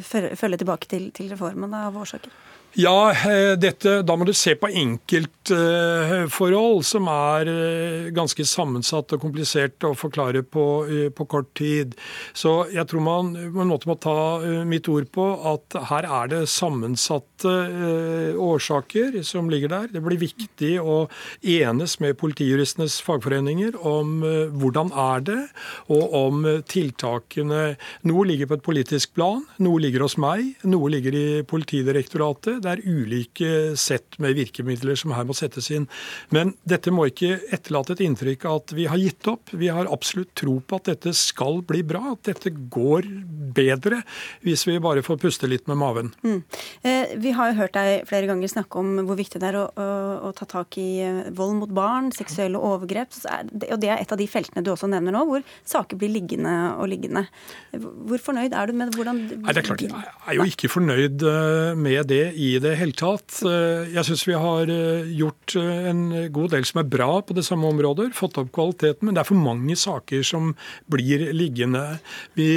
følge 0.06 0.62
tilbake 0.62 0.90
til, 0.90 1.10
til 1.16 1.32
reformen 1.34 1.74
av 1.76 1.98
årsaker? 1.98 2.30
Ja, 2.76 3.08
eh, 3.08 3.54
dette, 3.56 4.02
da 4.04 4.12
må 4.20 4.26
du 4.28 4.34
se 4.36 4.52
på 4.60 4.68
enkeltforhold 4.68 6.82
som 6.84 7.06
er 7.08 7.48
eh, 7.48 8.10
ganske 8.12 8.44
sammensatt 8.44 9.14
og 9.16 9.22
komplisert 9.22 9.80
å 9.88 9.94
forklare 9.96 10.42
på, 10.44 10.84
eh, 10.84 11.08
på, 11.08 11.24
kort 11.24 11.48
tid. 11.56 11.96
Så 12.36 12.68
jeg 12.68 12.84
tror 12.90 13.00
man 13.06 13.30
på 13.32 13.64
en 13.64 13.70
måte 13.70 13.88
må 13.88 13.96
ta 13.96 14.44
mitt 14.68 14.90
ord 14.92 15.08
på 15.08 15.24
at 15.54 15.72
her 15.88 16.04
er 16.18 16.28
det 16.34 16.42
sammensatte 16.52 17.54
årsaker 18.36 19.22
som 19.24 19.48
ligger 19.52 19.68
der. 19.72 19.88
Det 19.96 20.04
blir 20.04 20.20
viktig 20.20 20.76
å 20.80 21.08
enes 21.40 21.96
med 22.04 22.16
politijuristenes 22.20 23.00
fagforeninger 23.06 23.76
om 23.88 24.20
hvordan 24.52 24.92
er 24.92 25.20
det, 25.24 25.48
og 25.88 26.12
om 26.16 26.44
tiltakene 26.68 27.76
Noe 28.06 28.24
ligger 28.28 28.46
på 28.50 28.56
et 28.58 28.64
politisk 28.64 29.14
plan, 29.16 29.42
noe 29.62 29.80
ligger 29.80 30.02
hos 30.04 30.16
meg, 30.20 30.56
noe 30.68 30.90
ligger 30.92 31.14
i 31.16 31.42
Politidirektoratet 31.46 32.65
det 32.66 32.74
er 32.74 32.84
ulike 32.86 33.50
sett 33.78 34.18
med 34.22 34.36
virkemidler 34.38 34.98
som 34.98 35.14
her 35.16 35.26
må 35.28 35.36
settes 35.36 35.70
inn. 35.74 35.86
Men 36.34 36.54
dette 36.68 36.92
må 36.94 37.08
ikke 37.10 37.38
etterlate 37.54 37.96
et 37.96 38.04
inntrykk 38.06 38.46
av 38.48 38.60
at 38.62 38.76
vi 38.76 38.88
har 38.90 39.00
gitt 39.00 39.30
opp. 39.30 39.52
Vi 39.54 39.70
har 39.72 39.90
absolutt 39.92 40.34
tro 40.38 40.58
på 40.60 40.80
at 40.80 40.90
dette 40.90 41.14
skal 41.16 41.62
bli 41.66 41.82
bra, 41.86 42.02
at 42.14 42.26
dette 42.28 42.52
går 42.52 43.06
bedre 43.56 44.02
hvis 44.44 44.66
vi 44.68 44.78
bare 44.82 45.04
får 45.06 45.20
puste 45.22 45.48
litt 45.50 45.66
med 45.70 45.78
maven. 45.80 46.12
Mm. 46.26 46.40
Eh, 46.82 47.14
vi 47.22 47.32
har 47.36 47.52
jo 47.52 47.58
hørt 47.60 47.76
deg 47.76 48.06
flere 48.08 48.28
ganger 48.30 48.50
snakke 48.50 48.82
om 48.82 48.92
hvor 49.06 49.18
viktig 49.18 49.40
det 49.42 49.50
er 49.52 49.60
å, 49.60 49.66
å, 49.70 49.88
å 50.28 50.32
ta 50.36 50.48
tak 50.50 50.78
i 50.80 50.88
eh, 51.04 51.22
vold 51.36 51.60
mot 51.60 51.72
barn, 51.76 52.10
seksuelle 52.14 52.60
overgrep. 52.60 53.14
og 53.70 53.78
det 53.82 53.92
er 53.92 54.00
et 54.00 54.12
av 54.12 54.20
de 54.20 54.28
feltene 54.30 54.64
du 54.64 54.72
også 54.72 54.90
nevner 54.90 55.14
nå, 55.14 55.24
hvor 55.28 55.46
saker 55.66 56.00
blir 56.00 56.12
liggende 56.12 56.54
og 56.76 56.90
liggende. 56.92 57.26
Hvor 57.76 58.22
fornøyd 58.30 58.56
er 58.56 58.70
du 58.70 58.76
med 58.76 58.94
hvordan 58.96 59.22
Nei, 59.26 59.52
det 59.54 59.62
er 59.62 59.66
klart, 59.66 59.82
Jeg 59.82 60.32
er 60.32 60.38
jo 60.38 60.46
ikke 60.48 60.70
fornøyd 60.72 61.24
eh, 61.26 61.72
med 61.78 62.10
det 62.10 62.24
i 62.36 62.55
det 62.62 62.74
hele 62.80 62.94
tatt. 62.96 63.40
Eh, 63.46 63.92
jeg 63.94 64.06
syns 64.08 64.24
vi 64.28 64.36
har 64.38 64.70
eh, 64.72 65.08
gjort 65.18 65.56
eh, 65.58 65.88
en 65.90 66.02
god 66.34 66.54
del 66.54 66.66
som 66.68 66.80
er 66.82 66.88
bra 66.90 67.08
på 67.26 67.36
det 67.36 67.44
samme 67.46 67.68
området, 67.70 68.10
fått 68.16 68.38
opp 68.40 68.52
kvaliteten, 68.56 69.06
men 69.06 69.16
det 69.16 69.22
er 69.22 69.28
for 69.28 69.40
mange 69.40 69.76
saker 69.78 70.24
som 70.26 70.54
blir 70.92 71.28
liggende. 71.36 71.84
Vi 72.38 72.50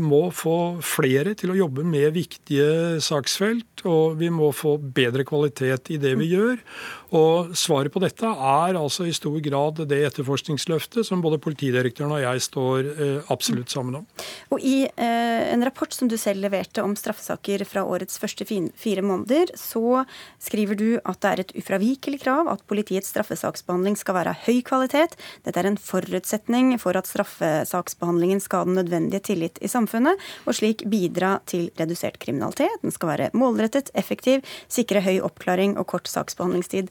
må 0.00 0.26
få 0.34 0.80
flere 0.84 1.36
til 1.38 1.54
å 1.54 1.58
jobbe 1.58 1.86
med 1.86 2.14
viktige 2.16 3.00
saksfelt, 3.04 3.84
og 3.84 4.18
vi 4.20 4.30
må 4.32 4.50
få 4.54 4.76
bedre 4.78 5.26
kvalitet 5.28 5.92
i 5.94 6.00
det 6.00 6.16
vi 6.20 6.32
gjør. 6.34 6.58
Og 7.14 7.52
Svaret 7.54 7.92
på 7.94 8.00
dette 8.02 8.26
er 8.26 8.74
altså 8.78 9.06
i 9.06 9.14
stor 9.14 9.36
grad 9.44 9.78
det 9.86 10.00
etterforskningsløftet 10.08 11.06
som 11.06 11.22
både 11.22 11.38
politidirektøren 11.42 12.16
og 12.16 12.22
jeg 12.24 12.42
står 12.42 12.88
eh, 12.90 13.30
absolutt 13.30 13.70
sammen 13.70 14.00
om. 14.00 14.06
Og 14.54 14.62
I 14.64 14.88
eh, 14.88 15.52
en 15.52 15.62
rapport 15.66 15.94
som 15.94 16.10
du 16.10 16.16
selv 16.18 16.42
leverte 16.42 16.82
om 16.82 16.96
straffesaker 16.98 17.62
fra 17.68 17.84
årets 17.86 18.18
første 18.18 18.46
fire 18.48 19.04
måneder, 19.06 19.52
så 19.58 20.02
skriver 20.42 20.78
du 20.80 20.88
at 21.04 21.20
det 21.22 21.30
er 21.30 21.44
et 21.44 21.54
ufravikelig 21.62 22.20
krav 22.24 22.50
at 22.50 22.64
politiets 22.70 23.12
straffesaksbehandling 23.14 23.98
skal 24.00 24.18
være 24.18 24.34
av 24.34 24.42
høy 24.48 24.60
kvalitet. 24.66 25.14
Dette 25.46 25.62
er 25.62 25.70
en 25.70 25.78
forutsetning 25.80 26.74
for 26.82 26.98
at 26.98 27.10
straffesaksbehandlingen 27.10 28.42
skal 28.42 28.64
ha 28.64 28.68
den 28.70 28.80
nødvendige 28.80 29.22
tillit 29.30 29.62
i 29.62 29.70
samfunnet, 29.70 30.18
og 30.48 30.58
slik 30.58 30.82
bidra 30.90 31.36
til 31.50 31.70
redusert 31.78 32.18
kriminalitet. 32.22 32.74
Den 32.82 32.94
skal 32.94 33.14
være 33.14 33.30
målrettet, 33.38 33.94
effektiv, 33.94 34.42
sikre 34.66 35.04
høy 35.04 35.20
oppklaring 35.22 35.78
og 35.78 35.88
kort 35.94 36.10
saksbehandlingstid. 36.10 36.90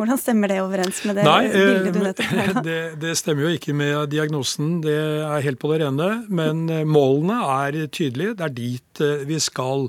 Hvordan 0.00 0.16
stemmer 0.16 0.48
det 0.48 0.56
overens 0.64 1.02
med 1.04 1.18
det 1.18 1.24
Nei, 1.26 1.42
bildet 1.52 1.92
du 1.92 2.00
nettopp 2.00 2.30
har? 2.32 2.52
Det, 2.70 2.78
det 3.00 3.10
stemmer 3.18 3.44
jo 3.44 3.50
ikke 3.56 3.74
med 3.76 4.10
diagnosen, 4.12 4.78
det 4.84 4.96
er 4.96 5.44
helt 5.44 5.60
på 5.60 5.68
det 5.72 5.82
rene. 5.82 6.08
Men 6.32 6.62
eh, 6.72 6.86
målene 6.88 7.36
er 7.44 7.76
tydelige, 7.92 8.36
det 8.38 8.46
er 8.46 8.54
dit 8.56 9.02
eh, 9.04 9.24
vi 9.28 9.36
skal. 9.42 9.88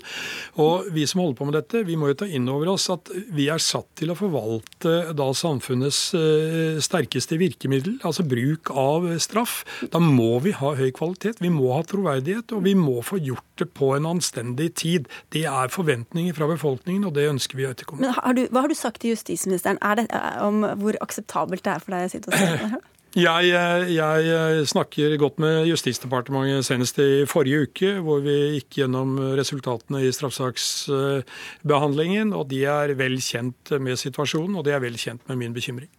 Og 0.60 0.89
vi 0.91 1.06
som 1.08 1.24
holder 1.24 1.38
på 1.39 1.47
med 1.47 1.56
dette, 1.56 1.84
vi 1.88 1.95
må 2.00 2.12
jo 2.12 2.17
ta 2.21 2.28
inn 2.28 2.50
over 2.52 2.74
oss 2.74 2.89
at 2.91 3.12
vi 3.32 3.47
er 3.54 3.63
satt 3.63 3.88
til 4.00 4.12
å 4.12 4.17
forvalte 4.19 5.13
da 5.15 5.30
samfunnets 5.38 6.02
eh, 6.17 6.82
sterkeste 6.84 7.39
virkemiddel, 7.39 8.00
altså 8.08 8.28
bruk 8.28 8.74
av 8.76 9.08
straff. 9.24 9.62
Da 9.95 10.02
må 10.04 10.41
vi 10.43 10.56
ha 10.58 10.74
høy 10.76 10.89
kvalitet, 10.97 11.39
vi 11.39 11.54
må 11.54 11.71
ha 11.78 11.86
troverdighet, 11.88 12.52
og 12.58 12.65
vi 12.67 12.76
må 12.76 13.00
få 13.06 13.21
gjort 13.24 13.47
det 13.62 13.69
på 13.78 13.93
en 13.95 14.10
anstendig 14.12 14.74
tid. 14.82 15.08
Det 15.32 15.45
er 15.47 15.71
forventninger 15.71 16.36
fra 16.36 16.50
befolkningen, 16.52 17.08
og 17.08 17.15
det 17.15 17.30
ønsker 17.32 17.60
vi 17.60 17.67
å 17.67 17.71
etterkomme. 17.71 18.04
Men 18.04 18.15
har 18.17 18.36
du, 18.38 18.45
hva 18.52 18.65
har 18.65 18.71
du 18.71 18.78
sagt 18.78 19.04
til 19.04 19.15
justisministeren? 19.15 19.80
Er 19.86 20.00
det, 20.00 20.00
om 20.45 20.63
hvor 20.81 20.97
akseptabelt 21.03 21.65
det 21.65 21.75
er 21.75 21.83
for 21.83 21.95
deg 21.95 22.07
å 22.07 22.15
sitte 22.15 22.31
og 22.31 22.39
se 22.39 22.55
på 22.55 22.71
det? 22.71 22.81
Jeg, 23.11 23.51
jeg, 23.91 24.63
snakker 24.71 25.11
godt 25.19 25.35
med 25.43 25.67
Justisdepartementet 25.67 26.63
senest 26.63 26.95
i 27.03 27.27
forrige 27.27 27.67
uke, 27.67 27.99
hvor 28.05 28.21
vi 28.23 28.55
gikk 28.55 28.77
gjennom 28.79 29.19
resultatene 29.35 29.99
i 30.07 30.11
straffesaksbehandlingen. 30.15 32.31
og 32.31 32.47
De 32.53 32.63
er 32.63 32.95
vel 32.95 33.19
kjent 33.19 33.67
med 33.83 33.99
situasjonen, 33.99 34.55
og 34.55 34.63
de 34.63 34.71
er 34.71 34.79
vel 34.79 34.95
kjent 34.95 35.19
med 35.27 35.35
min 35.41 35.51
bekymring. 35.51 35.91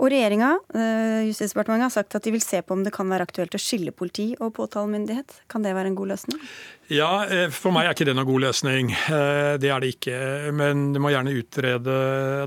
Og 0.00 0.08
Regjeringa 0.08 0.56
eh, 0.72 1.28
Justisdepartementet 1.28 1.84
har 1.90 1.96
sagt 1.98 2.16
at 2.16 2.24
de 2.24 2.32
vil 2.32 2.40
se 2.40 2.64
på 2.64 2.72
om 2.72 2.80
det 2.86 2.96
kan 2.96 3.12
være 3.12 3.28
aktuelt 3.28 3.52
å 3.52 3.60
skille 3.60 3.92
politi 3.92 4.32
og 4.40 4.56
påtalemyndighet. 4.56 5.44
Kan 5.52 5.68
det 5.68 5.76
være 5.76 5.92
en 5.92 6.00
god 6.00 6.08
løsning? 6.14 6.40
Ja, 6.92 7.24
eh, 7.24 7.48
For 7.54 7.72
meg 7.72 7.86
er 7.88 7.94
ikke 7.94 8.06
det 8.08 8.14
noen 8.16 8.28
god 8.28 8.42
løsning. 8.44 8.90
Eh, 8.92 9.54
det 9.60 9.70
er 9.72 9.80
det 9.80 9.94
ikke. 9.94 10.16
Men 10.56 10.90
du 10.92 11.00
må 11.00 11.12
gjerne 11.14 11.32
utrede 11.32 11.96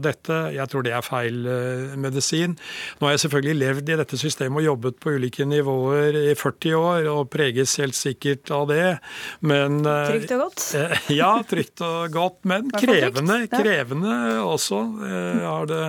dette. 0.04 0.38
Jeg 0.54 0.70
tror 0.70 0.86
det 0.86 0.94
er 0.94 1.06
feil 1.06 1.48
eh, 1.50 1.96
medisin. 1.98 2.54
Nå 3.00 3.08
har 3.08 3.16
jeg 3.16 3.24
selvfølgelig 3.26 3.58
levd 3.58 3.90
i 3.90 3.98
dette 4.02 4.20
systemet 4.20 4.62
og 4.62 4.68
jobbet 4.68 5.00
på 5.02 5.16
ulike 5.18 5.48
nivåer 5.48 6.20
i 6.22 6.36
40 6.38 6.78
år, 6.78 7.10
og 7.10 7.32
preges 7.34 7.74
helt 7.82 7.98
sikkert 7.98 8.52
av 8.54 8.68
det. 8.70 8.98
Men 9.42 9.82
Trygt 9.82 10.36
og 10.36 10.44
godt? 10.46 10.66
Ja, 11.14 11.32
trygt 11.48 11.82
og 11.86 12.14
godt. 12.14 12.40
Men 12.50 12.70
krevende, 12.84 13.40
krevende 13.50 14.18
også 14.44 14.84
har 15.42 15.70
det, 15.70 15.82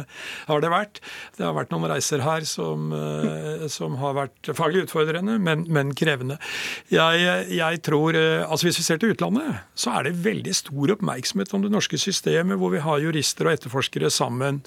har 0.48 0.64
det 0.64 0.72
vært. 0.72 1.02
Det 1.36 1.44
har 1.44 1.56
vært 1.56 1.74
noen 1.74 1.88
reiser 1.92 2.24
her 2.24 2.46
som, 2.48 2.88
som 3.72 3.98
har 4.00 4.16
vært 4.16 4.52
faglig 4.56 4.86
utfordrende, 4.86 5.36
men, 5.42 5.66
men 5.72 5.92
krevende. 5.98 6.38
Jeg, 6.92 7.48
jeg 7.52 7.82
tror 7.84 8.16
altså 8.44 8.68
Hvis 8.68 8.78
vi 8.80 8.86
ser 8.86 9.00
til 9.00 9.14
utlandet, 9.14 9.60
så 9.78 9.92
er 9.98 10.08
det 10.08 10.18
veldig 10.24 10.54
stor 10.56 10.94
oppmerksomhet 10.94 11.52
om 11.56 11.64
det 11.64 11.72
norske 11.72 11.98
systemet, 12.00 12.58
hvor 12.60 12.72
vi 12.74 12.82
har 12.84 13.02
jurister 13.02 13.48
og 13.48 13.56
etterforskere 13.56 14.10
sammen. 14.12 14.60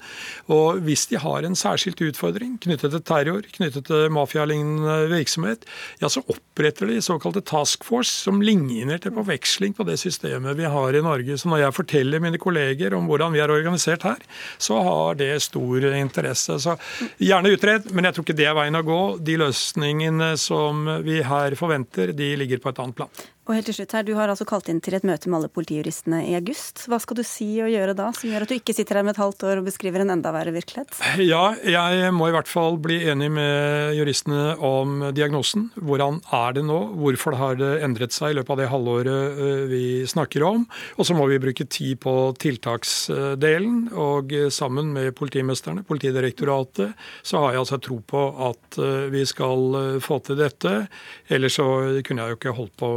Og 0.52 0.82
Hvis 0.84 1.06
de 1.10 1.20
har 1.22 1.46
en 1.46 1.56
særskilt 1.58 2.00
utfordring 2.02 2.58
knyttet 2.62 2.94
til 2.94 3.04
terror, 3.06 3.46
knyttet 3.56 3.86
til 3.88 4.08
mafialignende 4.12 5.08
virksomhet, 5.12 5.66
ja, 6.02 6.10
så 6.12 6.24
oppretter 6.26 6.90
de 6.90 7.00
såkalte 7.04 7.44
task 7.46 7.84
force, 7.84 8.12
som 8.24 8.42
ligner 8.42 8.98
til 9.02 9.14
forveksling 9.16 9.76
på 9.76 9.86
det 9.88 9.98
systemet 10.00 10.58
vi 10.58 10.68
har 10.68 10.96
i 10.96 11.04
Norge. 11.04 11.38
Så 11.38 11.50
når 11.50 11.66
jeg 11.66 11.76
forteller 11.78 12.22
mine 12.22 12.40
kolleger 12.42 12.96
om 12.96 13.08
hvordan 13.10 13.34
vi 13.34 13.42
er 13.42 13.52
organisert 13.52 14.06
her, 14.06 14.22
så 14.58 14.80
har 14.82 15.20
det 15.20 15.34
stor 15.42 15.86
interesse. 15.92 16.58
Så 16.62 16.76
gjerne 17.18 17.54
utred, 17.54 17.90
men 17.92 18.08
jeg 18.08 18.16
tror 18.16 18.26
ikke 18.26 18.38
det 18.38 18.48
er 18.48 18.58
veien 18.58 18.78
å 18.78 18.86
gå. 18.86 19.02
De 19.24 19.38
løsningene 19.40 20.34
som 20.40 20.88
vi 21.06 21.22
her 21.26 21.56
forventer, 21.58 22.14
de 22.16 22.34
ligger 22.40 22.62
på 22.62 22.72
et 22.72 22.82
annet 22.82 22.98
plan. 22.98 23.22
Og 23.42 23.56
helt 23.56 23.66
til 23.66 23.74
slutt 23.74 23.92
her, 23.96 24.04
Du 24.06 24.14
har 24.14 24.30
altså 24.30 24.46
kalt 24.46 24.68
inn 24.70 24.78
til 24.78 24.94
et 24.94 25.02
møte 25.06 25.26
med 25.26 25.40
alle 25.40 25.50
politijuristene 25.50 26.20
i 26.28 26.34
august. 26.38 26.84
Hva 26.86 27.00
skal 27.02 27.18
du 27.18 27.24
si 27.26 27.48
og 27.64 27.72
gjøre 27.72 27.94
da, 27.98 28.12
som 28.14 28.30
gjør 28.30 28.44
at 28.44 28.52
du 28.52 28.54
ikke 28.54 28.74
sitter 28.76 29.00
her 29.00 29.06
med 29.06 29.16
et 29.16 29.22
halvt 29.22 29.42
år 29.50 29.58
og 29.58 29.66
beskriver 29.66 30.04
en 30.04 30.14
enda 30.14 30.30
verre 30.34 30.54
virkelighet? 30.54 30.94
Ja, 31.18 31.56
jeg 31.66 32.12
må 32.14 32.28
i 32.30 32.34
hvert 32.36 32.50
fall 32.50 32.78
bli 32.82 33.00
enig 33.10 33.32
med 33.34 33.96
juristene 33.98 34.54
om 34.62 35.08
diagnosen. 35.16 35.70
Hvordan 35.74 36.20
er 36.30 36.54
det 36.54 36.64
nå? 36.68 36.78
Hvorfor 37.02 37.34
har 37.40 37.58
det 37.58 37.72
endret 37.82 38.14
seg 38.14 38.30
i 38.30 38.38
løpet 38.38 38.54
av 38.54 38.62
det 38.62 38.68
halvåret 38.70 39.42
øh, 39.42 39.64
vi 39.72 39.82
snakker 40.06 40.46
om? 40.46 40.62
Og 40.94 41.08
så 41.08 41.18
må 41.18 41.26
vi 41.26 41.40
bruke 41.42 41.66
tid 41.66 41.98
på 42.02 42.14
tiltaksdelen. 42.38 43.88
Og 43.98 44.30
sammen 44.54 44.94
med 44.94 45.16
politimesterne, 45.18 45.82
Politidirektoratet, 45.82 46.94
så 47.26 47.42
har 47.42 47.56
jeg 47.56 47.64
altså 47.64 47.80
tro 47.82 47.98
på 48.06 48.22
at 48.52 48.78
øh, 48.78 49.10
vi 49.10 49.26
skal 49.26 49.98
få 50.04 50.22
til 50.22 50.38
dette. 50.38 50.86
Ellers 51.26 51.58
så 51.58 51.66
kunne 52.06 52.22
jeg 52.22 52.36
jo 52.36 52.38
ikke 52.38 52.54
holdt 52.54 52.76
på 52.78 52.92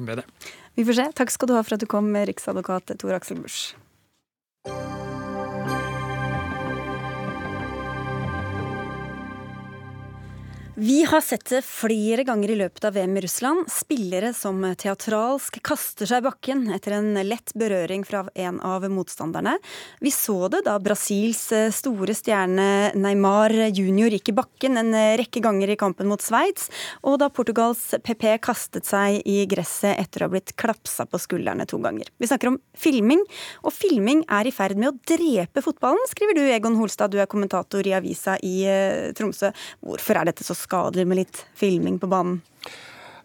med 0.00 0.22
det. 0.22 0.26
Vi 0.76 0.84
får 0.84 1.00
se. 1.00 1.08
Takk 1.16 1.32
skal 1.34 1.50
du 1.50 1.56
ha 1.56 1.64
for 1.64 1.78
at 1.78 1.82
du 1.82 1.88
kom, 1.90 2.12
riksadvokat 2.12 2.96
Tor 3.00 3.16
Aksel 3.16 3.40
Busch. 3.40 3.74
Vi 10.78 11.04
har 11.04 11.20
sett 11.20 11.44
det 11.44 11.62
flere 11.64 12.20
ganger 12.28 12.50
i 12.52 12.56
løpet 12.60 12.84
av 12.84 12.92
VM 12.92 13.14
i 13.16 13.20
Russland. 13.24 13.64
Spillere 13.72 14.34
som 14.36 14.58
teatralsk 14.76 15.54
kaster 15.64 16.04
seg 16.04 16.20
i 16.20 16.24
bakken 16.26 16.66
etter 16.74 16.98
en 16.98 17.16
lett 17.24 17.54
berøring 17.56 18.02
fra 18.04 18.26
en 18.36 18.58
av 18.60 18.84
motstanderne. 18.92 19.54
Vi 20.04 20.12
så 20.12 20.50
det 20.52 20.66
da 20.66 20.74
Brasils 20.76 21.46
store 21.72 22.12
stjerne 22.18 22.90
Neymar 22.92 23.54
junior 23.70 24.12
gikk 24.12 24.28
i 24.28 24.34
bakken 24.36 24.76
en 24.76 24.92
rekke 25.16 25.40
ganger 25.46 25.72
i 25.72 25.78
kampen 25.80 26.10
mot 26.12 26.20
Sveits, 26.20 26.68
og 27.00 27.22
da 27.24 27.30
Portugals 27.32 27.94
PP 28.04 28.26
kastet 28.44 28.84
seg 28.84 29.22
i 29.24 29.38
gresset 29.48 29.96
etter 29.96 30.26
å 30.26 30.28
ha 30.28 30.34
blitt 30.36 30.52
klapsa 30.60 31.08
på 31.08 31.22
skuldrene 31.24 31.64
to 31.64 31.80
ganger. 31.80 32.12
Vi 32.20 32.28
snakker 32.28 32.52
om 32.52 32.60
filming, 32.76 33.24
og 33.64 33.72
filming 33.72 34.26
er 34.28 34.52
i 34.52 34.52
ferd 34.52 34.76
med 34.76 34.92
å 34.92 35.16
drepe 35.16 35.64
fotballen, 35.64 36.04
skriver 36.12 36.36
du 36.36 36.44
Egon 36.44 36.76
Holstad, 36.76 37.16
du 37.16 37.24
er 37.24 37.32
kommentator 37.32 37.80
i 37.88 37.96
avisa 37.96 38.36
i 38.44 38.54
eh, 38.68 39.16
Tromsø. 39.16 39.54
Hvorfor 39.80 40.20
er 40.20 40.28
dette 40.28 40.44
så 40.44 40.52
skadelig 40.66 41.06
med 41.08 41.22
litt 41.24 41.46
filming 41.56 42.00
på 42.02 42.10
banen? 42.10 42.42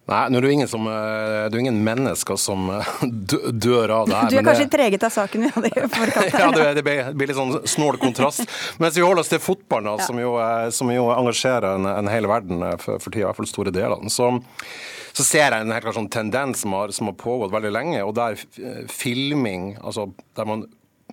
Nei, 0.09 0.21
nå 0.27 0.39
er 0.39 0.43
det 0.43 0.51
ingen, 0.55 0.67
som, 0.67 0.87
eh, 0.89 1.47
det 1.47 1.55
er 1.55 1.61
ingen 1.61 1.83
mennesker 1.85 2.37
som 2.39 2.69
eh, 2.73 2.87
dør 3.65 3.93
av 3.99 4.09
det 4.09 4.17
her. 4.17 4.31
Du 4.33 4.37
er 4.39 4.47
kanskje 4.47 4.65
det, 4.65 4.73
treget 4.73 5.05
av 5.07 5.13
saken 5.13 5.45
vi 5.45 5.51
hadde 5.55 5.69
i 5.71 5.83
forkant 5.93 6.39
ja, 6.41 6.47
det, 6.55 6.65
det 6.81 6.83
blir 6.83 7.29
litt 7.29 7.37
sånn 7.37 7.61
snål 7.69 7.99
kontrast. 8.01 8.43
Mens 8.81 8.97
vi 8.97 9.05
holder 9.05 9.23
oss 9.23 9.31
til 9.31 9.41
fotballen, 9.43 9.93
ja. 9.93 10.07
som, 10.07 10.19
jo, 10.19 10.33
som, 10.75 10.91
jo, 10.91 11.05
engasjerer 11.13 11.77
en, 11.77 11.87
en 11.93 12.11
hel 12.11 12.27
verden 12.31 12.65
eh, 12.65 12.75
for, 12.81 12.99
for 13.03 13.13
tida, 13.13 13.27
i 13.27 13.29
hvert 13.29 13.39
fall 13.39 13.51
store 13.53 13.75
deler. 13.75 14.03
Så, 14.11 14.33
så 15.13 15.27
ser 15.27 15.47
jeg 15.53 15.67
en 15.67 15.75
helt 15.75 15.85
klar 15.85 15.95
sånn 15.95 16.11
tendens 16.11 16.65
som 16.65 16.75
har, 16.75 16.91
som 16.97 17.11
har 17.11 17.19
pågått 17.21 17.53
veldig 17.53 17.71
lenge, 17.71 18.03
og 18.03 18.15
der 18.17 18.41
filming, 18.91 19.75
altså 19.79 20.09
der 20.35 20.49
man 20.49 20.65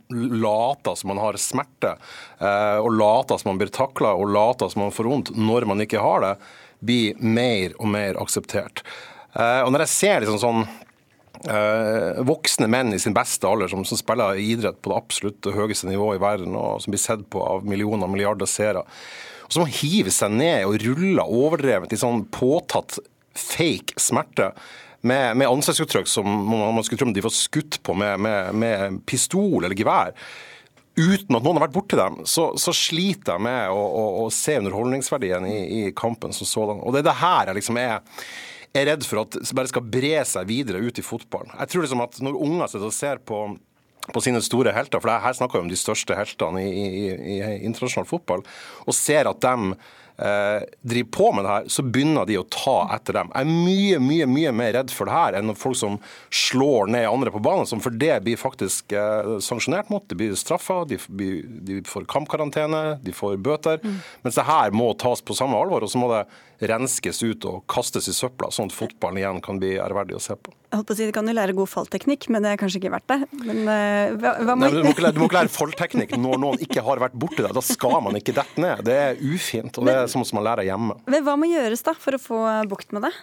later 0.09 0.97
som 0.99 1.13
man 1.13 1.21
har 1.23 1.39
smerte, 1.41 1.95
og 2.39 2.89
later 2.95 3.41
som 3.41 3.53
man 3.53 3.61
blir 3.61 3.73
takla, 3.75 4.15
og 4.15 4.31
later 4.35 4.71
som 4.73 4.85
man 4.87 4.95
får 4.95 5.09
vondt 5.11 5.33
når 5.37 5.67
man 5.69 5.85
ikke 5.85 6.03
har 6.03 6.25
det 6.25 6.33
blir 6.79 7.19
mer 7.19 7.75
og 7.79 7.91
mer 7.91 8.19
akseptert. 8.23 8.85
Eh, 9.35 9.63
og 9.65 9.73
når 9.73 9.85
jeg 9.85 9.95
ser 9.95 10.25
liksom 10.25 10.41
sånn 10.43 10.63
eh, 11.51 12.21
voksne 12.27 12.69
menn 12.71 12.95
i 12.95 13.01
sin 13.03 13.17
beste 13.17 13.49
alder 13.49 13.71
som, 13.73 13.85
som, 13.89 14.01
spiller 14.01 14.39
idrett 14.41 14.81
på 14.83 14.93
det 14.93 14.99
absolutt 14.99 15.51
høyeste 15.55 15.91
nivået 15.91 16.21
i 16.21 16.25
verden, 16.25 16.59
og 16.59 16.83
som 16.83 16.95
blir 16.95 17.03
sett 17.03 17.27
på 17.33 17.43
av 17.45 17.67
millioner 17.69 18.09
og 18.09 18.15
milliarder 18.15 18.51
seere, 18.51 18.85
og 19.49 19.55
som 19.55 19.71
hiver 19.71 20.13
seg 20.15 20.35
ned 20.35 20.67
og 20.69 20.83
ruller 20.85 21.39
overdrevet 21.39 21.95
i 21.95 22.01
sånn 22.01 22.27
påtatt 22.35 22.99
fake 23.39 23.97
smerte. 24.03 24.53
Med, 25.07 25.37
med 25.39 25.47
ansiktsuttrykk 25.47 26.09
som 26.11 26.27
man 26.27 26.83
skulle 26.83 26.99
tro 26.99 27.13
de 27.15 27.23
får 27.23 27.35
skutt 27.37 27.77
på 27.87 27.95
med, 27.95 28.19
med, 28.19 28.55
med 28.59 28.97
pistol 29.07 29.63
eller 29.63 29.79
gevær 29.79 30.11
uten 30.99 31.37
at 31.37 31.45
noen 31.45 31.59
har 31.59 31.69
vært 31.69 31.77
borti 31.77 31.99
dem, 31.99 32.17
så, 32.27 32.51
så 32.59 32.75
sliter 32.75 33.37
jeg 33.37 33.45
med 33.47 33.71
å, 33.71 33.79
å, 33.79 34.05
å 34.25 34.29
se 34.35 34.57
underholdningsverdien 34.59 35.47
i, 35.47 35.59
i, 35.79 35.83
kampen 35.97 36.35
som 36.35 36.49
sådan. 36.49 36.83
Og 36.83 36.95
det 36.95 37.05
er 37.05 37.11
det 37.13 37.21
her 37.21 37.51
jeg 37.53 37.61
liksom 37.61 37.79
er 37.79 38.01
er 38.77 38.85
redd 38.91 39.07
for 39.09 39.23
at 39.23 39.39
bare 39.57 39.71
skal 39.71 39.87
bre 39.89 40.19
seg 40.29 40.49
videre 40.49 40.83
ut 40.83 40.99
i 41.01 41.05
fotballen. 41.05 41.55
Jeg 41.57 41.73
tror 41.73 41.85
liksom 41.87 42.03
at 42.05 42.19
Når 42.21 42.37
unger 42.37 42.69
sitter 42.69 42.91
og 42.91 42.95
ser 42.95 43.23
på, 43.25 43.39
på 44.13 44.23
sine 44.25 44.43
store 44.45 44.75
helter, 44.77 45.01
for 45.01 45.25
her 45.25 45.39
snakker 45.39 45.59
vi 45.59 45.67
om 45.67 45.71
de 45.73 45.79
største 45.79 46.17
heltene 46.19 46.65
i, 46.67 46.85
i, 46.85 47.07
i 47.39 47.39
internasjonal 47.69 48.09
fotball, 48.09 48.45
og 48.85 48.97
ser 48.97 49.31
at 49.31 49.41
de 49.45 49.73
eh, 49.73 49.97
driver 50.19 51.11
på 51.15 51.29
med 51.31 51.45
det 51.47 51.53
her, 51.53 51.67
så 51.71 51.83
begynner 51.87 52.27
de 52.27 52.41
å 52.41 52.47
ta 52.51 52.81
etter 52.97 53.21
dem. 53.21 53.29
Jeg 53.31 53.47
er 53.47 53.67
mye 53.69 54.01
mye, 54.03 54.27
mye 54.27 54.53
mer 54.55 54.73
redd 54.79 54.93
for 54.95 55.09
det 55.09 55.15
her 55.15 55.39
enn 55.39 55.55
folk 55.59 55.79
som 55.79 55.99
slår 56.35 56.91
ned 56.93 57.09
andre 57.09 57.33
på 57.35 57.43
banen, 57.45 57.69
som 57.69 57.83
for 57.83 57.95
det 57.95 58.17
blir 58.25 58.41
faktisk 58.41 58.93
eh, 58.97 59.37
sanksjonert 59.45 59.93
mot. 59.93 60.05
De 60.09 60.19
blir 60.19 60.35
straffa, 60.39 60.83
de, 60.89 60.99
de, 61.09 61.81
får 61.89 62.09
kampkarantene, 62.11 62.99
de 63.05 63.15
får 63.15 63.39
bøter. 63.45 63.81
Mm. 63.83 63.99
Mens 64.25 64.39
det 64.39 64.49
her 64.49 64.75
må 64.77 64.91
tas 64.99 65.23
på 65.23 65.37
samme 65.39 65.59
alvor, 65.59 65.87
og 65.87 65.93
så 65.93 66.01
må 66.03 66.11
det 66.13 66.25
renskes 66.59 67.21
ut 67.23 67.45
og 67.47 67.63
kastes 67.71 68.09
i 68.11 68.15
søpla, 68.17 68.51
sånn 68.55 68.71
at 68.71 68.75
fotballen 68.75 69.21
igjen 69.21 69.41
kan 69.45 69.61
bli 69.63 69.77
ærverdig 69.79 70.17
å 70.19 70.23
se 70.23 70.35
på. 70.35 70.55
Jeg 70.69 70.81
holdt 70.81 70.89
på 70.89 70.95
å 70.95 70.99
si, 70.99 71.07
Det 71.09 71.15
kan 71.17 71.31
jo 71.31 71.35
lære 71.37 71.55
god 71.57 71.71
fallteknikk, 71.71 72.29
men 72.35 72.45
det 72.45 72.53
er 72.53 72.61
kanskje 72.61 72.81
ikke 72.83 72.93
verdt 72.93 73.09
det. 73.13 73.19
Men, 73.47 73.61
uh, 73.65 74.19
hva, 74.19 74.33
hva 74.43 74.57
må... 74.59 74.67
Nei, 74.67 74.73
du, 74.75 74.81
må 74.85 74.93
ikke 74.93 75.07
lære, 75.07 75.17
du 75.17 75.23
må 75.23 75.29
ikke 75.31 75.39
lære 75.39 75.55
fallteknikk 75.55 76.17
når 76.19 76.43
noen 76.43 76.65
ikke 76.67 76.85
har 76.85 77.03
vært 77.05 77.19
borti 77.19 77.45
deg. 77.45 77.55
Da 77.57 77.65
skal 77.65 77.99
man 78.05 78.19
ikke 78.19 78.35
dette 78.37 78.65
ned. 78.65 78.83
Det 78.89 78.99
er 79.05 79.23
ufint, 79.23 79.79
og 79.79 79.89
det 79.89 79.95
er 79.95 80.11
sånn 80.11 80.27
som 80.29 80.41
man 80.41 80.49
lærer 80.51 80.69
hjemme. 80.69 80.99
Men 81.07 81.27
Hva 81.29 81.39
må 81.41 81.51
gjøres 81.51 81.87
da 81.87 81.95
for 81.99 82.19
å 82.19 82.23
få 82.23 82.43
bukt 82.69 82.93
med 82.97 83.07
det? 83.07 83.15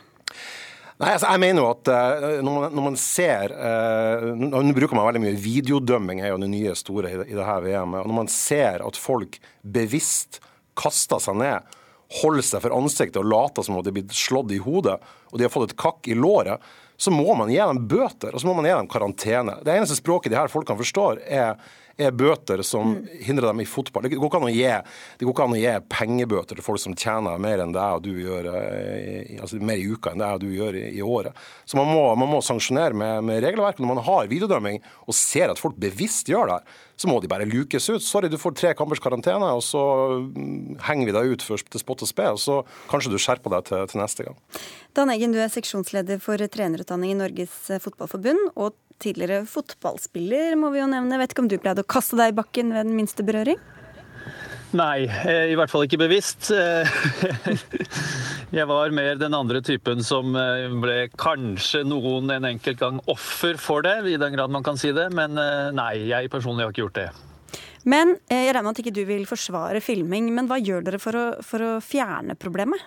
Nei, 0.95 1.11
altså 1.11 1.27
jeg 1.27 1.41
mener 1.43 1.59
jo 1.59 1.69
at 1.73 1.89
uh, 1.91 2.25
når, 2.39 2.51
man, 2.55 2.65
når, 2.71 2.83
man, 2.85 2.97
ser 2.99 3.51
uh, 3.51 4.29
Nå 4.31 4.61
bruker 4.77 4.95
man 4.95 5.09
veldig 5.09 5.25
mye 5.25 5.39
videodømming, 5.43 6.21
er 6.23 6.31
jo 6.31 6.39
det 6.39 6.53
nye 6.53 6.75
store 6.79 7.11
i, 7.11 7.17
i 7.33 7.35
det 7.35 7.47
her 7.51 7.65
VM-et. 7.65 8.05
og 8.05 8.13
Når 8.13 8.19
man 8.23 8.31
ser 8.31 8.85
at 8.85 8.99
folk 8.99 9.41
bevisst 9.59 10.39
kaster 10.79 11.19
seg 11.23 11.35
ned 11.43 11.75
holder 12.21 12.45
seg 12.45 12.63
for 12.65 12.75
ansiktet 12.75 13.21
og 13.21 13.29
later 13.29 13.65
som 13.65 13.77
om 13.77 13.85
de 13.85 13.91
er 13.91 13.97
blitt 13.99 14.15
slått 14.15 14.53
i 14.53 14.61
hodet, 14.61 14.97
og 15.31 15.39
de 15.39 15.47
har 15.47 15.53
fått 15.53 15.71
et 15.71 15.79
kakk 15.79 16.09
i 16.11 16.17
låret, 16.17 16.61
så 16.97 17.11
må 17.11 17.33
man 17.35 17.51
gi 17.51 17.59
dem 17.59 17.87
bøter 17.91 18.31
og 18.31 18.39
så 18.39 18.47
må 18.47 18.53
man 18.55 18.67
gi 18.67 18.75
dem 18.75 18.91
karantene. 18.91 19.57
Det 19.65 19.73
eneste 19.73 19.97
språket 19.99 20.31
de 20.31 20.39
her 20.39 20.51
folkene 20.51 20.79
forstår, 20.79 21.19
er 21.25 21.57
er 21.97 22.11
bøter 22.11 22.59
som 22.65 22.91
mm. 22.91 23.03
hindrer 23.23 23.47
dem 23.51 23.61
i 23.63 23.67
fotball. 23.67 24.03
Det 24.03 24.17
går 24.19 24.27
ikke 24.27 24.39
an 24.41 24.47
å 24.49 24.53
gi, 24.53 24.71
det 25.19 25.27
går 25.27 25.35
ikke 25.35 25.45
an 25.45 25.55
å 25.55 25.59
gi 25.59 25.73
pengebøter 25.91 26.59
til 26.59 26.65
folk 26.65 26.81
som 26.83 26.95
tjener 26.99 27.39
mer 27.41 27.63
enn 27.63 27.75
deg 27.75 27.99
og 27.99 28.03
du 28.03 28.11
gjør, 28.19 28.49
eh, 28.51 29.37
altså 29.39 29.61
mer 29.63 29.79
i 29.79 29.87
uka 29.87 30.11
enn 30.11 30.23
deg 30.23 30.35
og 30.35 30.43
du 30.43 30.51
gjør 30.51 30.79
i, 30.79 30.85
i 30.99 31.05
året. 31.05 31.45
Så 31.63 31.79
man 31.79 31.91
må, 31.91 32.03
man 32.19 32.33
må 32.33 32.41
sanksjonere 32.43 32.97
med, 32.97 33.23
med 33.29 33.39
regelverk. 33.45 33.79
Når 33.79 33.93
man 33.93 34.03
har 34.09 34.31
videodømming 34.31 34.81
og 35.05 35.17
ser 35.17 35.53
at 35.53 35.61
folk 35.61 35.79
bevisst 35.79 36.31
gjør 36.31 36.51
det, 36.51 36.59
så 36.95 37.09
må 37.11 37.19
de 37.21 37.29
bare 37.31 37.47
lukes 37.49 37.89
ut. 37.91 38.03
Sorry, 38.03 38.29
du 38.31 38.39
får 38.41 38.55
tre 38.59 38.73
kampers 38.77 39.01
karantene, 39.03 39.51
og 39.57 39.63
så 39.65 39.81
mm, 40.31 40.79
henger 40.87 41.09
vi 41.09 41.15
deg 41.17 41.35
ut 41.35 41.45
først 41.45 41.69
til 41.71 41.83
spott 41.83 42.05
og 42.05 42.11
spe, 42.11 42.29
og 42.31 42.41
så 42.41 42.61
kanskje 42.91 43.13
du 43.13 43.19
skjerper 43.21 43.57
deg 43.57 43.69
til, 43.69 43.85
til 43.91 44.01
neste 44.03 44.27
gang. 44.27 44.39
Dan 44.95 45.11
Eggen, 45.13 45.35
du 45.35 45.41
er 45.43 45.51
seksjonsleder 45.51 46.21
for 46.23 46.39
trenerutdanning 46.39 47.15
i 47.15 47.19
Norges 47.19 47.55
Fotballforbund. 47.83 48.51
og 48.55 48.79
tidligere 49.03 49.43
fotballspiller, 49.49 50.55
må 50.55 50.69
vi 50.71 50.79
jo 50.79 50.87
nevne. 50.87 51.17
vet 51.19 51.33
ikke 51.33 51.43
om 51.43 51.49
du 51.51 51.57
pleide 51.59 51.83
å 51.83 51.87
kaste 51.95 52.15
deg 52.15 52.31
i 52.31 52.37
bakken 52.37 52.71
ved 52.71 52.87
den 52.87 52.95
minste 52.95 53.25
berøring? 53.27 53.59
Nei, 54.73 55.05
eh, 55.05 55.51
i 55.51 55.55
hvert 55.55 55.71
fall 55.71 55.85
ikke 55.85 56.01
bevisst. 56.01 56.49
Jeg 58.55 58.69
var 58.69 58.93
mer 58.95 59.17
den 59.19 59.33
andre 59.35 59.59
typen 59.65 60.03
som 60.05 60.35
eh, 60.39 60.67
ble 60.81 61.09
kanskje 61.19 61.81
noen 61.87 62.31
en 62.31 62.47
enkelt 62.47 62.79
gang 62.79 62.99
offer 63.11 63.59
for 63.59 63.83
det, 63.85 63.97
i 64.07 64.19
den 64.21 64.35
grad 64.37 64.53
man 64.53 64.63
kan 64.63 64.79
si 64.79 64.93
det. 64.95 65.09
Men 65.15 65.37
eh, 65.41 65.71
nei, 65.75 66.07
jeg 66.11 66.31
personlig 66.31 66.63
har 66.63 66.71
ikke 66.71 66.85
gjort 66.85 66.99
det. 67.01 67.09
Men 67.85 68.15
jeg 68.31 68.49
regner 68.49 68.65
med 68.65 68.73
at 68.73 68.81
ikke 68.81 68.95
du 68.95 69.03
vil 69.09 69.27
forsvare 69.29 69.81
filming, 69.83 70.31
men 70.33 70.47
hva 70.49 70.57
gjør 70.61 70.87
dere 70.87 71.01
for 71.01 71.19
å, 71.19 71.25
for 71.45 71.65
å 71.65 71.71
fjerne 71.83 72.37
problemet? 72.39 72.81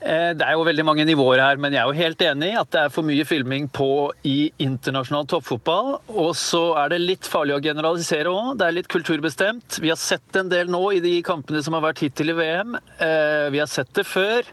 Eh, 0.00 0.32
det 0.36 0.44
er 0.44 0.52
jo 0.52 0.64
veldig 0.66 0.84
mange 0.84 1.06
nivåer 1.08 1.40
her, 1.40 1.60
men 1.60 1.72
jeg 1.72 1.80
er 1.80 1.88
jo 1.88 1.96
helt 1.96 2.22
enig 2.26 2.50
i 2.52 2.58
at 2.60 2.68
det 2.74 2.80
er 2.82 2.92
for 2.92 3.06
mye 3.06 3.24
filming 3.26 3.68
på 3.72 3.88
i 4.28 4.50
internasjonal 4.62 5.24
toppfotball. 5.30 5.94
Og 6.12 6.34
så 6.36 6.62
er 6.82 6.92
det 6.92 7.00
litt 7.02 7.28
farlig 7.30 7.56
å 7.56 7.62
generalisere 7.64 8.32
òg. 8.32 8.52
Det 8.60 8.66
er 8.66 8.76
litt 8.76 8.90
kulturbestemt. 8.92 9.78
Vi 9.80 9.90
har 9.92 10.00
sett 10.00 10.36
en 10.36 10.52
del 10.52 10.68
nå 10.72 10.82
i 10.98 11.00
de 11.04 11.14
kampene 11.26 11.62
som 11.64 11.78
har 11.78 11.86
vært 11.88 12.04
hittil 12.04 12.34
i 12.34 12.36
VM. 12.36 12.76
Eh, 12.76 13.48
vi 13.54 13.62
har 13.62 13.70
sett 13.72 13.94
det 13.96 14.04
før. 14.06 14.44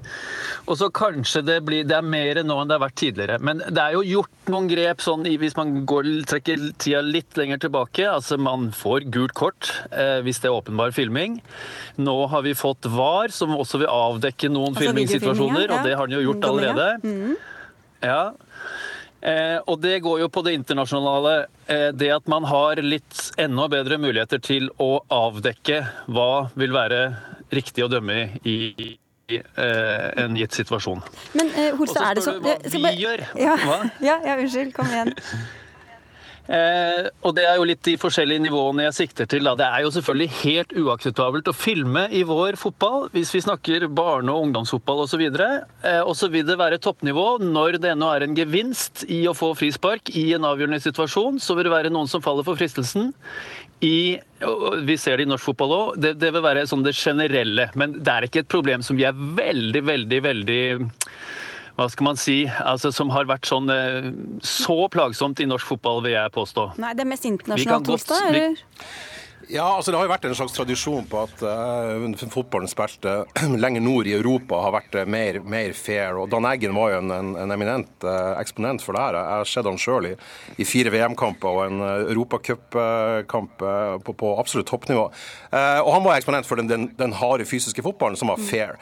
Og 0.64 0.80
så 0.80 0.90
kanskje 0.94 1.44
det 1.44 1.60
blir 1.68 1.84
Det 1.84 1.98
er 1.98 2.06
mer 2.06 2.40
nå 2.44 2.56
enn 2.62 2.70
det 2.70 2.78
har 2.78 2.86
vært 2.86 3.00
tidligere. 3.02 3.40
Men 3.44 3.60
det 3.68 3.82
er 3.84 3.98
jo 3.98 4.06
gjort 4.08 4.52
noen 4.54 4.70
grep 4.72 5.04
sånn 5.04 5.28
hvis 5.28 5.56
man 5.58 5.84
går, 5.90 6.08
trekker 6.30 6.70
tida 6.80 7.02
litt 7.04 7.36
lenger 7.40 7.66
tilbake. 7.66 8.08
Altså 8.08 8.40
man 8.40 8.72
får 8.76 9.10
gult 9.14 9.36
kort 9.38 9.72
eh, 9.92 10.22
hvis 10.24 10.40
det 10.40 10.50
er 10.50 10.56
åpenbar 10.56 10.96
filming. 10.96 11.42
Nå 12.00 12.16
har 12.32 12.48
vi 12.48 12.56
fått 12.58 12.88
VAR, 12.90 13.34
som 13.36 13.54
også 13.58 13.84
vil 13.84 13.92
avdekke 13.92 14.50
noen 14.52 14.72
altså, 14.72 14.88
filmingssituasjoner, 14.88 15.43
ja. 15.52 15.78
og 15.78 15.88
det 15.88 15.96
har 16.00 16.10
den 16.10 16.18
jo 16.18 16.26
gjort 16.30 16.50
allerede. 16.50 16.90
Mm. 17.04 17.36
Ja. 18.04 18.24
Eh, 19.24 19.60
og 19.72 19.80
det 19.80 20.02
går 20.04 20.20
jo 20.26 20.28
på 20.32 20.44
det 20.44 20.56
internasjonale. 20.58 21.36
Eh, 21.72 21.90
det 21.96 22.10
at 22.12 22.28
man 22.32 22.44
har 22.50 22.82
litt 22.84 23.22
enda 23.40 23.70
bedre 23.72 24.00
muligheter 24.02 24.42
til 24.44 24.68
å 24.84 24.98
avdekke 25.08 25.80
hva 26.12 26.50
vil 26.60 26.76
være 26.76 27.06
riktig 27.54 27.86
å 27.86 27.90
dømme 27.92 28.18
i, 28.44 28.58
i 28.76 29.40
eh, 29.40 30.10
en 30.26 30.36
gitt 30.36 30.60
situasjon. 30.60 31.04
Men 31.40 31.52
eh, 31.56 31.72
Holstad, 31.80 32.10
er 32.10 32.20
det 32.20 32.26
sånn 32.28 32.44
Hva 32.44 32.58
vi 32.92 32.96
gjør? 33.06 33.28
Ja, 33.40 33.58
ja, 34.10 34.20
ja, 34.28 34.38
unnskyld. 34.38 34.76
Kom 34.76 34.92
igjen. 34.92 35.16
Eh, 36.44 37.06
og 37.24 37.36
Det 37.38 37.46
er 37.48 37.56
jo 37.56 37.68
litt 37.68 37.84
de 37.88 37.94
forskjellige 38.00 38.44
nivåene 38.44 38.88
jeg 38.90 38.98
sikter 38.98 39.28
til. 39.30 39.48
Da. 39.48 39.56
Det 39.56 39.68
er 39.68 39.86
jo 39.86 39.94
selvfølgelig 39.96 40.30
helt 40.42 40.76
uakseptabelt 40.84 41.48
å 41.48 41.56
filme 41.56 42.04
i 42.12 42.24
vår 42.28 42.58
fotball, 42.60 43.08
hvis 43.14 43.32
vi 43.32 43.44
snakker 43.46 43.88
barne- 43.88 44.34
og 44.34 44.50
ungdomsfotball 44.50 45.06
osv. 45.06 45.24
Eh, 45.24 46.02
og 46.02 46.16
så 46.20 46.30
vil 46.30 46.46
det 46.46 46.60
være 46.60 46.82
toppnivå 46.84 47.40
når 47.44 47.80
det 47.80 47.94
ennå 47.94 48.12
er 48.12 48.28
en 48.28 48.36
gevinst 48.36 49.06
i 49.08 49.24
å 49.28 49.36
få 49.38 49.54
frispark 49.56 50.12
i 50.16 50.34
en 50.36 50.44
avgjørende 50.44 50.84
situasjon. 50.84 51.40
Så 51.40 51.56
vil 51.56 51.70
det 51.70 51.76
være 51.78 51.94
noen 51.94 52.12
som 52.12 52.22
faller 52.22 52.44
for 52.44 52.60
fristelsen. 52.60 53.14
I, 53.84 54.20
vi 54.88 54.96
ser 54.98 55.18
det 55.18 55.26
i 55.26 55.28
norsk 55.28 55.44
fotball 55.44 55.72
òg. 55.76 55.96
Det, 56.00 56.14
det, 56.20 56.32
vil 56.32 56.44
være 56.44 56.68
sånn 56.68 56.86
det 56.86 56.96
generelle. 56.96 57.70
Men 57.76 57.98
det 58.00 58.12
er 58.12 58.28
ikke 58.28 58.44
et 58.44 58.52
problem 58.52 58.84
som 58.84 59.00
vi 59.00 59.08
er 59.08 59.16
veldig, 59.16 59.84
veldig, 59.84 60.22
veldig 60.24 60.62
hva 61.78 61.88
skal 61.90 62.10
man 62.12 62.20
si, 62.22 62.44
altså, 62.46 62.92
som 62.94 63.10
har 63.14 63.26
vært 63.30 63.50
sånn 63.50 63.72
eh, 63.74 64.12
så 64.46 64.78
plagsomt 64.94 65.42
i 65.42 65.50
norsk 65.50 65.74
fotball, 65.74 66.04
vil 66.06 66.16
jeg 66.18 66.36
påstå. 66.36 66.70
Nei, 66.84 66.94
Det 66.94 67.06
er 67.06 67.10
mest 67.10 67.26
internasjonalt 67.30 67.94
hos 67.96 68.08
deg, 68.12 68.30
eller? 68.30 68.64
Ja, 69.52 69.66
altså 69.76 69.92
Det 69.92 69.98
har 70.00 70.08
jo 70.08 70.12
vært 70.12 70.26
en 70.28 70.36
slags 70.38 70.54
tradisjon 70.56 71.08
på 71.10 71.24
at 71.26 71.42
uh, 71.44 72.28
fotballen 72.32 72.70
spilte 72.72 73.24
lenger 73.64 73.84
nord 73.84 74.08
i 74.08 74.16
Europa 74.16 74.62
har 74.64 74.76
vært 74.78 74.96
uh, 74.96 75.04
mer, 75.10 75.42
mer, 75.44 75.74
fair. 75.76 76.16
og 76.20 76.30
Dan 76.32 76.48
Eggen 76.48 76.76
var 76.78 76.94
jo 76.94 77.02
en, 77.02 77.12
en, 77.12 77.34
en 77.44 77.56
eminent 77.56 78.08
uh, 78.08 78.40
eksponent 78.40 78.84
for 78.84 78.96
det 78.96 79.04
her. 79.04 79.20
Jeg 79.20 79.42
har 79.42 79.52
sett 79.52 79.70
han 79.70 79.82
sjøl 79.82 80.10
i, 80.14 80.16
i, 80.56 80.68
fire 80.68 80.94
VM-kamper 80.94 81.60
og 81.60 81.66
en 81.66 81.84
uh, 81.84 81.92
europacupkamp 82.14 83.66
på, 84.06 84.16
på, 84.24 84.32
absolutt 84.40 84.70
toppnivå. 84.72 85.06
og 85.54 85.92
Han 85.92 86.06
var 86.06 86.18
eksponent 86.18 86.48
for 86.48 86.60
den, 86.60 86.70
den, 86.72 86.88
den 86.98 87.16
harde 87.20 87.46
fysiske 87.48 87.84
fotballen 87.86 88.20
som 88.20 88.32
var 88.32 88.42
fair. 88.42 88.78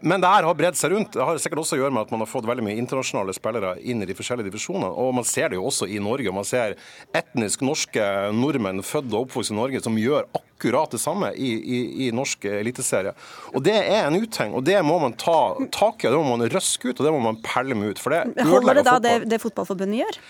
Men 0.00 0.22
det 0.22 0.30
her 0.30 0.46
har 0.48 0.56
bredd 0.58 0.78
seg 0.78 0.90
rundt. 0.90 1.12
Det 1.14 1.22
har 1.22 1.38
sikkert 1.38 1.62
også 1.62 1.76
å 1.76 1.80
gjøre 1.82 1.94
med 1.94 2.06
at 2.06 2.12
man 2.14 2.24
har 2.24 2.30
fått 2.30 2.48
veldig 2.48 2.64
mye 2.66 2.80
internasjonale 2.80 3.34
spillere 3.36 3.76
inn 3.86 4.02
i 4.02 4.08
de 4.08 4.16
forskjellige 4.18 4.50
divisjonene. 4.50 4.90
og 4.90 5.14
Man 5.14 5.26
ser 5.28 5.52
det 5.52 5.58
jo 5.60 5.68
også 5.68 5.86
i 5.86 6.00
Norge. 6.02 6.34
Man 6.34 6.46
ser 6.48 6.74
etnisk 7.16 7.62
norske 7.66 8.04
nordmenn 8.34 8.82
født 8.82 9.12
og 9.12 9.28
oppvokst 9.28 9.54
i 9.54 9.58
Norge 9.58 9.82
som 9.84 9.98
gjør 10.00 10.26
akkurat 10.34 10.90
det 10.94 11.02
samme 11.02 11.30
i, 11.38 11.52
i, 11.54 11.80
i 12.08 12.10
norsk 12.14 12.48
eliteserie. 12.50 13.14
Og 13.54 13.62
Det 13.68 13.76
er 13.78 14.08
en 14.08 14.18
utheng, 14.18 14.56
og 14.58 14.66
det 14.66 14.80
må 14.82 14.98
man 15.02 15.14
ta 15.14 15.54
tak 15.74 16.02
i, 16.02 16.10
det 16.10 16.18
må 16.18 16.36
man 16.36 16.48
røske 16.50 16.90
ut 16.90 16.98
og 16.98 17.06
det 17.06 17.14
må 17.14 17.22
man 17.30 17.42
pælme 17.44 17.92
ut. 17.92 18.02
for 18.02 18.16
det 18.16 18.48
Holder 18.48 18.80
det 18.80 18.88
da 18.88 18.98
det, 19.02 19.16
det 19.30 19.42
Fotballforbundet 19.42 20.02
gjør? 20.02 20.22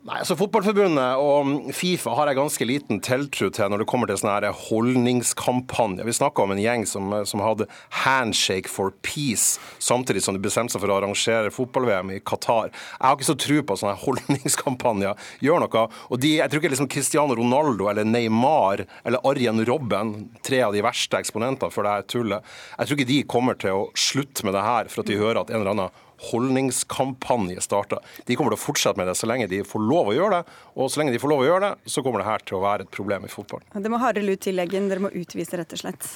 Nei, 0.00 0.14
altså 0.22 0.32
Fotballforbundet 0.40 1.20
og 1.20 1.72
Fifa 1.76 2.14
har 2.16 2.30
jeg 2.30 2.38
ganske 2.38 2.64
liten 2.64 3.02
tiltro 3.04 3.50
til 3.52 3.68
når 3.68 3.82
det 3.82 3.86
kommer 3.90 4.08
til 4.08 4.16
sånne 4.16 4.38
her 4.38 4.56
holdningskampanjer. 4.56 6.08
Vi 6.08 6.14
snakka 6.16 6.46
om 6.46 6.54
en 6.54 6.62
gjeng 6.62 6.86
som, 6.88 7.12
som, 7.28 7.42
hadde 7.44 7.66
'handshake 8.00 8.72
for 8.72 8.94
peace', 9.04 9.60
samtidig 9.76 10.22
som 10.24 10.32
de 10.32 10.40
bestemte 10.40 10.72
seg 10.72 10.80
for 10.80 10.88
å 10.88 10.96
arrangere 11.02 11.52
fotball-VM 11.52 12.14
i 12.16 12.18
Qatar. 12.24 12.72
Jeg 12.72 13.04
har 13.04 13.18
ikke 13.18 13.28
så 13.28 13.36
tro 13.44 13.60
på 13.60 13.76
at 13.76 13.82
sånne 13.84 14.00
holdningskampanjer 14.06 15.20
gjør 15.44 15.66
noe. 15.66 15.86
Og 16.08 16.24
de, 16.24 16.32
Jeg 16.40 16.48
tror 16.48 16.64
ikke 16.64 16.72
liksom 16.78 16.88
Cristiano 16.96 17.36
Ronaldo 17.36 17.92
eller 17.92 18.08
Neymar 18.08 18.86
eller 19.04 19.20
Arjen 19.20 19.60
Robben, 19.68 20.30
tre 20.40 20.64
av 20.64 20.72
de 20.72 20.80
verste 20.80 21.20
eksponentene 21.20 21.68
for 21.68 21.84
det 21.84 22.08
tullet, 22.08 22.40
jeg 22.78 22.88
tror 22.88 22.96
ikke 22.96 23.12
de 23.12 23.24
kommer 23.28 23.60
til 23.60 23.76
å 23.76 23.88
slutte 23.92 24.48
med 24.48 24.56
det 24.56 24.64
her 24.64 24.88
for 24.88 25.04
at 25.04 25.12
de 25.12 25.20
hører 25.20 25.44
at 25.44 25.52
en 25.52 25.60
eller 25.60 25.76
annen 25.76 26.06
holdningskampanje 26.28 27.62
starta. 27.64 28.00
De 28.28 28.36
kommer 28.36 28.54
til 28.54 28.60
å 28.60 28.64
fortsette 28.64 29.00
med 29.00 29.08
det 29.08 29.16
så 29.18 29.28
lenge 29.30 29.48
de 29.50 29.62
får 29.66 29.84
lov 29.86 30.12
å 30.12 30.16
gjøre 30.16 30.40
det. 30.40 30.58
Og 30.76 30.90
så 30.92 31.00
lenge 31.00 31.14
de 31.14 31.22
får 31.22 31.32
lov 31.32 31.44
å 31.44 31.48
gjøre 31.48 31.64
det, 31.68 31.90
så 31.94 32.04
kommer 32.04 32.22
det 32.22 32.28
her 32.28 32.44
til 32.44 32.58
å 32.60 32.64
være 32.64 32.86
et 32.86 32.92
problem 32.94 33.26
i 33.26 33.32
fotballen. 33.32 33.70
Det 33.74 33.92
må 33.92 34.00
hardere 34.02 34.28
lut 34.28 34.44
til 34.44 34.58
leggen. 34.58 34.90
Dere 34.90 35.06
må 35.06 35.12
utvise, 35.14 35.56
rett 35.60 35.76
og 35.76 35.82
slett. 35.84 36.12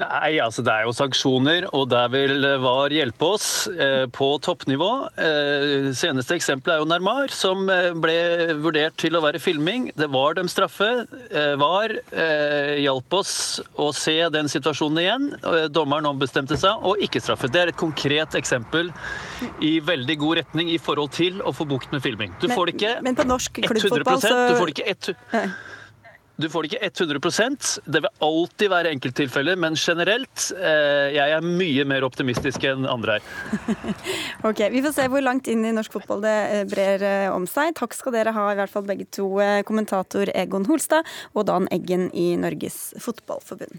Nei, 0.00 0.38
altså 0.42 0.62
det 0.66 0.72
er 0.72 0.86
jo 0.88 0.94
sanksjoner, 0.96 1.68
og 1.76 1.86
der 1.92 2.08
vil 2.10 2.42
VAR 2.62 2.92
hjelpe 2.94 3.28
oss 3.36 3.46
eh, 3.70 4.06
på 4.10 4.26
toppnivå. 4.42 4.90
Eh, 5.22 5.90
seneste 5.94 6.34
eksempel 6.34 6.74
er 6.74 6.80
jo 6.82 6.88
Nermar, 6.90 7.30
som 7.34 7.68
eh, 7.70 7.92
ble 7.94 8.16
vurdert 8.64 8.96
til 8.98 9.14
å 9.14 9.22
være 9.22 9.42
filming. 9.42 9.92
Det 9.94 10.08
var 10.10 10.34
dem 10.38 10.50
straffe. 10.50 10.88
Eh, 11.30 11.54
VAR 11.60 11.94
eh, 12.10 12.80
hjalp 12.82 13.18
oss 13.20 13.34
å 13.78 13.92
se 13.94 14.16
den 14.34 14.50
situasjonen 14.50 15.02
igjen. 15.04 15.28
Eh, 15.38 15.68
dommeren 15.70 16.10
ombestemte 16.10 16.58
seg, 16.58 16.82
og 16.82 17.02
ikke 17.04 17.22
straffet. 17.22 17.54
Det 17.54 17.62
er 17.62 17.72
et 17.74 17.78
konkret 17.78 18.34
eksempel 18.38 18.90
i 19.62 19.76
veldig 19.84 20.18
god 20.24 20.42
retning 20.42 20.74
i 20.74 20.80
forhold 20.82 21.14
til 21.14 21.38
å 21.44 21.54
få 21.54 21.68
bukt 21.70 21.94
med 21.94 22.02
filming. 22.02 22.34
Du 22.42 22.48
men, 22.48 22.56
får 22.58 22.70
det 22.72 22.76
ikke 22.80 22.92
men 23.06 23.22
på 23.22 23.28
norsk 23.30 23.62
klubbfotball 23.62 24.22
så... 24.26 24.34
Du 24.50 24.58
får 24.58 24.70
det 24.72 24.76
ikke 24.78 24.98
100 25.38 25.82
du 26.36 26.48
får 26.50 26.62
det 26.62 26.70
ikke 26.72 27.04
100% 27.06 27.68
Det 27.84 28.00
vil 28.02 28.10
alltid 28.26 28.70
være 28.72 28.90
enkelttilfeller, 28.94 29.58
men 29.60 29.76
generelt 29.78 30.48
eh, 30.58 31.14
jeg 31.14 31.34
er 31.36 31.46
mye 31.46 31.84
mer 31.86 32.06
optimistisk 32.06 32.66
enn 32.66 32.88
andre 32.90 33.18
her. 33.18 33.78
ok, 34.50 34.64
Vi 34.74 34.82
får 34.82 34.96
se 34.96 35.08
hvor 35.12 35.22
langt 35.22 35.48
inn 35.50 35.64
i 35.66 35.72
norsk 35.74 35.94
fotball 35.94 36.24
det 36.24 36.34
eh, 36.50 36.64
brer 36.70 37.06
eh, 37.06 37.30
om 37.30 37.46
seg. 37.50 37.76
Takk 37.78 37.94
skal 37.94 38.16
dere 38.18 38.34
ha, 38.34 38.48
i 38.50 38.58
hvert 38.58 38.72
fall 38.72 38.86
begge 38.88 39.06
to, 39.14 39.30
kommentator 39.66 40.30
Egon 40.34 40.66
Holstad 40.68 41.06
og 41.34 41.46
Dan 41.48 41.68
Eggen 41.74 42.08
i 42.10 42.32
Norges 42.40 42.92
Fotballforbund. 43.02 43.78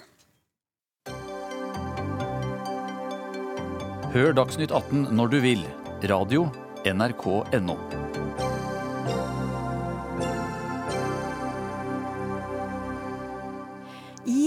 Hør 4.16 4.32
Dagsnytt 4.38 4.72
18 4.72 5.10
når 5.12 5.36
du 5.36 5.42
vil. 5.44 5.68
Radio 6.08 6.48
NRK.no. 6.88 7.76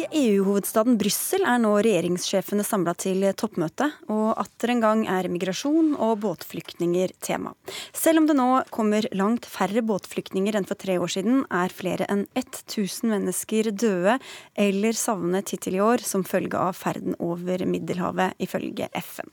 EU-hovedstaden 0.08 0.96
Brussel 0.96 1.42
er 1.44 1.58
nå 1.60 1.74
regjeringssjefene 1.84 2.64
samla 2.64 2.94
til 2.96 3.26
toppmøte, 3.36 3.90
og 4.08 4.38
atter 4.40 4.72
en 4.72 4.80
gang 4.80 5.02
er 5.10 5.28
migrasjon 5.28 5.90
og 6.00 6.22
båtflyktninger 6.22 7.12
tema. 7.24 7.52
Selv 7.92 8.22
om 8.22 8.28
det 8.30 8.38
nå 8.38 8.48
kommer 8.72 9.04
langt 9.12 9.44
færre 9.48 9.82
båtflyktninger 9.84 10.56
enn 10.56 10.68
for 10.68 10.80
tre 10.80 10.96
år 10.96 11.12
siden, 11.12 11.42
er 11.52 11.74
flere 11.74 12.08
enn 12.08 12.24
1000 12.38 13.12
mennesker 13.12 13.68
døde 13.74 14.16
eller 14.56 14.96
savnet 14.96 15.52
hittil 15.52 15.76
i 15.76 15.84
år 15.84 16.04
som 16.08 16.24
følge 16.24 16.56
av 16.56 16.78
ferden 16.78 17.18
over 17.20 17.66
Middelhavet, 17.68 18.38
ifølge 18.40 18.88
FN. 19.02 19.28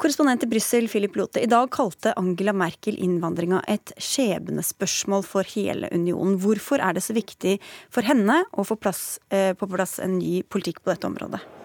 Korrespondent 0.00 0.42
i 0.42 0.46
Brussel, 0.46 0.88
Philip 0.88 1.16
Lote. 1.16 1.42
I 1.44 1.46
dag 1.46 1.68
kalte 1.76 2.14
Angela 2.16 2.54
Merkel 2.56 2.96
innvandringa 3.04 3.58
et 3.68 3.92
skjebnespørsmål 4.00 5.26
for 5.28 5.44
hele 5.52 5.90
unionen. 5.92 6.38
Hvorfor 6.40 6.80
er 6.80 6.96
det 6.96 7.04
så 7.04 7.12
viktig 7.12 7.58
for 7.92 8.08
henne 8.08 8.38
å 8.56 8.64
få 8.64 8.80
plass, 8.80 9.18
eh, 9.28 9.52
på 9.52 9.68
plass 9.68 9.98
en 10.00 10.16
ny 10.16 10.40
politikk 10.42 10.80
på 10.80 10.94
dette 10.94 11.04
området? 11.04 11.59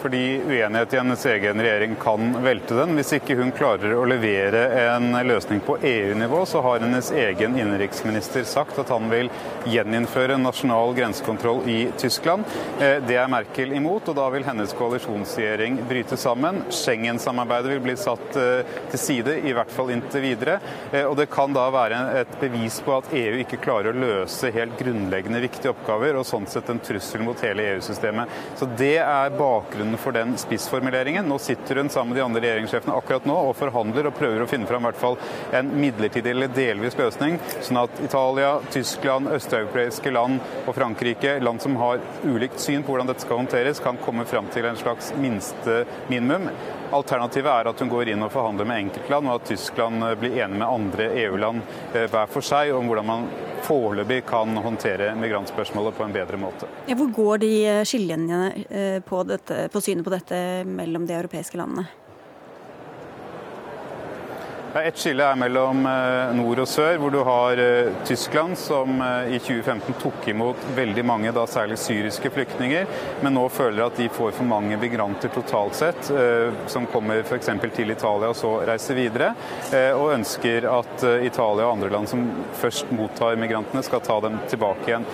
Fordi 0.00 0.40
uenighet 0.44 0.94
i 0.94 0.98
hennes 1.00 1.26
egen 1.26 1.60
regjering 1.60 1.94
kan 2.00 2.42
velte 2.44 2.76
den. 2.78 2.94
Hvis 2.98 3.14
ikke 3.16 3.36
hun 3.38 3.52
klarer 3.56 3.94
å 3.96 4.04
levere 4.08 4.62
en 4.82 5.14
løsning 5.26 5.62
på 5.64 5.78
EU-nivå, 5.82 6.42
så 6.46 6.60
har 6.64 6.84
hennes 6.84 7.10
egen 7.12 7.56
innenriksminister 7.58 8.44
sagt 8.48 8.78
at 8.82 8.92
han 8.92 9.08
vil 9.10 9.30
gjeninnføre 9.66 10.36
nasjonal 10.40 10.94
grensekontroll 10.96 11.62
i 11.70 11.78
Tyskland. 11.98 12.44
Eh, 12.80 12.98
det 13.06 13.16
er 13.16 13.30
Merkel 13.32 13.72
imot, 13.76 14.10
og 14.10 14.18
da 14.18 14.28
vil 14.34 14.44
hennes 14.46 14.74
koalisjonsregjering 14.76 15.80
bryte 15.88 16.18
sammen. 16.20 16.62
Schengen-samarbeidet 16.74 17.72
vil 17.72 17.84
bli 17.88 17.96
satt 18.00 18.36
eh, 18.40 18.76
til 18.92 19.02
side, 19.02 19.38
i 19.48 19.54
hvert 19.56 19.72
fall 19.72 19.94
inntil 19.94 20.24
videre. 20.26 20.58
Eh, 20.92 21.06
og 21.06 21.16
det 21.20 21.30
kan 21.32 21.56
da 21.56 21.66
være 21.72 22.02
et 22.20 22.36
bevis 22.42 22.78
på 22.84 22.98
at 22.98 23.10
EU 23.16 23.40
ikke 23.42 23.62
klarer 23.64 23.94
å 23.94 24.04
løse 24.04 24.52
helt 24.54 24.76
grunnleggende 24.80 25.42
viktige 25.46 25.72
oppgaver, 25.72 26.20
og 26.20 26.28
sånn 26.28 26.48
sett 26.50 26.68
en 26.72 26.82
trussel 26.84 27.24
mot 27.24 27.40
hele 27.46 27.72
EU-systemet. 27.72 28.38
Så 28.60 28.68
det 28.76 28.98
er 29.00 29.36
bakgrunnen 29.40 29.85
for 30.00 30.16
den 30.16 30.34
spissformuleringen. 30.40 31.28
Nå 31.28 31.38
sitter 31.38 31.76
hun 31.80 31.90
sammen 31.92 32.14
med 32.14 32.20
de 32.20 32.24
andre 32.24 32.42
regjeringssjefene 32.44 32.96
akkurat 32.98 33.28
nå 33.28 33.36
og 33.50 33.56
forhandler 33.58 34.08
og 34.10 34.16
prøver 34.18 34.42
å 34.42 34.48
finne 34.50 34.66
fram 34.66 34.86
hvert 34.86 35.00
fall 35.00 35.18
en 35.56 35.70
midlertidig 35.80 36.32
eller 36.32 36.52
delvis 36.54 36.98
løsning, 36.98 37.38
sånn 37.60 37.82
at 37.84 38.00
Italia, 38.04 38.56
Tyskland, 38.72 39.30
østeuropeiske 39.36 40.12
land 40.14 40.40
og 40.66 40.74
Frankrike, 40.76 41.38
land 41.42 41.62
som 41.62 41.76
har 41.80 42.02
ulikt 42.24 42.60
syn 42.62 42.84
på 42.84 42.94
hvordan 42.94 43.10
dette 43.10 43.26
skal 43.26 43.42
håndteres, 43.42 43.82
kan 43.84 44.00
komme 44.02 44.26
fram 44.28 44.50
til 44.54 44.66
en 44.68 44.78
slags 44.80 45.12
minste 45.20 45.84
minimum. 46.10 46.48
Alternativet 46.94 47.50
er 47.50 47.70
at 47.70 47.80
hun 47.82 47.90
går 47.90 48.12
inn 48.12 48.22
og 48.22 48.32
forhandler 48.34 48.68
med 48.68 48.84
enkeltland, 48.86 49.28
og 49.28 49.40
at 49.40 49.50
Tyskland 49.50 50.06
blir 50.20 50.38
enig 50.38 50.60
med 50.60 50.68
andre 50.68 51.10
EU-land 51.24 51.62
eh, 51.92 52.06
hver 52.06 52.30
for 52.30 52.46
seg 52.46 52.72
om 52.76 52.86
hvordan 52.86 53.08
man 53.08 53.28
foreløpig 53.66 54.20
kan 54.28 54.56
håndtere 54.62 55.14
migrantspørsmålet 55.18 55.96
på 55.96 56.04
en 56.04 56.14
bedre 56.14 56.38
måte. 56.38 56.68
Ja, 56.86 56.94
hvor 56.98 57.10
går 57.14 57.42
de 57.42 57.52
eh, 57.66 57.82
skillelinjene 57.88 59.02
på, 59.06 59.22
på, 59.72 59.75
på 59.76 59.84
synet 59.84 60.06
på 60.06 60.12
dette 60.14 60.40
mellom 60.64 61.04
de 61.04 61.18
europeiske 61.18 61.60
landene? 61.60 61.84
Et 64.76 64.98
skille 64.98 65.24
er 65.24 65.38
mellom 65.40 65.86
eh, 65.88 66.32
nord 66.36 66.60
og 66.60 66.68
sør, 66.68 66.98
hvor 67.00 67.12
du 67.14 67.20
har 67.24 67.60
eh, 67.62 67.94
Tyskland, 68.04 68.58
som 68.60 68.98
eh, 69.00 69.32
i 69.36 69.38
2015 69.40 69.96
tok 70.02 70.26
imot 70.28 70.66
veldig 70.76 71.04
mange, 71.06 71.32
da 71.32 71.46
særlig 71.48 71.78
syriske 71.80 72.28
flyktninger, 72.34 72.84
men 73.24 73.36
nå 73.36 73.46
føler 73.52 73.86
at 73.86 73.96
de 73.96 74.10
får 74.12 74.34
for 74.36 74.48
mange 74.48 74.76
migranter 74.80 75.32
totalt 75.32 75.78
sett, 75.78 76.10
som 76.70 76.86
kommer 76.90 77.22
f.eks. 77.22 77.48
til 77.74 77.90
Italia 77.92 78.28
og 78.30 78.36
så 78.36 78.50
reiser 78.66 78.98
videre, 78.98 79.30
og 79.96 80.12
ønsker 80.14 80.66
at 80.70 81.04
Italia 81.24 81.66
og 81.66 81.76
andre 81.76 81.90
land 81.92 82.08
som 82.10 82.22
først 82.60 82.92
mottar 82.94 83.38
migrantene, 83.40 83.82
skal 83.86 84.02
ta 84.04 84.18
dem 84.24 84.38
tilbake 84.50 84.90
igjen. 84.90 85.06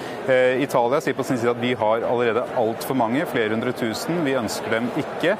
Italia 0.62 1.00
sier 1.02 1.16
på 1.18 1.26
sin 1.26 1.40
side 1.40 1.54
at 1.54 1.62
vi 1.62 1.72
har 1.78 2.06
allerede 2.08 2.44
altfor 2.60 2.98
mange, 2.98 3.24
flere 3.30 3.54
hundre 3.54 3.74
tusen. 3.76 4.22
Vi 4.26 4.36
ønsker 4.38 4.76
dem 4.76 4.90
ikke. 5.00 5.36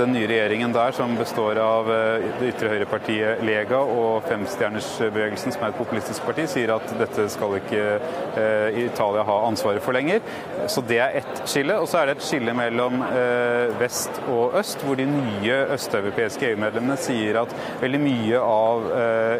Den 0.00 0.14
nye 0.16 0.28
regjeringen 0.30 0.74
der, 0.76 0.94
som 0.96 1.16
består 1.18 1.60
av 1.62 1.90
det 1.90 2.52
ytre 2.52 2.72
høyrepartiet 2.74 3.44
Lega 3.46 3.55
og 3.64 4.24
Femstjernersbevegelsen, 4.28 5.52
som 5.52 5.62
er 5.62 5.72
et 5.72 5.78
populistisk 5.78 6.24
parti, 6.26 6.44
sier 6.50 6.72
at 6.74 6.90
dette 6.98 7.26
skal 7.32 7.56
ikke 7.58 7.82
eh, 8.36 8.78
Italia 8.84 9.24
ha 9.24 9.36
ansvaret 9.46 9.82
for 9.82 9.96
lenger. 9.96 10.20
Så 10.68 10.82
det 10.84 10.98
er 11.00 11.16
ett 11.20 11.42
skille. 11.48 11.78
Og 11.80 11.88
så 11.88 12.00
er 12.00 12.06
det 12.06 12.16
et 12.16 12.26
skille 12.26 12.52
mellom 12.56 13.00
eh, 13.06 13.72
vest 13.80 14.20
og 14.28 14.56
øst, 14.60 14.82
hvor 14.84 14.98
de 14.98 15.06
nye 15.08 15.58
østeuropeiske 15.76 16.50
EU-medlemmene 16.50 16.98
sier 17.00 17.40
at 17.42 17.54
veldig 17.80 18.00
mye 18.02 18.42
av 18.42 18.90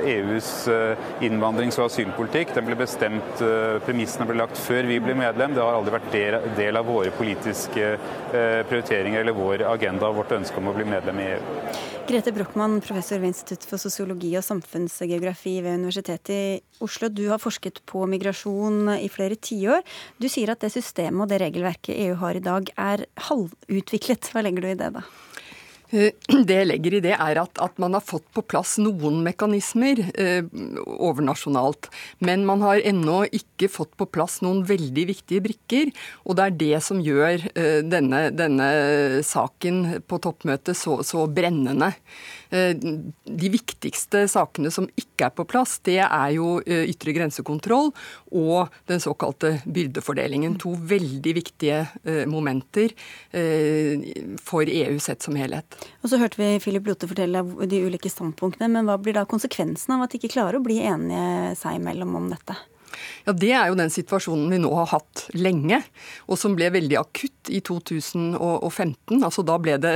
EUs 0.06 0.50
eh, 0.72 1.08
innvandrings- 1.26 1.78
og 1.80 1.90
asylpolitikk 1.90 2.54
den 2.56 2.66
ble 2.68 2.78
bestemt, 2.78 3.42
premissene 3.86 4.26
ble 4.28 4.38
lagt 4.40 4.58
før 4.60 4.88
vi 4.88 5.00
ble 5.02 5.16
medlem. 5.18 5.54
Det 5.56 5.62
har 5.64 5.76
aldri 5.76 5.96
vært 5.96 6.14
del, 6.56 6.76
av 6.76 6.86
våre 6.86 7.12
politiske 7.16 7.94
prioriteringer 8.32 9.22
eller 9.22 9.36
vår 9.36 9.64
agenda 9.70 10.10
og 10.10 10.20
vårt 10.20 10.34
ønske 10.36 10.60
om 10.60 10.70
å 10.70 10.74
bli 10.76 10.84
medlem 10.88 11.20
i 11.22 11.28
EU. 11.34 11.84
Grete 12.06 12.30
Brochmann, 12.32 12.80
professor 12.80 13.18
ved 13.18 13.32
Institutt 13.32 13.64
for 13.66 13.82
sosiologi 13.82 14.05
sosiologi 14.06 14.36
og 14.38 14.44
samfunnsgeografi 14.44 15.60
ved 15.62 15.80
Universitetet 15.80 16.30
i 16.30 16.60
Oslo. 16.80 17.08
Du 17.08 17.28
har 17.28 17.38
forsket 17.38 17.80
på 17.86 18.06
migrasjon 18.06 18.94
i 19.00 19.08
flere 19.08 19.34
tiår. 19.34 19.82
Du 20.20 20.28
sier 20.28 20.52
at 20.52 20.60
det 20.60 20.70
systemet 20.70 21.24
og 21.24 21.28
det 21.28 21.40
regelverket 21.40 21.96
EU 22.06 22.14
har 22.20 22.36
i 22.36 22.44
dag 22.44 22.70
er 22.76 23.06
halvutviklet. 23.16 24.30
Hva 24.30 24.44
legger 24.44 24.62
du 24.62 24.68
i 24.70 24.78
det, 24.78 24.92
da? 24.94 25.02
Eh, 25.90 26.12
det 26.48 26.58
jeg 26.60 26.68
legger 26.68 26.96
i 26.98 27.02
det, 27.04 27.14
er 27.14 27.40
at, 27.42 27.60
at, 27.62 27.76
man 27.82 27.96
har 27.96 28.04
fått 28.04 28.26
på 28.34 28.44
plass 28.46 28.76
noen 28.82 29.20
mekanismer 29.26 30.02
eh, 30.18 30.42
overnasjonalt. 30.96 31.90
Men 32.24 32.46
man 32.48 32.64
har 32.64 32.82
ennå 32.82 33.22
ikke 33.26 33.70
fått 33.72 33.94
på 33.98 34.08
plass 34.10 34.40
noen 34.44 34.64
veldig 34.66 35.06
viktige 35.12 35.44
brikker. 35.44 35.92
Og 36.24 36.38
det 36.38 36.46
er 36.46 36.58
det 36.62 36.82
som 36.86 37.02
gjør 37.02 37.46
eh, 37.54 37.80
denne, 37.86 38.28
denne, 38.34 38.70
saken 39.26 40.02
på 40.08 40.18
toppmøtet 40.22 40.76
så, 40.78 40.98
så 41.06 41.26
brennende. 41.30 41.92
Eh, 42.50 42.74
de 42.76 43.50
viktigste 43.50 44.26
sakene 44.30 44.70
som 44.74 44.86
ikke 44.98 45.28
er 45.28 45.34
på 45.34 45.46
plass, 45.48 45.76
det 45.86 45.98
er 46.04 46.30
jo 46.36 46.60
eh, 46.62 46.86
ytre 46.92 47.14
grensekontroll 47.16 47.90
og 48.36 48.74
den 48.90 49.02
såkalte 49.02 49.56
byrdefordelingen. 49.64 50.58
To 50.62 50.76
veldig 50.76 51.34
viktige 51.40 51.82
eh, 52.04 52.24
momenter 52.30 52.94
for 54.42 54.68
EU 54.70 54.98
sett 55.02 55.24
som 55.24 55.36
helhet. 55.38 55.75
Og 56.02 56.10
Så 56.10 56.20
hørte 56.20 56.38
vi 56.40 56.60
Philip 56.62 56.86
Lote 56.86 57.08
fortelle 57.10 57.42
de 57.68 57.82
ulike 57.86 58.12
standpunktene, 58.12 58.68
men 58.72 58.88
hva 58.88 58.98
blir 59.00 59.16
da 59.16 59.26
konsekvensen 59.28 59.96
av 59.96 60.06
at 60.06 60.14
de 60.14 60.20
ikke 60.20 60.34
klarer 60.36 60.60
å 60.60 60.64
bli 60.64 60.78
enige 60.86 61.54
seg 61.60 61.80
imellom 61.80 62.14
om 62.20 62.30
dette? 62.32 62.56
Ja, 63.26 63.32
Det 63.32 63.52
er 63.52 63.70
jo 63.70 63.78
den 63.78 63.92
situasjonen 63.92 64.50
vi 64.52 64.60
nå 64.62 64.72
har 64.74 64.90
hatt 64.94 65.26
lenge, 65.36 65.82
og 66.26 66.38
som 66.40 66.56
ble 66.58 66.70
veldig 66.74 66.98
akutt 67.00 67.50
i 67.52 67.60
2015. 67.64 69.22
Altså 69.22 69.44
Da 69.46 69.58
ble 69.62 69.76
det 69.82 69.94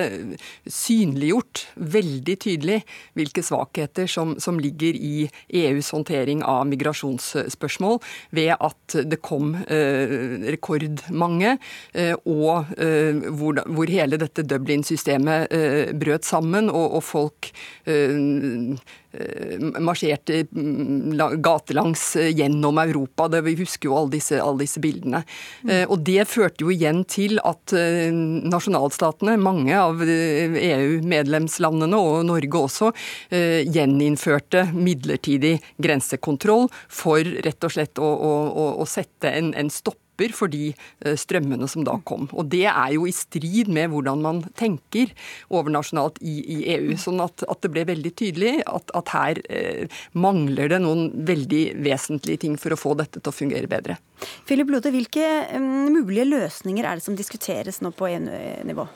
synliggjort 0.70 1.66
veldig 1.76 2.36
tydelig 2.40 2.80
hvilke 3.18 3.44
svakheter 3.44 4.08
som, 4.10 4.36
som 4.42 4.58
ligger 4.62 4.96
i 4.96 5.28
EUs 5.62 5.90
håndtering 5.94 6.44
av 6.46 6.66
migrasjonsspørsmål, 6.70 8.00
ved 8.36 8.54
at 8.56 8.98
det 9.10 9.20
kom 9.24 9.54
eh, 9.66 10.14
rekordmange, 10.54 11.56
eh, 11.94 12.14
og 12.24 12.72
eh, 12.78 13.20
hvor, 13.30 13.62
hvor, 13.66 13.90
hele 13.90 14.20
dette 14.20 14.44
Dublin-systemet 14.46 15.52
eh, 15.54 15.92
brøt 15.98 16.28
sammen, 16.28 16.70
og, 16.70 16.98
og 17.00 17.04
folk 17.06 17.50
eh, 17.90 18.76
marsjerte 19.80 20.46
mm, 20.52 21.16
gatelangs 21.42 22.16
eh, 22.16 22.30
gjennom 22.36 22.78
Europa. 22.78 23.28
Det, 23.28 23.40
vi 23.46 23.56
husker 23.58 23.88
jo 23.90 23.96
alle 23.98 24.14
disse, 24.16 24.40
alle 24.42 24.62
disse 24.64 24.80
bildene. 24.82 25.22
Mm. 25.64 25.90
Og 25.90 25.98
Det 26.06 26.24
førte 26.28 26.64
jo 26.64 26.70
igjen 26.72 27.04
til 27.10 27.40
at 27.46 27.72
nasjonalstatene, 27.72 29.36
mange 29.40 29.76
av 29.76 30.00
EU-medlemslandene 30.02 31.98
og 31.98 32.24
Norge 32.28 32.60
også, 32.60 32.90
gjeninnførte 33.30 34.66
midlertidig 34.74 35.56
grensekontroll 35.82 36.68
for 36.88 37.24
rett 37.46 37.66
og 37.66 37.74
slett 37.74 38.00
å, 38.02 38.08
å, 38.10 38.66
å 38.82 38.88
sette 38.88 39.32
en, 39.40 39.52
en 39.58 39.70
stopp 39.72 40.00
stopper 40.20 40.34
for 40.36 40.48
de 40.48 40.74
eh, 41.04 41.16
strømmene 41.16 41.68
som 41.68 41.84
da 41.84 41.98
kom. 42.04 42.28
Og 42.32 42.48
Det 42.50 42.66
er 42.66 42.94
jo 42.94 43.06
i 43.06 43.12
strid 43.12 43.68
med 43.68 43.90
hvordan 43.90 44.20
man 44.22 44.42
tenker 44.56 45.12
overnasjonalt 45.50 46.20
i, 46.20 46.40
i 46.44 46.76
EU. 46.76 46.96
Sånn 46.96 47.20
at, 47.20 47.42
at, 47.48 47.60
det 47.62 47.70
ble 47.72 47.84
veldig 47.86 48.12
tydelig 48.14 48.62
at, 48.66 48.90
at 48.94 49.08
her 49.14 49.40
eh, 49.50 49.88
mangler 50.12 50.68
det 50.70 50.80
noen 50.80 51.10
veldig 51.26 51.82
vesentlige 51.82 52.44
ting 52.46 52.56
for 52.58 52.72
å 52.72 52.80
få 52.80 52.94
dette 52.94 53.20
til 53.20 53.30
å 53.30 53.36
fungere 53.36 53.68
bedre. 53.68 53.98
Philip 54.46 54.68
Lode, 54.70 54.92
hvilke 54.92 55.26
um, 55.54 55.88
mulige 55.94 56.28
løsninger 56.28 56.84
er 56.84 56.98
det 56.98 57.04
som 57.04 57.16
diskuteres 57.16 57.80
nå 57.80 57.92
på 57.96 58.10
EU-nivå? 58.10 58.86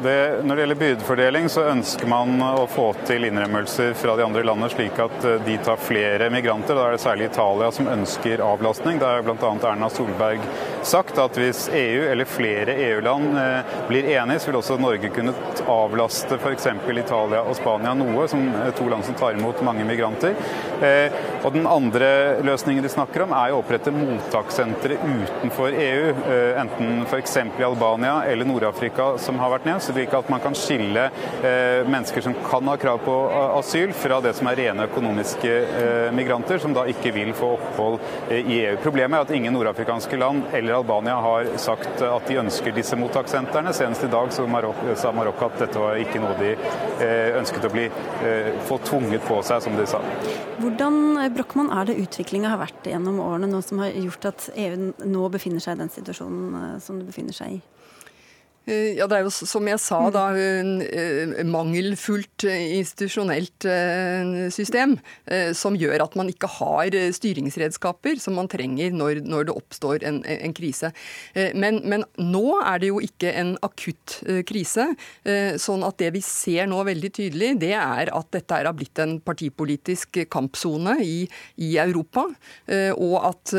Det, 0.00 0.44
når 0.44 0.56
det 0.56 0.62
gjelder 0.62 0.78
byrdefordeling, 0.80 1.48
så 1.52 1.64
ønsker 1.68 2.08
man 2.08 2.40
å 2.44 2.66
få 2.70 2.92
til 3.06 3.26
innrømmelser 3.28 3.92
fra 3.98 4.14
de 4.16 4.24
andre 4.24 4.44
landene, 4.46 4.70
slik 4.72 4.96
at 5.02 5.26
eh, 5.28 5.40
de 5.44 5.56
tar 5.64 5.80
flere 5.80 6.30
migranter. 6.32 6.78
Da 6.78 6.86
er 6.86 6.96
det 6.96 7.02
særlig 7.02 7.28
Italia 7.28 7.68
som 7.74 7.90
ønsker 7.92 8.44
avlastning. 8.46 9.00
Det 9.02 9.08
er 9.08 9.26
bl.a. 9.26 9.52
Erna 9.72 9.90
Solberg 9.92 10.44
sagt 10.86 11.18
at 11.22 11.38
hvis 11.38 11.66
EU 11.72 12.06
eller 12.10 12.28
flere 12.28 12.76
EU-land 12.88 13.38
eh, 13.38 13.74
blir 13.88 14.08
enige, 14.14 14.42
så 14.42 14.50
vil 14.50 14.60
også 14.60 14.78
Norge 14.80 15.12
kunne 15.14 15.34
avlaste 15.70 16.38
f.eks. 16.40 16.68
Italia 16.92 17.42
og 17.42 17.56
Spania 17.58 17.94
noe, 17.96 18.26
som 18.30 18.44
to 18.76 18.88
land 18.90 19.06
som 19.06 19.16
tar 19.18 19.38
imot 19.38 19.62
mange 19.66 19.86
migranter. 19.88 20.36
Eh, 20.82 21.20
og 21.42 21.52
Den 21.52 21.66
andre 21.66 22.08
løsningen 22.44 22.84
de 22.84 22.92
snakker 22.92 23.26
om, 23.26 23.34
er 23.36 23.52
å 23.52 23.60
opprette 23.62 23.92
mottakssentre 23.94 24.98
utenfor 25.02 25.74
EU, 25.74 26.12
enten 26.60 27.02
f.eks. 27.06 27.36
i 27.42 27.66
Albania 27.66 28.22
eller 28.28 28.48
Nord-Afrika, 28.48 29.12
som 29.18 29.40
har 29.42 29.52
vært 29.52 29.66
nevnt 29.68 29.82
slik 29.82 30.14
at 30.14 30.28
man 30.30 30.40
kan 30.42 30.54
skille 30.56 31.08
eh, 31.42 31.88
mennesker 31.88 32.20
som 32.20 32.34
kan 32.50 32.68
ha 32.68 32.76
krav 32.76 32.98
på 33.04 33.16
asyl, 33.58 33.92
fra 33.92 34.20
det 34.24 34.34
som 34.38 34.48
er 34.50 34.58
rene 34.58 34.86
økonomiske 34.88 35.52
eh, 35.52 36.08
migranter, 36.14 36.60
som 36.62 36.74
da 36.76 36.84
ikke 36.90 37.12
vil 37.14 37.32
få 37.36 37.54
opphold 37.56 37.98
eh, 38.28 38.40
i 38.40 38.60
EU. 38.66 38.76
Problemet 38.82 39.18
er 39.18 39.26
at 39.26 39.34
ingen 39.36 39.54
nordafrikanske 39.56 40.18
land 40.20 40.52
eller 40.52 40.71
Albania 40.76 41.16
har 41.24 41.50
sagt 41.60 42.02
at 42.06 42.28
de 42.28 42.38
ønsker 42.42 42.74
disse 42.76 42.96
mottakssentrene. 42.98 43.74
Senest 43.76 44.06
i 44.06 44.10
dag 44.12 44.32
så 44.34 44.46
Marokko, 44.50 44.96
sa 44.98 45.12
Marokko 45.14 45.48
at 45.50 45.60
dette 45.64 45.82
var 45.82 46.00
ikke 46.00 46.22
noe 46.22 46.36
de 46.40 46.52
ønsket 47.40 47.66
å 47.68 47.72
bli, 47.72 47.88
få 48.68 48.78
tvunget 48.86 49.24
på 49.26 49.40
seg, 49.46 49.62
som 49.64 49.76
de 49.78 49.86
sa. 49.88 50.00
Hvordan 50.62 51.20
Brochmann, 51.34 51.72
er 51.74 51.88
det 51.88 51.98
utviklinga 52.04 52.52
har 52.52 52.62
vært 52.62 52.90
gjennom 52.92 53.20
årene 53.24 53.50
nå 53.50 53.62
som 53.64 53.82
har 53.82 53.94
gjort 53.96 54.30
at 54.32 54.48
EU 54.54 54.92
nå 55.08 55.28
befinner 55.32 55.62
seg 55.62 55.76
i 55.76 55.84
den 55.84 55.92
situasjonen 55.92 56.80
som 56.82 57.00
det 57.00 57.08
befinner 57.10 57.36
seg 57.36 57.58
i? 57.58 57.62
Eh, 58.66 58.94
ja, 58.94 59.08
Det 59.10 59.16
er 59.16 59.24
jo 59.26 59.32
som 59.32 59.66
jeg 59.66 59.80
sa, 59.82 59.98
da, 60.14 60.28
eh, 60.38 61.42
mangelfullt 61.44 62.46
eh, 62.46 62.78
institusjonelt 62.78 63.66
system 64.52 64.96
som 65.54 65.74
gjør 65.78 66.02
at 66.04 66.14
man 66.18 66.28
ikke 66.30 66.48
har 66.58 66.94
styringsredskaper 67.14 68.18
som 68.20 68.34
man 68.38 68.48
trenger 68.50 68.92
når, 68.94 69.22
når 69.26 69.46
det 69.48 69.54
oppstår 69.54 70.04
en, 70.06 70.20
en 70.24 70.54
krise. 70.54 70.90
Men, 71.34 71.80
men, 71.88 72.04
nå 72.18 72.58
er 72.60 72.82
det 72.82 72.90
jo 72.90 73.00
ikke 73.02 73.32
en 73.38 73.54
akutt 73.64 74.18
krise. 74.48 74.88
sånn 75.62 75.84
at 75.86 75.98
det 76.02 76.12
vi 76.16 76.22
ser 76.24 76.68
nå 76.70 76.82
veldig 76.86 77.12
tydelig, 77.18 77.52
det 77.62 77.72
er 77.78 78.12
at 78.14 78.30
dette 78.34 78.58
er 78.58 78.70
blitt 78.76 78.98
en 79.02 79.18
partipolitisk 79.20 80.22
kampsone 80.32 80.98
i, 81.04 81.22
i 81.62 81.74
Europa. 81.82 82.26
Og 82.96 83.16
at 83.22 83.54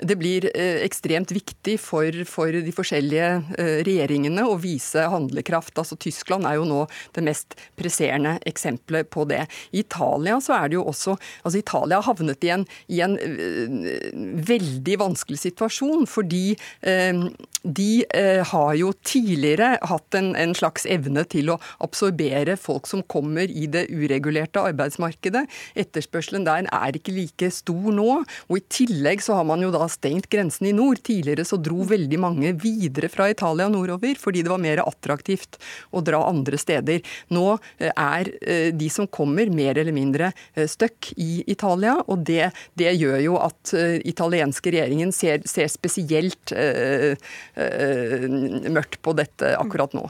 det 0.00 0.18
blir 0.20 0.48
ekstremt 0.56 1.32
viktig 1.34 1.76
for, 1.80 2.22
for 2.28 2.52
de 2.52 2.74
forskjellige 2.74 3.30
regjeringene 3.56 4.06
regjeringene 4.06 4.44
å 4.46 4.56
vise 4.60 5.06
handlekraft. 5.10 5.76
Altså 5.78 5.96
Tyskland 5.96 6.46
er 6.46 6.58
jo 6.58 6.66
nå 6.68 6.84
det 7.16 7.24
mest 7.26 7.56
presserende 7.76 8.36
eksempelet 8.46 9.10
på 9.10 9.26
det. 9.28 9.46
I 9.72 9.84
Italia 9.84 10.38
så 10.40 10.56
er 10.56 10.70
det 10.70 10.78
jo 10.78 10.86
også 10.86 11.16
altså 11.42 11.58
Italia 11.58 12.00
har 12.00 12.08
havnet 12.08 12.44
i 12.44 12.52
en, 12.54 12.66
i 12.88 13.02
en 13.04 13.16
uh, 13.16 14.40
veldig 14.46 14.98
vanskelig 15.00 15.40
situasjon, 15.42 16.06
fordi 16.10 16.56
uh, 16.86 17.26
de 17.66 18.04
eh, 18.14 18.42
har 18.46 18.74
jo 18.78 18.92
tidligere 19.06 19.76
hatt 19.90 20.14
en, 20.18 20.32
en, 20.38 20.54
slags 20.56 20.86
evne 20.88 21.24
til 21.28 21.50
å 21.52 21.58
absorbere 21.82 22.56
folk 22.60 22.86
som 22.88 23.02
kommer 23.10 23.50
i 23.50 23.66
det 23.70 23.86
uregulerte 23.90 24.62
arbeidsmarkedet. 24.70 25.44
Etterspørselen 25.78 26.46
der 26.46 26.68
er 26.70 26.96
ikke 26.96 27.14
like 27.16 27.50
stor 27.54 27.90
nå. 27.94 28.22
Og 28.48 28.58
i 28.60 28.64
tillegg 28.72 29.24
så 29.24 29.40
har 29.40 29.48
man 29.48 29.64
jo 29.64 29.72
da 29.74 29.88
stengt 29.90 30.30
grensen 30.32 30.70
i 30.70 30.74
nord. 30.76 31.02
Tidligere 31.06 31.46
så 31.48 31.58
dro 31.58 31.84
veldig 31.86 32.20
mange 32.22 32.54
videre 32.62 33.10
fra 33.12 33.28
Italia 33.32 33.68
nordover 33.72 34.16
fordi 34.20 34.44
det 34.46 34.52
var 34.52 34.62
mer 34.62 34.82
attraktivt 34.84 35.58
å 35.90 36.02
dra 36.04 36.22
andre 36.28 36.58
steder. 36.60 37.02
Nå 37.34 37.46
eh, 37.78 37.90
er 37.90 38.30
eh, 38.40 38.70
de 38.74 38.90
som 38.92 39.08
kommer 39.10 39.50
mer 39.52 39.78
eller 39.78 39.94
mindre 39.96 40.30
eh, 40.54 40.66
stuck 40.70 41.12
i 41.16 41.42
Italia, 41.50 41.96
og 42.06 42.24
det, 42.28 42.50
det 42.78 42.94
gjør 42.96 43.18
jo 43.22 43.36
at 43.40 43.72
italienske 44.06 44.70
regjeringen 44.72 45.12
ser, 45.14 45.42
ser 45.48 45.68
spesielt 45.70 46.52
uh, 46.54 47.16
mørkt 47.56 49.00
på 49.02 49.16
dette 49.16 49.56
akkurat 49.56 49.96
nå. 49.96 50.06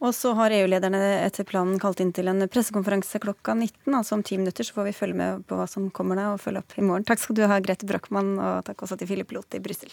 Og 0.00 0.14
så 0.16 0.32
har 0.32 0.54
EU-lederne 0.56 1.00
etter 1.26 1.44
planen 1.44 1.80
kalt 1.80 2.00
inn 2.00 2.12
til 2.16 2.30
en 2.32 2.46
pressekonferanse 2.48 3.20
klokka 3.20 3.52
19. 3.52 3.92
Altså 3.92 4.16
om 4.16 4.22
ti 4.24 4.38
minutter 4.40 4.64
så 4.64 4.78
får 4.78 4.88
vi 4.88 4.94
følge 4.96 5.18
med 5.18 5.42
på 5.50 5.58
hva 5.58 5.66
som 5.68 5.90
kommer 5.92 6.16
da, 6.16 6.30
og 6.32 6.40
følge 6.40 6.62
opp 6.62 6.72
i 6.78 6.86
morgen. 6.86 7.04
Takk 7.04 7.20
skal 7.20 7.36
du 7.36 7.44
ha, 7.44 7.60
Grete 7.60 7.88
Brochmann, 7.88 8.32
og 8.40 8.64
takk 8.68 8.86
også 8.86 8.96
til 9.00 9.10
Philip 9.10 9.36
Loth 9.36 9.58
i 9.58 9.60
Brussel. 9.60 9.92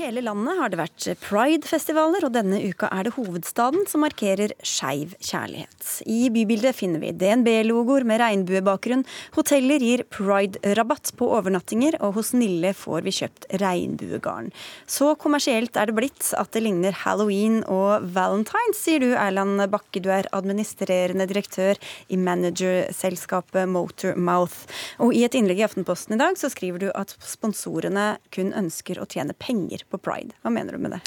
Hele 0.00 0.22
landet 0.24 0.58
har 0.58 0.70
det 0.72 0.78
vært 0.80 1.04
Pride-festivaler, 1.22 2.24
og 2.26 2.32
denne 2.34 2.58
uka 2.68 2.88
er 2.92 3.06
det 3.06 3.14
hovedstaden 3.16 3.86
som 3.88 4.02
markerer 4.04 4.52
skeiv 4.60 5.14
kjærlighet. 5.24 5.86
I 6.04 6.28
bybildet 6.34 6.76
finner 6.76 7.00
vi 7.02 7.14
DNB-logoer 7.16 8.04
med 8.08 8.20
regnbuebakgrunn, 8.20 9.04
hoteller 9.36 9.80
gir 9.80 10.02
pride-rabatt 10.12 11.14
på 11.16 11.28
overnattinger, 11.38 11.96
og 12.04 12.18
hos 12.18 12.34
Nille 12.36 12.74
får 12.76 13.06
vi 13.06 13.14
kjøpt 13.20 13.48
regnbuegarn. 13.62 14.52
Så 14.84 15.14
kommersielt 15.22 15.78
er 15.80 15.88
det 15.88 15.96
blitt 15.96 16.28
at 16.36 16.52
det 16.52 16.64
ligner 16.66 16.96
halloween 17.04 17.62
og 17.64 18.04
valentines, 18.16 18.82
sier 18.82 19.00
du 19.00 19.14
Erland 19.16 19.64
Bakke, 19.72 20.02
du 20.04 20.10
er 20.12 20.28
administrerende 20.36 21.28
direktør 21.30 21.80
i 22.12 22.20
managerselskapet 22.20 23.70
Motormouth. 23.72 24.66
Og 25.00 25.16
i 25.16 25.24
et 25.24 25.38
innlegg 25.38 25.64
i 25.64 25.66
Aftenposten 25.66 26.18
i 26.18 26.20
dag 26.20 26.36
så 26.36 26.52
skriver 26.52 26.84
du 26.84 26.88
at 26.92 27.16
sponsorene 27.24 28.16
kun 28.34 28.52
ønsker 28.56 29.00
å 29.00 29.08
tjene 29.08 29.36
penger 29.38 29.85
på 29.92 30.00
pride. 30.02 30.36
Hva 30.42 30.52
mener 30.54 30.76
du 30.76 30.82
med 30.82 30.96
det? 30.96 31.02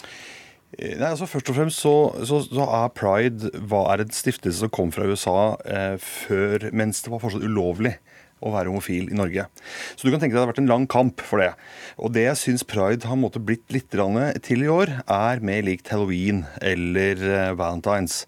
Eh, 0.77 0.95
nei, 0.99 1.11
altså 1.11 1.27
Først 1.29 1.49
og 1.49 1.57
fremst 1.57 1.81
så, 1.81 1.95
så, 2.29 2.41
så 2.45 2.67
er 2.81 2.93
pride 2.97 3.51
hva 3.69 3.85
er 3.93 4.03
en 4.03 4.13
stiftelse 4.13 4.61
som 4.61 4.73
kom 4.73 4.93
fra 4.95 5.07
USA 5.09 5.39
eh, 5.65 5.95
før, 6.01 6.69
mens 6.75 7.01
det 7.05 7.13
var 7.13 7.23
fortsatt 7.23 7.45
ulovlig 7.45 7.95
å 8.39 8.53
være 8.53 8.71
homofil 8.71 9.09
i 9.11 9.17
Norge. 9.17 9.45
Så 9.95 10.05
du 10.05 10.11
kan 10.13 10.21
tenke 10.21 10.33
deg 10.33 10.39
det 10.39 10.45
har 10.45 10.51
vært 10.53 10.61
en 10.63 10.71
lang 10.71 10.87
kamp 10.89 11.23
for 11.25 11.41
det. 11.43 11.51
Og 11.99 12.13
det 12.15 12.25
jeg 12.25 12.39
syns 12.43 12.65
pride 12.67 13.07
har 13.09 13.19
måttet 13.19 13.45
blitt 13.47 13.67
litt 13.73 13.89
til 13.89 14.63
i 14.63 14.71
år, 14.71 14.91
er 15.09 15.43
mer 15.43 15.63
likt 15.65 15.89
halloween 15.91 16.45
eller 16.61 17.19
eh, 17.19 17.53
valentines. 17.57 18.23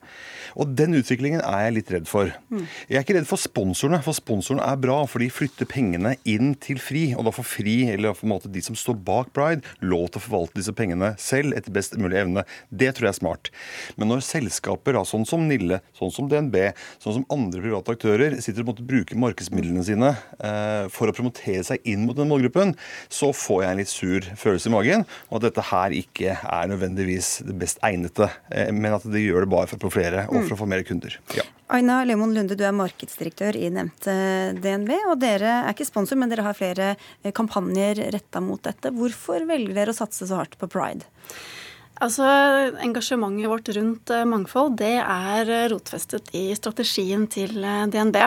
Og 0.59 0.73
den 0.75 0.97
utviklingen 0.97 1.43
er 1.45 1.67
jeg 1.67 1.75
litt 1.77 1.91
redd 1.93 2.09
for. 2.09 2.31
Mm. 2.51 2.65
Jeg 2.89 2.99
er 2.99 3.05
ikke 3.05 3.15
redd 3.15 3.29
for 3.29 3.39
sponsorene, 3.39 4.01
for 4.03 4.17
sponsorene 4.17 4.65
er 4.67 4.79
bra, 4.81 4.97
for 5.07 5.23
de 5.23 5.29
flytter 5.31 5.69
pengene 5.69 6.15
inn 6.27 6.55
til 6.59 6.81
FRI. 6.81 7.05
Og 7.15 7.27
da 7.27 7.33
får 7.35 7.47
FRI, 7.47 7.77
eller 7.93 8.17
på 8.17 8.27
en 8.27 8.33
måte 8.33 8.51
de 8.51 8.63
som 8.65 8.77
står 8.77 8.99
bak 9.07 9.31
Pride, 9.35 9.63
lov 9.79 10.09
til 10.09 10.19
å 10.19 10.25
forvalte 10.25 10.59
disse 10.59 10.75
pengene 10.75 11.13
selv 11.21 11.55
etter 11.55 11.73
best 11.73 11.95
mulig 12.01 12.19
evne. 12.19 12.43
Det 12.67 12.91
tror 12.97 13.07
jeg 13.07 13.15
er 13.15 13.19
smart. 13.21 13.51
Men 13.95 14.11
når 14.11 14.25
selskaper, 14.27 14.99
sånn 15.07 15.27
som 15.29 15.47
Nille, 15.47 15.79
sånn 15.97 16.11
som 16.13 16.27
DNB, 16.31 16.57
sånn 17.01 17.21
som 17.21 17.27
andre 17.33 17.63
private 17.63 17.95
aktører, 17.95 18.37
sitter 18.43 18.65
og 18.65 18.73
måtte 18.73 18.87
bruke 18.87 19.17
markedsmidlene 19.19 19.85
sine 19.87 20.00
sine 20.01 20.11
eh, 20.41 20.89
for 20.91 21.09
å 21.09 21.15
promotere 21.15 21.63
seg 21.65 21.81
inn 21.87 22.05
mot 22.07 22.17
den 22.17 22.29
målgruppen, 22.29 22.73
så 23.09 23.31
får 23.35 23.63
jeg 23.63 23.71
en 23.71 23.81
litt 23.81 23.91
sur 23.91 24.27
følelse 24.39 24.69
i 24.69 24.73
magen. 24.73 25.05
Og 25.29 25.39
at 25.39 25.49
dette 25.49 25.67
her 25.69 25.95
ikke 25.95 26.37
er 26.41 26.71
nødvendigvis 26.71 27.41
det 27.47 27.57
best 27.61 27.81
egnede, 27.85 28.29
eh, 28.51 28.71
men 28.73 28.97
at 28.97 29.05
de 29.05 29.21
gjør 29.21 29.45
det 29.45 29.53
bare 29.53 29.69
for 29.69 29.79
å 29.79 29.85
profilere 29.85 30.27
og 30.29 30.43
for 30.43 30.55
å 30.55 30.61
få 30.63 30.69
mer 30.69 30.83
kunder. 30.87 31.17
Ja. 31.37 31.45
Aina 31.71 32.01
Lemon 32.03 32.33
Lunde, 32.35 32.57
du 32.59 32.65
er 32.67 32.75
markedsdirektør 32.75 33.55
i 33.55 33.69
nevnte 33.71 34.13
DNV. 34.59 34.91
og 35.13 35.15
Dere 35.21 35.61
er 35.61 35.71
ikke 35.71 35.87
sponsor, 35.87 36.19
men 36.19 36.31
dere 36.31 36.45
har 36.47 36.57
flere 36.57 36.93
eh, 36.97 37.31
kampanjer 37.31 38.07
retta 38.11 38.43
mot 38.43 38.61
dette. 38.63 38.91
Hvorfor 38.95 39.47
velger 39.47 39.77
dere 39.77 39.95
å 39.95 40.01
satse 40.01 40.27
så 40.27 40.41
hardt 40.41 40.59
på 40.59 40.69
pride? 40.71 41.07
Altså, 42.01 42.25
Engasjementet 42.81 43.45
vårt 43.45 43.67
rundt 43.77 44.09
mangfold 44.25 44.79
det 44.79 44.95
er 44.97 45.51
rotfestet 45.69 46.31
i 46.33 46.47
strategien 46.57 47.27
til 47.29 47.61
DNB. 47.61 48.17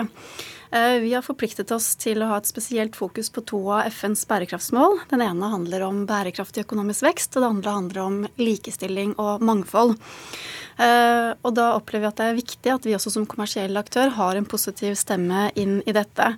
Eh, 0.74 0.98
vi 0.98 1.14
har 1.14 1.22
forpliktet 1.22 1.70
oss 1.70 1.92
til 2.02 2.18
å 2.18 2.32
ha 2.32 2.40
et 2.40 2.48
spesielt 2.50 2.96
fokus 2.98 3.28
på 3.30 3.44
to 3.46 3.60
av 3.70 3.86
FNs 3.94 4.24
bærekraftsmål. 4.26 5.04
Den 5.12 5.22
ene 5.22 5.50
handler 5.52 5.84
om 5.86 6.00
bærekraftig 6.08 6.64
økonomisk 6.64 7.04
vekst, 7.06 7.36
og 7.36 7.44
det 7.44 7.50
andre 7.52 7.74
handler 7.76 8.00
om 8.02 8.16
likestilling 8.42 9.12
og 9.22 9.44
mangfold. 9.46 9.94
Eh, 10.80 11.30
og 11.44 11.54
da 11.54 11.70
opplever 11.76 12.06
vi 12.06 12.10
at 12.10 12.20
det 12.20 12.28
er 12.28 12.38
viktig 12.38 12.72
at 12.72 12.86
vi 12.88 12.94
også 12.96 13.12
som 13.14 13.26
kommersiell 13.30 13.76
aktør 13.78 14.10
har 14.16 14.38
en 14.38 14.48
positiv 14.48 14.96
stemme 14.98 15.48
inn 15.60 15.80
i 15.86 15.94
dette. 15.94 16.34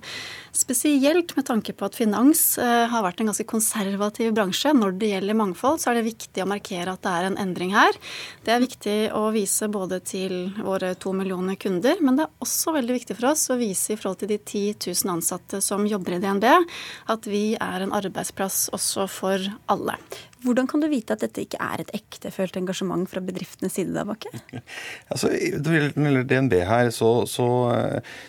Spesielt 0.57 1.35
med 1.37 1.45
tanke 1.45 1.73
på 1.77 1.85
at 1.85 1.97
finans 1.97 2.41
eh, 2.61 2.85
har 2.89 3.05
vært 3.05 3.21
en 3.21 3.31
ganske 3.31 3.45
konservativ 3.49 4.31
bransje. 4.37 4.73
Når 4.73 4.95
det 5.01 5.11
gjelder 5.11 5.37
mangfold, 5.37 5.81
så 5.81 5.91
er 5.91 5.99
det 5.99 6.07
viktig 6.09 6.43
å 6.43 6.49
markere 6.49 6.93
at 6.93 7.03
det 7.05 7.13
er 7.13 7.29
en 7.29 7.39
endring 7.43 7.75
her. 7.77 7.97
Det 8.45 8.55
er 8.55 8.63
viktig 8.63 8.97
å 9.17 9.27
vise 9.35 9.69
både 9.73 10.01
til 10.05 10.37
våre 10.57 10.93
to 10.97 11.13
millioner 11.17 11.59
kunder, 11.61 12.01
men 12.01 12.17
det 12.17 12.27
er 12.27 12.45
også 12.45 12.73
veldig 12.77 12.97
viktig 12.99 13.17
for 13.19 13.31
oss 13.33 13.47
å 13.53 13.59
vise 13.59 13.93
i 13.93 13.99
forhold 13.99 14.23
til 14.23 14.33
de 14.33 14.39
10 14.39 14.87
000 14.87 15.17
ansatte 15.17 15.61
som 15.65 15.85
jobber 15.89 16.17
i 16.17 16.21
DNB, 16.23 16.47
at 17.13 17.29
vi 17.29 17.45
er 17.53 17.85
en 17.85 17.93
arbeidsplass 17.97 18.67
også 18.75 19.07
for 19.11 19.51
alle. 19.71 19.97
Hvordan 20.43 20.67
kan 20.69 20.83
du 20.83 20.87
vite 20.91 21.15
at 21.15 21.23
dette 21.23 21.41
ikke 21.43 21.59
er 21.63 21.81
et 21.81 21.91
ektefølt 21.97 22.57
engasjement 22.59 23.07
fra 23.09 23.21
bedriftenes 23.23 23.73
side? 23.73 23.93
der 23.95 24.05
Bakke? 24.05 24.29
Altså, 25.11 25.29
Når 25.31 25.63
det 25.63 25.81
gjelder 25.95 26.27
DNB 26.29 26.53
her, 26.67 26.89
så, 26.93 27.09
så, 27.29 27.47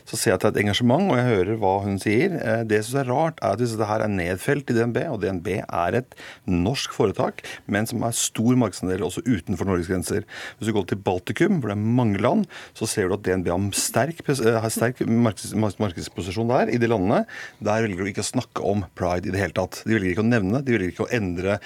så, 0.09 0.17
ser 0.17 0.33
jeg 0.33 0.39
at 0.39 0.45
det 0.45 0.49
er 0.49 0.55
et 0.55 0.61
engasjement, 0.65 1.11
og 1.11 1.19
jeg 1.19 1.29
hører 1.29 1.61
hva 1.61 1.73
hun 1.85 1.99
sier. 2.01 2.37
Eh, 2.39 2.63
det 2.69 2.81
syns 2.87 3.03
er 3.03 3.11
rart, 3.11 3.41
er 3.43 3.57
at 3.57 3.63
hvis 3.63 3.75
dette 3.75 3.89
her 3.91 4.05
er 4.05 4.13
nedfelt 4.13 4.71
i 4.73 4.77
DNB, 4.77 5.01
og 5.13 5.21
DNB 5.25 5.51
er 5.61 5.99
et 6.01 6.17
norsk 6.49 6.95
foretak, 6.97 7.43
men 7.67 7.89
som 7.89 8.05
har 8.07 8.17
stor 8.17 8.59
markedsandel 8.61 9.05
også 9.07 9.25
utenfor 9.27 9.69
Norges 9.69 9.91
grenser. 9.91 10.25
Hvis 10.59 10.71
du 10.71 10.77
går 10.77 10.89
til 10.93 11.03
Baltikum, 11.05 11.59
hvor 11.59 11.73
det 11.73 11.77
er 11.77 11.99
mange 12.01 12.23
land, 12.23 12.47
så 12.79 12.89
ser 12.89 13.11
du 13.11 13.19
at 13.19 13.27
DNB 13.27 13.53
har 13.53 13.69
sterk, 13.77 14.23
eh, 14.33 14.61
har 14.63 14.73
sterk 14.73 15.03
markeds, 15.05 15.55
markedsposisjon 15.59 16.53
der. 16.53 16.73
I 16.73 16.81
de 16.81 16.91
landene 16.91 17.25
der 17.65 17.85
velger 17.85 18.05
du 18.05 18.13
ikke 18.13 18.25
å 18.25 18.31
snakke 18.33 18.65
om 18.65 18.87
pride 18.99 19.29
i 19.29 19.35
det 19.35 19.43
hele 19.43 19.57
tatt. 19.57 19.83
De 19.85 19.97
velger 19.97 20.15
ikke 20.15 20.25
å 20.25 20.31
nevne, 20.31 20.63
de 20.65 20.77
velger 20.77 20.95
ikke 20.95 21.07
å 21.09 21.13
endre 21.19 21.59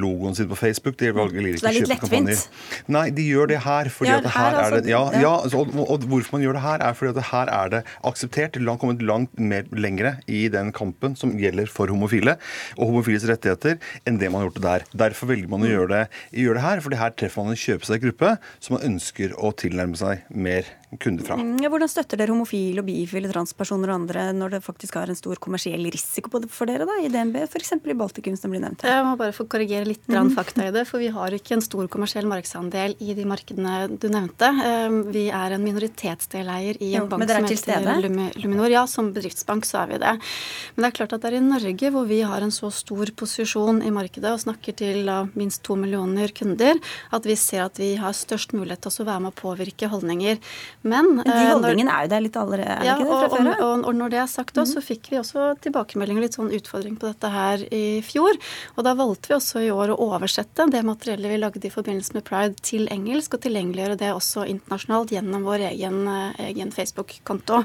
logoen 0.00 0.36
sin 0.36 0.48
på 0.50 0.58
Facebook. 0.58 0.96
De 1.00 1.10
valger 1.14 1.48
ikke 1.48 1.60
Så 1.62 1.66
det 1.66 1.72
er 1.72 1.78
litt 1.80 1.92
lettvint? 1.94 2.44
Nei, 2.94 3.06
de 3.14 3.26
gjør 3.26 3.50
det 3.52 3.60
her. 3.64 3.90
fordi 3.92 4.12
ja, 4.12 4.18
at 4.20 4.30
her, 4.34 4.58
her 4.58 4.60
er 4.64 4.76
det, 4.76 4.90
ja, 4.92 5.02
ja 5.20 5.32
altså, 5.42 5.64
og, 5.64 5.74
og, 5.84 6.06
hvorfor 6.10 6.36
man 6.36 6.44
gjør 6.46 6.58
det 6.58 6.64
her, 6.64 6.84
er 6.88 6.98
fordi 6.98 7.12
at 7.14 7.30
her 7.30 7.52
er 7.58 7.72
det 7.74 7.82
akseptert. 8.10 8.56
langt 8.60 8.80
har 8.80 8.82
kommet 8.84 9.02
langt 9.02 9.38
mer 9.38 9.68
lengre 9.72 10.16
i 10.26 10.46
den 10.52 10.72
kampen 10.72 11.16
som 11.16 11.34
gjelder 11.40 11.70
for 11.70 11.90
homofile 11.92 12.36
og 12.78 12.92
homofiles 12.92 13.26
rettigheter, 13.28 13.80
enn 14.06 14.20
det 14.20 14.30
man 14.30 14.42
har 14.42 14.50
gjort 14.50 14.60
det 14.60 14.66
der. 14.68 14.86
Derfor 15.04 15.32
velger 15.32 15.50
man 15.50 15.66
å 15.66 15.70
gjøre 15.70 15.90
det, 15.92 16.04
gjøre 16.44 16.58
det 16.58 16.66
her, 16.66 16.84
fordi 16.84 17.00
her 17.00 17.14
treffer 17.18 17.44
man 17.44 17.54
en 17.54 17.62
kjøpesterk 17.64 18.04
gruppe 18.08 18.34
som 18.58 18.76
man 18.76 18.88
ønsker 18.92 19.36
å 19.38 19.52
tilnærme 19.58 19.98
seg 19.98 20.24
mer 20.30 20.68
kunder 21.00 21.26
fra. 21.26 21.38
Ja, 21.62 21.70
hvordan 21.72 21.90
støtter 21.90 22.20
dere 22.20 22.34
homofile 22.34 22.82
og 22.82 22.88
bifile, 22.88 23.30
transpersoner 23.32 23.92
og 23.92 24.02
andre 24.02 24.26
når 24.36 24.56
det 24.56 24.60
faktisk 24.64 24.98
har 24.98 25.10
en 25.10 25.18
stor 25.18 25.40
kommersiell 25.42 25.84
risiko 25.92 26.42
for 26.50 26.70
dere 26.70 26.86
da, 26.88 26.96
i 27.02 27.10
DNB, 27.12 27.40
f.eks. 27.46 27.74
i 27.78 27.96
Baltikum, 27.98 28.36
som 28.38 28.52
blir 28.52 28.62
nevnt 28.64 28.84
her? 28.84 28.98
Jeg 28.98 29.06
må 29.06 29.14
bare 29.20 29.34
få 29.36 29.46
korrigere 29.50 29.88
litt 29.88 30.06
mm. 30.08 30.32
fakta 30.36 30.68
i 30.68 30.74
det, 30.74 30.84
for 30.88 31.02
vi 31.02 31.10
har 31.14 31.34
ikke 31.36 31.56
en 31.58 31.64
stor 31.64 31.88
kommersiell 31.92 32.28
markedsandel 32.30 32.96
i 33.04 33.16
de 33.16 33.26
markedene 33.28 33.76
du 34.00 34.08
nevnte. 34.12 34.50
Ehm, 34.64 35.00
vi 35.14 35.26
er 35.34 35.56
en 35.56 35.64
minoritetsdeleier 35.64 36.80
i 36.80 36.92
en 36.94 37.04
jo, 37.04 37.10
bank 37.12 37.26
som 37.30 37.48
heter 37.48 38.04
Luminor. 38.04 38.70
Ja, 38.72 38.84
som 38.90 39.12
bedriftsbank 39.14 39.68
så 39.68 39.82
er 39.84 39.92
vi 39.92 40.00
det. 40.02 40.14
Men 40.74 40.86
det 40.86 40.90
er 40.90 40.98
klart 40.98 41.16
at 41.16 41.24
det 41.24 41.32
er 41.32 41.38
i 41.38 41.44
Norge 41.44 41.92
hvor 41.94 42.08
vi 42.08 42.20
har 42.26 42.44
en 42.44 42.54
så 42.54 42.70
stor 42.74 43.12
posisjon 43.16 43.82
i 43.84 43.92
markedet 43.94 44.32
og 44.34 44.42
snakker 44.42 44.76
til 44.78 45.10
minst 45.38 45.62
to 45.66 45.76
millioner 45.78 46.32
kunder, 46.34 46.80
at 47.14 47.28
vi 47.28 47.36
ser 47.38 47.66
at 47.66 47.78
vi 47.80 47.94
har 48.00 48.16
størst 48.16 48.54
mulighet 48.56 48.84
til 48.84 49.04
å 49.04 49.08
være 49.08 49.24
med 49.26 49.32
å 49.34 49.38
påvirke 49.38 49.90
holdninger. 49.92 50.40
Men, 50.84 51.06
Men 51.16 51.24
de 51.24 51.44
holdningene 51.48 51.88
når, 51.88 51.94
er 51.96 52.04
jo 52.04 52.10
der 52.12 52.22
litt 52.26 52.34
allerede, 52.36 52.74
er 52.76 52.84
ja, 52.84 52.94
ikke 52.98 53.06
det, 53.08 53.18
fra 53.18 53.28
før 53.32 53.50
og, 53.54 53.84
og, 53.88 53.94
når 53.96 54.12
det 54.12 54.18
er 54.20 54.28
sagt, 54.28 54.58
mm. 54.58 54.66
så 54.68 54.82
fikk 54.84 55.08
vi 55.12 55.18
også 55.20 55.46
tilbakemeldinger 55.64 56.26
litt 56.26 56.36
sånn 56.36 56.50
utfordring 56.52 56.98
på 57.00 57.08
dette 57.08 57.30
her 57.32 57.64
i 57.72 57.84
fjor. 58.04 58.36
Og 58.76 58.84
da 58.84 58.92
valgte 58.98 59.30
vi 59.30 59.36
også 59.38 59.62
i 59.64 59.70
år 59.72 59.94
å 59.94 59.98
oversette 60.10 60.66
det 60.72 60.82
materiellet 60.84 61.32
vi 61.32 61.38
lagde 61.40 61.64
i 61.64 61.72
forbindelse 61.72 62.18
med 62.18 62.26
pride 62.28 62.60
til 62.60 62.84
engelsk, 62.92 63.38
og 63.38 63.44
tilgjengeliggjøre 63.46 63.96
det 64.02 64.10
også 64.12 64.44
internasjonalt 64.50 65.14
gjennom 65.16 65.46
vår 65.48 65.64
egen, 65.70 66.02
eh, 66.10 66.42
egen 66.50 66.74
Facebook-konto. 66.74 67.62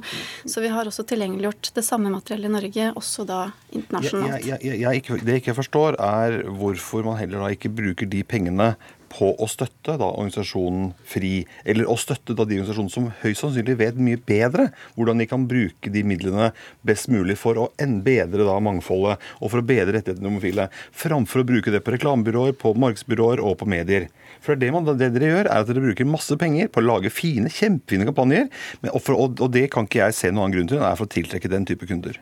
Så 0.47 0.63
vi 0.63 0.71
har 0.71 0.87
også 0.87 1.03
tilgjengeliggjort 1.09 1.73
det 1.75 1.83
samme 1.83 2.13
materiellet 2.13 2.47
i 2.47 2.55
Norge, 2.55 2.91
også 3.03 3.27
da 3.27 3.41
internasjonalt. 3.75 4.47
Jeg, 4.47 4.63
jeg, 4.63 4.79
jeg, 4.85 5.19
det 5.25 5.35
jeg 5.35 5.43
ikke 5.43 5.57
forstår, 5.59 5.99
er 5.99 6.39
hvorfor 6.47 7.03
man 7.03 7.19
heller 7.19 7.43
da 7.43 7.51
ikke 7.51 7.73
bruker 7.73 8.07
de 8.09 8.23
pengene 8.23 8.71
på 9.11 9.31
å 9.35 9.47
støtte 9.49 9.97
da, 9.99 10.07
organisasjonen 10.09 10.93
FRI, 11.09 11.43
eller 11.69 11.89
å 11.89 11.97
støtte 11.99 12.35
da, 12.35 12.45
de 12.45 12.59
organisasjonene 12.59 12.93
som 12.93 13.09
høyst 13.23 13.43
sannsynlig 13.43 13.77
vet 13.79 13.99
mye 13.99 14.19
bedre 14.29 14.69
hvordan 14.95 15.21
de 15.21 15.27
kan 15.29 15.47
bruke 15.49 15.91
de 15.93 16.03
midlene 16.07 16.51
best 16.87 17.09
mulig 17.11 17.37
for 17.39 17.59
å 17.59 17.67
bedre 18.05 18.45
da, 18.47 18.57
mangfoldet 18.63 19.19
og 19.39 19.51
for 19.51 19.61
å 19.61 19.65
bedre 19.65 19.97
rettighetene 19.97 20.23
til 20.23 20.31
homofile, 20.31 20.69
framfor 20.95 21.43
å 21.43 21.47
bruke 21.51 21.73
det 21.73 21.83
på 21.85 21.95
reklamebyråer, 21.95 22.55
på 22.59 22.73
markedsbyråer 22.79 23.43
og 23.43 23.59
på 23.61 23.69
medier. 23.69 24.09
For 24.45 24.59
det, 24.59 24.71
man, 24.75 24.87
det, 24.87 25.11
dere 25.15 25.33
gjør, 25.33 25.45
er 25.49 25.63
at 25.63 25.69
dere 25.69 25.83
bruker 25.83 26.09
masse 26.09 26.37
penger 26.39 26.71
på 26.71 26.83
å 26.83 26.87
lage 26.87 27.13
fine, 27.13 27.51
kjempefine 27.51 28.07
kampanjer, 28.09 28.49
men, 28.83 28.93
og, 28.93 29.01
for, 29.03 29.17
og, 29.17 29.39
og 29.43 29.53
det 29.55 29.67
kan 29.73 29.89
ikke 29.89 30.03
jeg 30.05 30.17
se 30.17 30.31
noen 30.31 30.47
annen 30.47 30.57
grunn 30.57 30.71
til 30.71 30.83
enn 30.83 30.99
for 30.99 31.09
å 31.09 31.15
tiltrekke 31.17 31.51
den 31.51 31.67
type 31.69 31.89
kunder. 31.89 32.19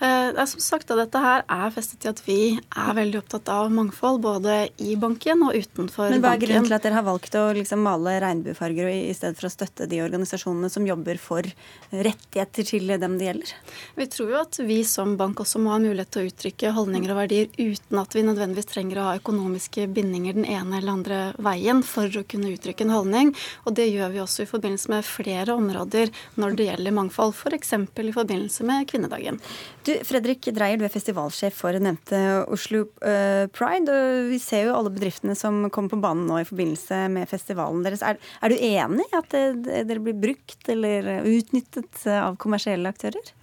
Eh, 0.00 0.32
det 0.34 0.40
er 0.42 0.48
som 0.50 0.62
sagt 0.62 0.90
at 0.90 0.98
Dette 0.98 1.20
her 1.22 1.44
er 1.50 1.72
festet 1.74 2.00
til 2.02 2.12
at 2.14 2.22
vi 2.26 2.38
er 2.56 2.96
veldig 2.96 3.20
opptatt 3.20 3.50
av 3.52 3.70
mangfold, 3.74 4.20
både 4.24 4.56
i 4.82 4.96
banken 5.00 5.44
og 5.46 5.54
utenfor 5.54 6.08
banken. 6.08 6.16
Men 6.16 6.24
Hva 6.24 6.32
er 6.34 6.42
grunnen 6.42 6.68
til 6.68 6.76
at 6.76 6.86
dere 6.86 6.98
har 6.98 7.06
valgt 7.06 7.36
å 7.38 7.44
liksom 7.56 7.84
male 7.84 8.16
regnbuefarger 8.24 8.90
i 8.94 9.14
stedet 9.16 9.38
for 9.38 9.48
å 9.48 9.52
støtte 9.52 9.88
de 9.90 10.00
organisasjonene 10.04 10.70
som 10.72 10.86
jobber 10.88 11.20
for 11.22 11.46
rettigheter 11.92 12.68
til 12.70 12.94
dem 13.00 13.18
det 13.20 13.28
gjelder? 13.28 13.54
Vi 14.00 14.08
tror 14.10 14.34
jo 14.34 14.40
at 14.40 14.60
vi 14.66 14.80
som 14.88 15.16
bank 15.20 15.44
også 15.44 15.62
må 15.62 15.74
ha 15.74 15.80
mulighet 15.82 16.12
til 16.14 16.24
å 16.24 16.32
uttrykke 16.32 16.74
holdninger 16.76 17.14
og 17.14 17.20
verdier 17.22 17.50
uten 17.58 18.02
at 18.02 18.16
vi 18.16 18.26
nødvendigvis 18.26 18.70
trenger 18.72 19.00
å 19.00 19.08
ha 19.08 19.16
økonomiske 19.20 19.86
bindinger 19.94 20.38
den 20.38 20.48
ene 20.48 20.80
eller 20.80 20.96
andre 20.96 21.20
veien 21.38 21.84
for 21.86 22.10
å 22.10 22.24
kunne 22.28 22.52
uttrykke 22.54 22.86
en 22.86 22.94
holdning. 22.94 23.34
Og 23.64 23.76
det 23.78 23.88
gjør 23.90 24.14
vi 24.14 24.22
også 24.24 24.44
i 24.44 24.50
forbindelse 24.50 24.90
med 24.92 25.06
flere 25.06 25.54
områder 25.54 26.12
når 26.40 26.58
det 26.58 26.68
gjelder 26.70 26.98
mangfold, 26.98 27.34
f.eks. 27.36 27.74
i 27.74 28.14
forbindelse 28.14 28.66
med 28.66 28.88
kvinnedagen. 28.90 29.40
Du, 29.84 29.93
Fredrik 30.02 30.48
Dreyer, 30.56 30.80
du 30.80 30.86
er 30.86 30.92
festivalsjef 30.92 31.54
for 31.56 31.76
nevnte 31.78 32.18
Oslo 32.52 32.86
uh, 33.04 33.46
Pride. 33.54 33.92
og 33.92 34.30
Vi 34.32 34.40
ser 34.42 34.68
jo 34.68 34.74
alle 34.78 34.92
bedriftene 34.94 35.36
som 35.38 35.68
kommer 35.70 35.94
på 35.94 36.00
banen 36.02 36.26
nå 36.28 36.40
i 36.40 36.48
forbindelse 36.48 37.04
med 37.14 37.30
festivalen 37.30 37.84
deres. 37.86 38.02
Er, 38.02 38.18
er 38.42 38.50
du 38.50 38.58
enig 38.58 39.06
i 39.06 39.20
at 39.20 39.38
dere 39.64 40.02
blir 40.02 40.18
brukt 40.18 40.72
eller 40.72 41.22
utnyttet 41.22 42.06
av 42.10 42.40
kommersielle 42.42 42.90
aktører? 42.90 43.34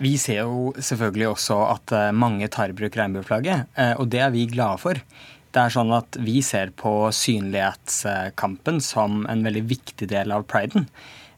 Vi 0.00 0.14
ser 0.18 0.40
jo 0.40 0.72
selvfølgelig 0.80 1.28
også 1.34 1.58
at 1.68 1.92
eh, 1.94 2.10
mange 2.16 2.48
tar 2.52 2.72
i 2.72 2.76
bruk 2.76 2.96
regnbueflagget, 2.96 3.68
eh, 3.76 3.92
og 4.00 4.08
det 4.12 4.22
er 4.24 4.32
vi 4.32 4.48
glade 4.50 4.80
for. 4.80 5.00
Det 5.52 5.60
er 5.60 5.74
sånn 5.74 5.92
at 5.92 6.16
Vi 6.24 6.40
ser 6.40 6.72
på 6.72 7.10
synlighetskampen 7.12 8.80
som 8.80 9.26
en 9.28 9.44
veldig 9.44 9.66
viktig 9.68 10.08
del 10.08 10.32
av 10.32 10.46
priden. 10.48 10.88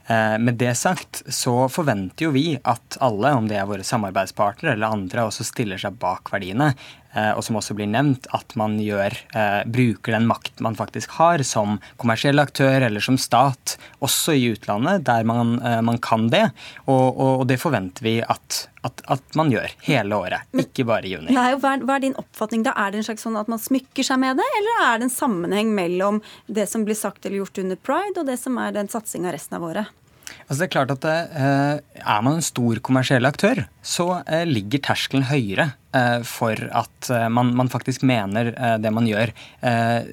Eh, 0.07 0.39
med 0.39 0.59
det 0.61 0.75
sagt 0.77 1.23
så 1.33 1.69
forventer 1.73 2.27
jo 2.27 2.35
vi 2.35 2.59
at 2.61 2.99
alle, 3.05 3.33
om 3.39 3.49
det 3.49 3.57
er 3.57 3.69
våre 3.69 3.87
samarbeidspartnere 3.87 4.77
eller 4.77 4.93
andre, 4.99 5.25
også 5.25 5.47
stiller 5.49 5.81
seg 5.81 5.97
bak 6.01 6.29
verdiene. 6.35 6.75
Eh, 7.15 7.31
og 7.33 7.45
som 7.47 7.59
også 7.61 7.77
blir 7.79 7.89
nevnt, 7.91 8.27
at 8.35 8.57
man 8.59 8.77
gjør, 8.83 9.15
eh, 9.35 9.63
bruker 9.71 10.17
den 10.17 10.27
makt 10.31 10.63
man 10.65 10.77
faktisk 10.79 11.17
har 11.21 11.43
som 11.47 11.79
kommersiell 12.01 12.43
aktør 12.43 12.87
eller 12.89 13.05
som 13.05 13.19
stat, 13.21 13.77
også 14.05 14.35
i 14.35 14.51
utlandet, 14.55 15.05
der 15.07 15.25
man, 15.25 15.57
man 15.87 15.99
kan 16.03 16.29
det. 16.33 16.49
Og, 16.87 17.17
og, 17.17 17.47
det 17.49 17.61
forventer 17.63 18.05
vi 18.05 18.15
at, 18.21 18.69
at, 18.87 19.03
at, 19.11 19.25
man 19.39 19.53
gjør 19.53 19.73
hele 19.87 20.17
året, 20.17 20.47
ikke 20.65 20.87
bare 20.89 21.09
i 21.09 21.15
juni. 21.15 21.35
Nei, 21.35 21.51
hva, 21.61 21.75
er, 21.77 21.85
hva 21.87 21.99
er 21.99 22.07
din 22.07 22.17
oppfatning 22.21 22.65
da? 22.67 22.75
Er 22.77 22.93
det 22.93 23.03
en 23.03 23.09
slags 23.09 23.25
sånn 23.27 23.39
at 23.39 23.51
man 23.51 23.63
smykker 23.63 24.07
seg 24.07 24.21
med 24.23 24.41
det, 24.41 24.47
eller 24.61 24.87
er 24.89 25.03
det 25.03 25.09
en 25.09 25.15
sammenheng 25.15 25.75
mellom 25.77 26.23
det 26.47 26.67
som 26.71 26.87
blir 26.87 26.99
sagt 26.99 27.27
eller 27.27 27.43
gjort 27.43 27.63
under 27.63 27.81
pride, 27.81 28.17
og 28.19 28.27
det 28.29 28.41
som 28.41 28.59
er 28.61 28.75
den 28.77 28.91
satsinga 28.93 29.33
resten 29.35 29.61
av 29.61 29.69
året? 29.71 30.01
Altså 30.45 30.59
det 30.61 30.67
Er 30.67 30.75
klart 30.75 30.93
at 30.95 31.05
det, 31.05 31.19
eh, 31.37 32.01
er 32.01 32.25
man 32.25 32.39
en 32.39 32.45
stor 32.45 32.81
kommersiell 32.85 33.29
aktør, 33.29 33.65
så 33.85 34.09
eh, 34.25 34.47
ligger 34.49 34.83
terskelen 34.91 35.29
høyere 35.29 35.73
Eh, 35.95 36.23
for 36.27 36.59
at 36.75 37.11
eh, 37.11 37.29
man, 37.29 37.53
man, 37.57 37.69
faktisk 37.71 38.03
mener 38.03 38.51
det 38.83 38.91
man 38.91 39.07
gjør. 39.07 39.31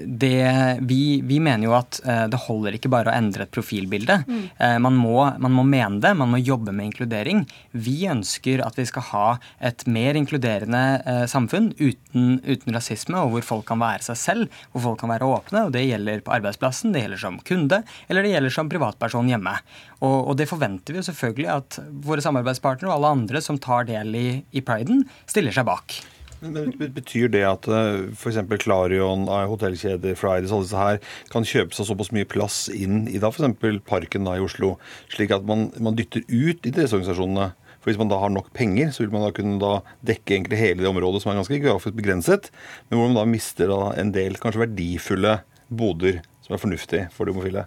Det, 0.06 0.78
vi, 0.88 1.02
vi, 1.26 1.38
mener 1.44 1.66
jo 1.66 1.74
at 1.76 2.00
det 2.32 2.40
holder 2.46 2.76
ikke 2.78 2.90
bare 2.92 3.12
å 3.12 3.16
endre 3.16 3.46
et 3.46 3.54
profilbilde. 3.54 4.22
Mm. 4.28 4.44
Man, 4.84 4.98
må, 4.98 5.16
man, 5.42 5.54
må, 5.54 5.64
mene 5.68 6.00
det, 6.04 6.14
man 6.18 6.32
må 6.32 6.40
jobbe 6.42 6.74
med 6.76 6.90
inkludering. 6.90 7.44
Vi 7.72 8.06
ønsker 8.10 8.64
at 8.66 8.78
vi 8.80 8.86
skal 8.88 9.06
ha 9.10 9.26
et 9.60 9.84
mer 9.90 10.18
inkluderende 10.20 11.26
samfunn 11.30 11.72
uten, 11.80 12.40
uten 12.46 12.76
rasisme, 12.76 13.20
og 13.20 13.36
hvor 13.36 13.48
folk 13.50 13.68
kan 13.72 13.82
være 13.82 14.06
seg 14.08 14.20
selv, 14.22 14.62
hvor 14.72 14.86
folk 14.86 15.02
kan 15.04 15.14
være 15.14 15.30
åpne. 15.30 15.66
og 15.68 15.76
Det 15.76 15.86
gjelder 15.86 16.24
på 16.26 16.36
arbeidsplassen, 16.38 16.96
det 16.96 17.06
gjelder 17.06 17.24
som 17.26 17.40
kunde, 17.48 17.82
eller 18.08 18.26
det 18.26 18.34
gjelder 18.36 18.56
som 18.58 18.72
privatperson 18.72 19.32
hjemme. 19.32 19.58
Og, 20.02 20.18
og 20.32 20.40
det 20.40 20.50
forventer 20.50 20.96
vi 20.96 21.02
jo 21.02 21.08
selvfølgelig 21.10 21.52
at 21.58 21.82
våre 22.08 22.24
samarbeidspartnere 22.26 22.92
og 22.92 22.98
alle 23.00 23.16
andre 23.20 23.44
som 23.44 23.61
tar 23.64 23.88
del 23.90 24.16
i, 24.18 24.28
i 24.52 24.64
priden, 24.66 25.06
stiller 25.30 25.56
seg 25.56 25.70
bak. 25.70 26.02
Men 26.42 26.72
Betyr 26.96 27.30
det 27.30 27.44
at 27.46 27.68
eh, 27.70 28.08
f.eks. 28.18 28.40
Klarion, 28.64 29.28
eh, 29.30 29.48
hotellkjeder, 29.50 30.18
Fridays, 30.18 30.54
alle 30.54 30.66
disse 30.66 30.80
her 30.80 31.02
kan 31.34 31.46
kjøpe 31.46 31.78
seg 31.78 31.88
såpass 31.92 32.10
mye 32.16 32.28
plass 32.30 32.64
inn 32.74 33.04
i 33.12 33.22
da 33.22 33.30
f.eks. 33.30 33.60
Parken 33.86 34.26
da 34.26 34.38
i 34.38 34.42
Oslo, 34.44 34.74
slik 35.14 35.34
at 35.36 35.46
man, 35.48 35.70
man 35.78 35.98
dytter 36.00 36.26
ut 36.26 36.66
interesseorganisasjonene? 36.66 37.52
For 37.82 37.90
Hvis 37.90 37.98
man 37.98 38.12
da 38.12 38.20
har 38.22 38.30
nok 38.30 38.52
penger, 38.54 38.92
så 38.94 39.02
vil 39.02 39.14
man 39.14 39.24
da 39.26 39.32
kunne 39.34 39.58
da 39.62 39.72
dekke 40.06 40.36
egentlig 40.36 40.60
hele 40.60 40.84
det 40.84 40.90
området 40.90 41.24
som 41.24 41.32
er 41.32 41.40
ganske 41.40 41.58
geografisk 41.58 41.96
begrenset, 41.98 42.52
men 42.90 43.00
hvor 43.00 43.10
man 43.10 43.18
da 43.18 43.30
mister 43.30 43.72
da 43.74 43.80
en 43.98 44.14
del 44.14 44.38
kanskje 44.42 44.68
verdifulle 44.68 45.40
boder 45.66 46.20
som 46.46 46.54
er 46.54 46.62
fornuftig 46.62 47.08
for 47.16 47.26
de 47.26 47.34
homofile. 47.34 47.66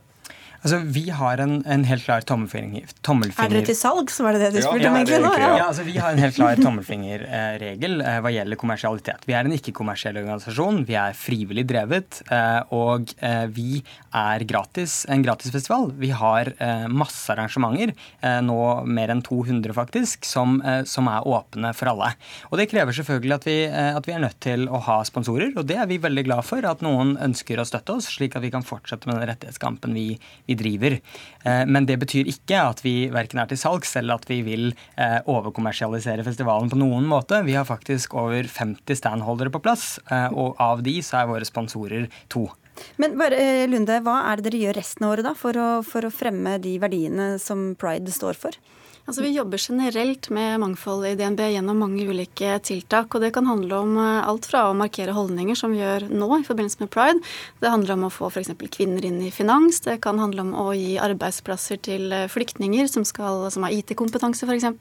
Altså, 0.65 0.79
Vi 0.97 1.03
har 1.13 1.41
en, 1.45 1.59
en 1.69 1.83
helt 1.85 2.07
klar 2.07 2.25
tommelfinger, 2.25 2.89
tommelfinger. 3.05 3.51
Er 3.51 3.53
dere 3.53 3.69
til 3.69 3.77
salg, 3.77 4.09
så 4.09 4.25
var 4.25 4.33
det 4.33 4.47
det 4.47 4.55
du 4.55 4.63
spurte 4.65 4.89
om 4.89 4.97
egentlig 4.97 5.19
nå? 5.21 5.33
Ja. 5.37 5.51
ja, 5.61 5.67
altså 5.69 5.85
Vi 5.85 5.99
har 6.01 6.15
en 6.15 6.23
helt 6.23 6.39
klar 6.39 6.57
tommelfingerregel 6.57 8.01
eh, 8.01 8.21
hva 8.25 8.33
gjelder 8.33 8.61
kommersialitet. 8.61 9.27
Vi 9.29 9.37
er 9.37 9.45
en 9.45 9.53
ikke-kommersiell 9.53 10.17
organisasjon. 10.23 10.81
Vi 10.89 10.97
er 10.97 11.19
frivillig 11.19 11.67
drevet, 11.69 12.23
eh, 12.33 12.63
og 12.73 13.13
eh, 13.21 13.45
vi 13.53 13.83
er 14.17 14.45
gratis, 14.49 15.03
en 15.13 15.25
gratisfestival. 15.27 15.91
Vi 16.01 16.15
har 16.17 16.55
eh, 16.57 16.87
masse 16.89 17.29
arrangementer, 17.35 17.93
eh, 18.25 18.41
nå 18.49 18.59
mer 18.89 19.13
enn 19.13 19.21
200 19.27 19.77
faktisk, 19.77 20.25
som, 20.25 20.63
eh, 20.65 20.81
som, 20.89 21.13
er 21.13 21.29
åpne 21.29 21.75
for 21.77 21.93
alle. 21.93 22.15
Og 22.49 22.57
Det 22.63 22.71
krever 22.73 22.97
selvfølgelig 22.97 23.37
at 23.37 23.49
vi, 23.51 23.59
at 23.69 24.09
vi 24.09 24.17
er 24.17 24.25
nødt 24.25 24.41
til 24.41 24.65
å 24.73 24.81
ha 24.89 25.03
sponsorer, 25.05 25.53
og 25.61 25.69
det 25.69 25.77
er 25.77 25.93
vi 25.93 26.01
veldig 26.01 26.25
glad 26.25 26.49
for. 26.49 26.65
At 26.65 26.81
noen 26.85 27.19
ønsker 27.21 27.61
å 27.61 27.69
støtte 27.69 27.99
oss, 27.99 28.09
slik 28.17 28.39
at 28.39 28.45
vi 28.47 28.53
kan 28.55 28.65
fortsette 28.65 29.11
med 29.11 29.21
den 29.21 29.29
rettighetskampen 29.29 29.93
vi, 29.93 30.07
vi 30.49 30.54
driver. 30.59 30.99
Eh, 31.45 31.63
men 31.67 31.87
det 31.89 31.99
betyr 32.03 32.31
ikke 32.31 32.61
at 32.71 32.83
vi 32.85 32.95
verken 33.15 33.43
er 33.43 33.51
til 33.51 33.61
salgs 33.61 33.95
eller 34.01 34.19
at 34.19 34.29
vi 34.31 34.41
vil 34.47 34.71
eh, 34.73 35.21
overkommersialisere 35.31 36.27
festivalen 36.27 36.73
på 36.73 36.81
noen 36.81 37.09
måte. 37.11 37.43
Vi 37.47 37.57
har 37.59 37.69
faktisk 37.69 38.17
over 38.19 38.47
50 38.49 39.01
standholdere 39.01 39.53
på 39.55 39.63
plass, 39.65 39.99
eh, 40.11 40.29
og 40.33 40.61
av 40.63 40.85
de 40.87 40.99
så 41.05 41.23
er 41.23 41.33
våre 41.33 41.49
sponsorer 41.49 42.09
to. 42.33 42.47
Men 42.99 43.15
bare, 43.19 43.39
Lunde, 43.71 44.01
hva 44.03 44.21
er 44.31 44.41
det 44.41 44.49
dere 44.49 44.65
gjør 44.65 44.81
resten 44.81 45.07
av 45.07 45.15
året 45.15 45.29
da, 45.29 45.35
for 45.39 45.59
å, 45.59 45.69
for 45.87 46.07
å 46.07 46.15
fremme 46.15 46.57
de 46.63 46.75
verdiene 46.83 47.35
som 47.43 47.73
Pride 47.79 48.15
står 48.15 48.39
for? 48.39 48.59
Altså, 49.05 49.21
vi 49.21 49.35
jobber 49.35 49.61
generelt 49.61 50.31
med 50.33 50.63
mangfold 50.63 51.03
i 51.05 51.17
DNB 51.19 51.43
gjennom 51.53 51.77
mange 51.83 52.07
ulike 52.09 52.55
tiltak. 52.65 53.13
og 53.13 53.21
Det 53.21 53.35
kan 53.37 53.45
handle 53.45 53.77
om 53.85 53.99
eh, 54.01 54.25
alt 54.25 54.49
fra 54.49 54.63
å 54.71 54.77
markere 54.77 55.13
holdninger, 55.13 55.59
som 55.61 55.75
vi 55.75 55.83
gjør 55.83 56.07
nå 56.09 56.29
i 56.39 56.47
forbindelse 56.47 56.81
med 56.81 56.91
pride. 56.95 57.21
Det 57.61 57.69
handler 57.69 57.99
om 57.99 58.07
å 58.09 58.13
få 58.15 58.31
f.eks. 58.33 58.55
kvinner 58.73 59.05
inn 59.05 59.21
i 59.21 59.29
finans. 59.35 59.83
Det 59.85 59.99
kan 60.05 60.23
handle 60.23 60.47
om 60.47 60.55
å 60.57 60.71
gi 60.73 60.97
arbeidsplasser 61.05 61.83
til 61.85 62.17
eh, 62.17 62.31
flyktninger 62.33 62.89
som, 62.89 63.05
skal, 63.05 63.51
som 63.53 63.69
har 63.69 63.77
IT-kompetanse 63.77 64.49
f.eks. 64.49 64.73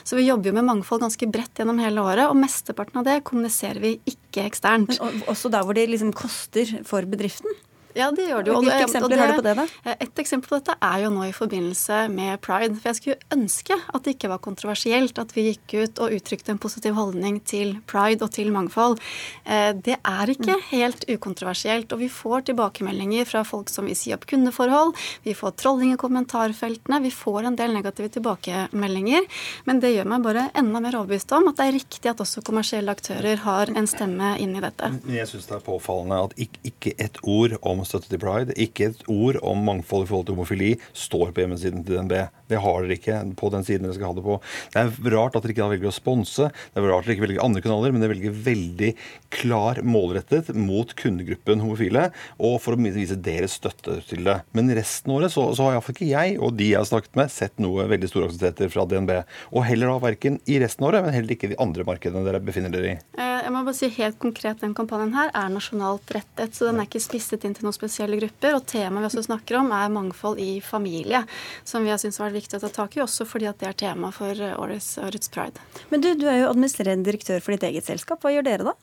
Så 0.00 0.16
vi 0.16 0.30
jobber 0.30 0.48
jo 0.48 0.56
med 0.62 0.70
mangfold 0.70 1.04
ganske 1.04 1.28
bredt 1.28 1.60
gjennom 1.60 1.84
hele 1.84 2.00
året. 2.00 2.24
Og 2.32 2.40
mesteparten 2.40 3.02
av 3.02 3.08
det 3.10 3.20
kommuniserer 3.28 3.84
vi 3.84 3.98
ikke 4.08 4.48
eksternt. 4.48 4.96
Men 4.96 5.28
også 5.28 5.52
der 5.52 5.68
hvor 5.68 5.76
det 5.76 5.90
liksom 5.92 6.16
koster 6.16 6.78
for 6.88 7.04
bedriften? 7.04 7.52
Ja, 7.98 8.08
det 8.14 8.28
gjør 8.28 8.44
det 8.46 8.52
jo. 8.52 8.58
Hvilke 8.62 8.84
eksempler 8.86 9.18
har 9.18 9.32
du 9.32 9.40
på 9.40 9.44
det, 9.46 9.54
da? 9.58 9.64
Eh, 9.82 9.96
et 10.04 10.20
eksempel 10.22 10.52
på 10.52 10.58
dette 10.60 10.76
er 10.86 11.00
jo 11.02 11.10
nå 11.10 11.24
i 11.26 11.34
forbindelse 11.34 12.00
med 12.12 12.38
pride. 12.44 12.76
For 12.78 12.92
jeg 12.92 12.98
skulle 13.00 13.34
ønske 13.34 13.74
at 13.74 14.04
det 14.04 14.14
ikke 14.14 14.30
var 14.30 14.42
kontroversielt 14.44 15.18
at 15.18 15.34
vi 15.34 15.48
gikk 15.48 15.74
ut 15.82 16.02
og 16.04 16.14
uttrykte 16.14 16.54
en 16.54 16.60
positiv 16.62 16.94
holdning 16.98 17.40
til 17.42 17.74
pride 17.90 18.22
og 18.22 18.30
til 18.36 18.52
mangfold. 18.54 18.98
Eh, 19.44 19.72
det 19.74 19.96
er 19.98 20.32
ikke 20.34 20.60
mm. 20.60 20.64
helt 20.70 21.06
ukontroversielt. 21.10 21.90
Og 21.94 22.02
vi 22.04 22.10
får 22.12 22.46
tilbakemeldinger 22.52 23.26
fra 23.28 23.42
folk 23.48 23.72
som 23.72 23.90
vil 23.90 23.98
si 23.98 24.14
opp 24.14 24.28
kundeforhold. 24.30 24.94
Vi 25.26 25.34
får 25.34 25.56
trolling 25.58 25.96
i 25.96 25.98
kommentarfeltene. 26.00 27.02
Vi 27.02 27.12
får 27.14 27.50
en 27.50 27.58
del 27.58 27.74
negative 27.74 28.12
tilbakemeldinger. 28.14 29.26
Men 29.66 29.82
det 29.82 29.94
gjør 29.96 30.12
meg 30.14 30.26
bare 30.28 30.46
enda 30.58 30.84
mer 30.84 31.00
overbevist 31.00 31.34
om 31.34 31.50
at 31.50 31.58
det 31.58 31.66
er 31.66 31.76
riktig 31.80 32.12
at 32.12 32.22
også 32.22 32.46
kommersielle 32.46 32.94
aktører 32.94 33.42
har 33.42 33.74
en 33.74 33.90
stemme 33.90 34.36
inn 34.38 34.54
i 34.54 34.62
dette. 34.62 34.94
Jeg 35.10 35.26
syns 35.30 35.50
det 35.50 35.58
er 35.58 35.66
påfallende 35.66 36.22
at 36.28 36.38
ikke 36.38 36.94
et 37.02 37.18
ord 37.26 37.58
om 37.66 37.82
støtte 37.88 38.12
til 38.12 38.20
pride. 38.22 38.56
Ikke 38.60 38.90
et 38.90 39.04
ord 39.10 39.40
om 39.46 39.64
mangfold 39.66 40.06
i 40.06 40.10
forhold 40.10 40.28
til 40.28 40.38
homofili 40.38 40.72
står 40.92 41.32
på 41.32 41.44
hjemmesiden 41.44 41.84
til 41.86 41.98
DNB. 41.98 42.14
Det 42.48 42.60
har 42.64 42.84
dere 42.84 42.96
ikke 42.96 43.20
på 43.38 43.50
den 43.52 43.66
siden 43.66 43.86
dere 43.86 43.96
skal 43.96 44.10
ha 44.10 44.16
det 44.16 44.24
på. 44.24 44.38
Det 44.74 44.82
er 44.82 45.14
rart 45.16 45.36
at 45.36 45.44
dere 45.44 45.54
ikke 45.56 45.70
velger 45.74 45.90
å 45.90 45.94
sponse. 45.94 46.48
Det 46.48 46.80
er 46.80 46.88
rart 46.88 47.04
at 47.04 47.10
dere 47.10 47.18
ikke 47.18 47.26
velger 47.26 47.44
andre 47.44 47.64
kanaler, 47.64 47.94
men 47.94 48.04
dere 48.04 48.14
velger 48.14 48.38
veldig 48.48 48.92
klar 49.34 49.82
målrettet 49.84 50.52
mot 50.56 50.94
kundegruppen 50.98 51.62
homofile, 51.64 52.08
og 52.38 52.58
for 52.64 52.76
å 52.76 52.80
vise 52.98 53.18
deres 53.20 53.58
støtte 53.58 53.98
til 54.08 54.24
det. 54.28 54.38
Men 54.56 54.72
resten 54.76 55.12
av 55.12 55.20
året 55.20 55.34
så, 55.34 55.48
så 55.56 55.66
har 55.66 55.76
iallfall 55.76 55.96
ikke 55.96 56.10
jeg 56.10 56.38
og 56.38 56.56
de 56.58 56.70
jeg 56.72 56.80
har 56.80 56.88
snakket 56.88 57.18
med, 57.18 57.32
sett 57.32 57.56
noe 57.62 57.86
veldig 57.90 58.10
store 58.10 58.28
aktiviteter 58.28 58.72
fra 58.72 58.86
DNB. 58.88 59.14
Og 59.52 59.64
heller 59.68 59.92
da 59.92 59.98
verken 60.02 60.38
i 60.48 60.58
resten 60.62 60.84
av 60.84 60.92
året, 60.92 61.06
men 61.06 61.16
heller 61.16 61.36
ikke 61.36 61.52
de 61.52 61.58
andre 61.62 61.86
markedene 61.88 62.24
dere 62.26 62.42
befinner 62.44 62.72
dere 62.72 62.94
i. 62.94 62.96
Eh, 63.18 63.38
jeg 63.44 63.54
må 63.54 63.62
bare 63.66 63.78
si 63.78 63.90
helt 63.98 64.18
konkret, 64.22 64.60
Den 64.60 64.74
kampanjen 64.76 65.14
her 65.14 65.30
er 65.36 65.52
nasjonalt 65.52 66.10
rettet, 66.14 66.56
så 66.56 66.68
den 66.68 66.80
er 66.80 66.88
ikke 66.88 67.02
spisset 67.02 67.44
inn 67.46 67.54
til 67.56 67.68
noen 67.68 67.76
spesielle 67.78 68.18
grupper. 68.20 68.58
Og 68.58 68.66
temaet 68.68 69.06
vi 69.06 69.10
også 69.10 69.24
snakker 69.30 69.60
om, 69.62 69.72
er 69.72 69.94
mangfold 69.94 70.42
i 70.42 70.58
familie, 70.64 71.24
som 71.64 71.86
vi 71.86 71.94
har 71.94 72.02
syntes 72.02 72.20
var 72.20 72.34
viktig 72.34 72.58
å 72.58 72.64
ta 72.66 72.72
tak 72.82 72.98
i, 72.98 73.04
også 73.04 73.26
fordi 73.28 73.48
at 73.50 73.62
det 73.62 73.70
er 73.70 73.80
tema 73.86 74.12
for 74.14 74.44
årets, 74.58 74.96
årets 75.02 75.32
pride. 75.32 75.64
Men 75.92 76.04
du, 76.04 76.12
du 76.18 76.28
er 76.28 76.42
jo 76.42 76.52
administrerende 76.52 77.08
direktør 77.08 77.42
for 77.44 77.54
ditt 77.54 77.66
eget 77.70 77.88
selskap. 77.88 78.22
Hva 78.22 78.34
gjør 78.34 78.50
dere 78.50 78.72
da? 78.72 78.76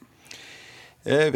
Eh, 1.06 1.36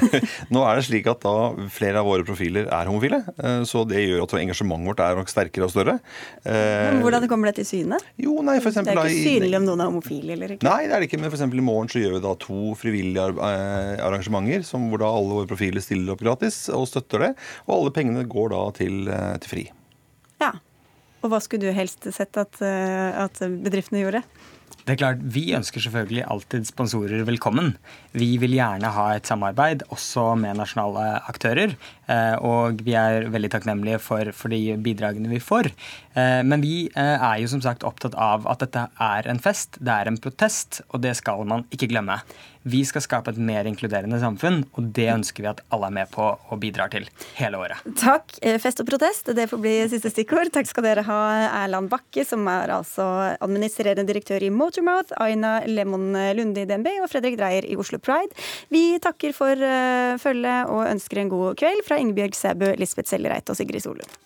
nå 0.52 0.62
er 0.68 0.76
det 0.76 0.84
slik 0.84 1.06
at 1.08 1.22
da 1.24 1.34
flere 1.72 2.02
av 2.02 2.08
våre 2.08 2.24
profiler 2.26 2.68
er 2.68 2.90
homofile, 2.90 3.22
eh, 3.40 3.62
så 3.68 3.86
det 3.88 4.02
gjør 4.02 4.26
at 4.26 4.34
engasjementet 4.42 4.90
vårt 4.90 5.00
er 5.04 5.16
nok 5.16 5.32
sterkere 5.32 5.68
og 5.68 5.72
større. 5.72 5.94
Eh, 6.44 6.90
men 6.90 7.00
hvordan 7.04 7.24
kommer 7.30 7.48
det 7.48 7.62
til 7.62 7.68
syne? 7.70 8.00
Jo, 8.20 8.36
nei, 8.44 8.58
for 8.60 8.72
eksempel, 8.72 8.92
det 8.92 9.06
er 9.06 9.14
ikke 9.14 9.36
synlig 9.38 9.60
om 9.60 9.68
noen 9.70 9.84
er 9.84 9.90
homofile 9.90 10.36
eller 10.36 10.56
ikke? 10.56 10.68
Nei, 10.68 10.82
det 10.84 10.98
er 10.98 11.04
det 11.04 11.08
ikke. 11.08 11.22
Men 11.22 11.32
f.eks. 11.32 11.46
i 11.46 11.64
morgen 11.70 11.92
så 11.92 12.02
gjør 12.02 12.18
vi 12.18 12.22
da 12.26 12.34
to 12.44 12.60
frivillige 12.76 13.54
arrangementer 14.04 14.66
som 14.68 14.84
hvor 14.90 15.00
da 15.00 15.08
alle 15.08 15.40
våre 15.40 15.50
profiler 15.50 15.84
stiller 15.84 16.12
opp 16.12 16.24
gratis 16.24 16.66
og 16.74 16.84
støtter 16.90 17.28
det. 17.28 17.32
Og 17.66 17.78
alle 17.78 17.94
pengene 17.96 18.26
går 18.28 18.52
da 18.52 18.62
til, 18.76 19.08
til 19.40 19.54
FRI. 19.54 19.64
Ja. 20.44 20.52
Og 21.24 21.32
hva 21.32 21.40
skulle 21.42 21.64
du 21.64 21.74
helst 21.74 22.04
sett 22.12 22.36
at, 22.38 22.60
at 22.60 23.40
bedriftene 23.64 24.04
gjorde? 24.04 24.22
Det 24.86 24.94
er 24.94 25.00
klart, 25.00 25.22
Vi 25.34 25.48
ønsker 25.50 25.82
selvfølgelig 25.82 26.22
alltid 26.30 26.66
sponsorer 26.68 27.24
velkommen. 27.26 27.72
Vi 28.14 28.36
vil 28.38 28.52
gjerne 28.54 28.92
ha 28.94 29.06
et 29.16 29.26
samarbeid 29.26 29.82
også 29.90 30.36
med 30.38 30.60
nasjonale 30.60 31.24
aktører. 31.26 31.74
Eh, 32.06 32.36
og 32.38 32.84
vi 32.86 32.94
er 32.94 33.26
veldig 33.34 33.50
takknemlige 33.50 33.98
for, 33.98 34.30
for 34.30 34.54
de 34.54 34.76
bidragene 34.78 35.32
vi 35.32 35.42
får. 35.42 35.72
Eh, 36.14 36.38
men 36.46 36.62
vi 36.62 36.86
eh, 36.86 37.16
er 37.18 37.40
jo 37.42 37.50
som 37.50 37.64
sagt 37.64 37.82
opptatt 37.82 38.14
av 38.14 38.46
at 38.46 38.62
dette 38.62 38.86
er 39.08 39.26
en 39.26 39.42
fest, 39.42 39.80
det 39.82 39.90
er 39.90 40.06
en 40.06 40.20
protest, 40.22 40.84
og 40.94 41.02
det 41.02 41.16
skal 41.18 41.42
man 41.50 41.66
ikke 41.74 41.90
glemme. 41.90 42.20
Vi 42.66 42.80
skal 42.88 43.04
skape 43.04 43.30
et 43.30 43.38
mer 43.38 43.68
inkluderende 43.70 44.18
samfunn, 44.18 44.64
og 44.74 44.88
det 44.96 45.06
ønsker 45.12 45.44
vi 45.44 45.50
at 45.52 45.60
alle 45.70 45.86
er 45.86 45.94
med 46.00 46.10
på 46.10 46.24
og 46.26 46.58
bidrar 46.62 46.90
til 46.90 47.06
hele 47.38 47.60
året. 47.62 47.84
Takk. 48.00 48.34
Fest 48.62 48.82
og 48.82 48.88
protest, 48.88 49.30
det 49.38 49.46
får 49.50 49.62
bli 49.62 49.74
siste 49.92 50.10
stikkord. 50.10 50.50
Takk 50.54 50.66
skal 50.70 50.88
dere 50.88 51.06
ha, 51.06 51.20
Erland 51.62 51.92
Bakke, 51.92 52.26
som 52.26 52.42
er 52.50 52.74
altså 52.74 53.06
administrerende 53.38 54.06
direktør 54.08 54.42
i 54.42 54.50
Motormouth, 54.50 55.14
Aina 55.22 55.60
Lemon 55.70 56.10
Lunde 56.34 56.66
i 56.66 56.68
DNB 56.68 56.90
og 57.04 57.10
Fredrik 57.12 57.38
Dreyer 57.38 57.70
i 57.70 57.78
Oslo 57.78 58.02
Pride. 58.02 58.34
Vi 58.74 58.98
takker 59.02 59.36
for 59.36 59.66
følget 60.22 60.72
og 60.72 60.88
ønsker 60.90 61.22
en 61.22 61.30
god 61.32 61.54
kveld 61.62 61.86
fra 61.86 62.02
Ingebjørg 62.02 62.34
Sæbø, 62.34 62.74
Lisbeth 62.82 63.14
Sellereit 63.14 63.46
og 63.52 63.58
Sigrid 63.58 63.86
Solund. 63.86 64.25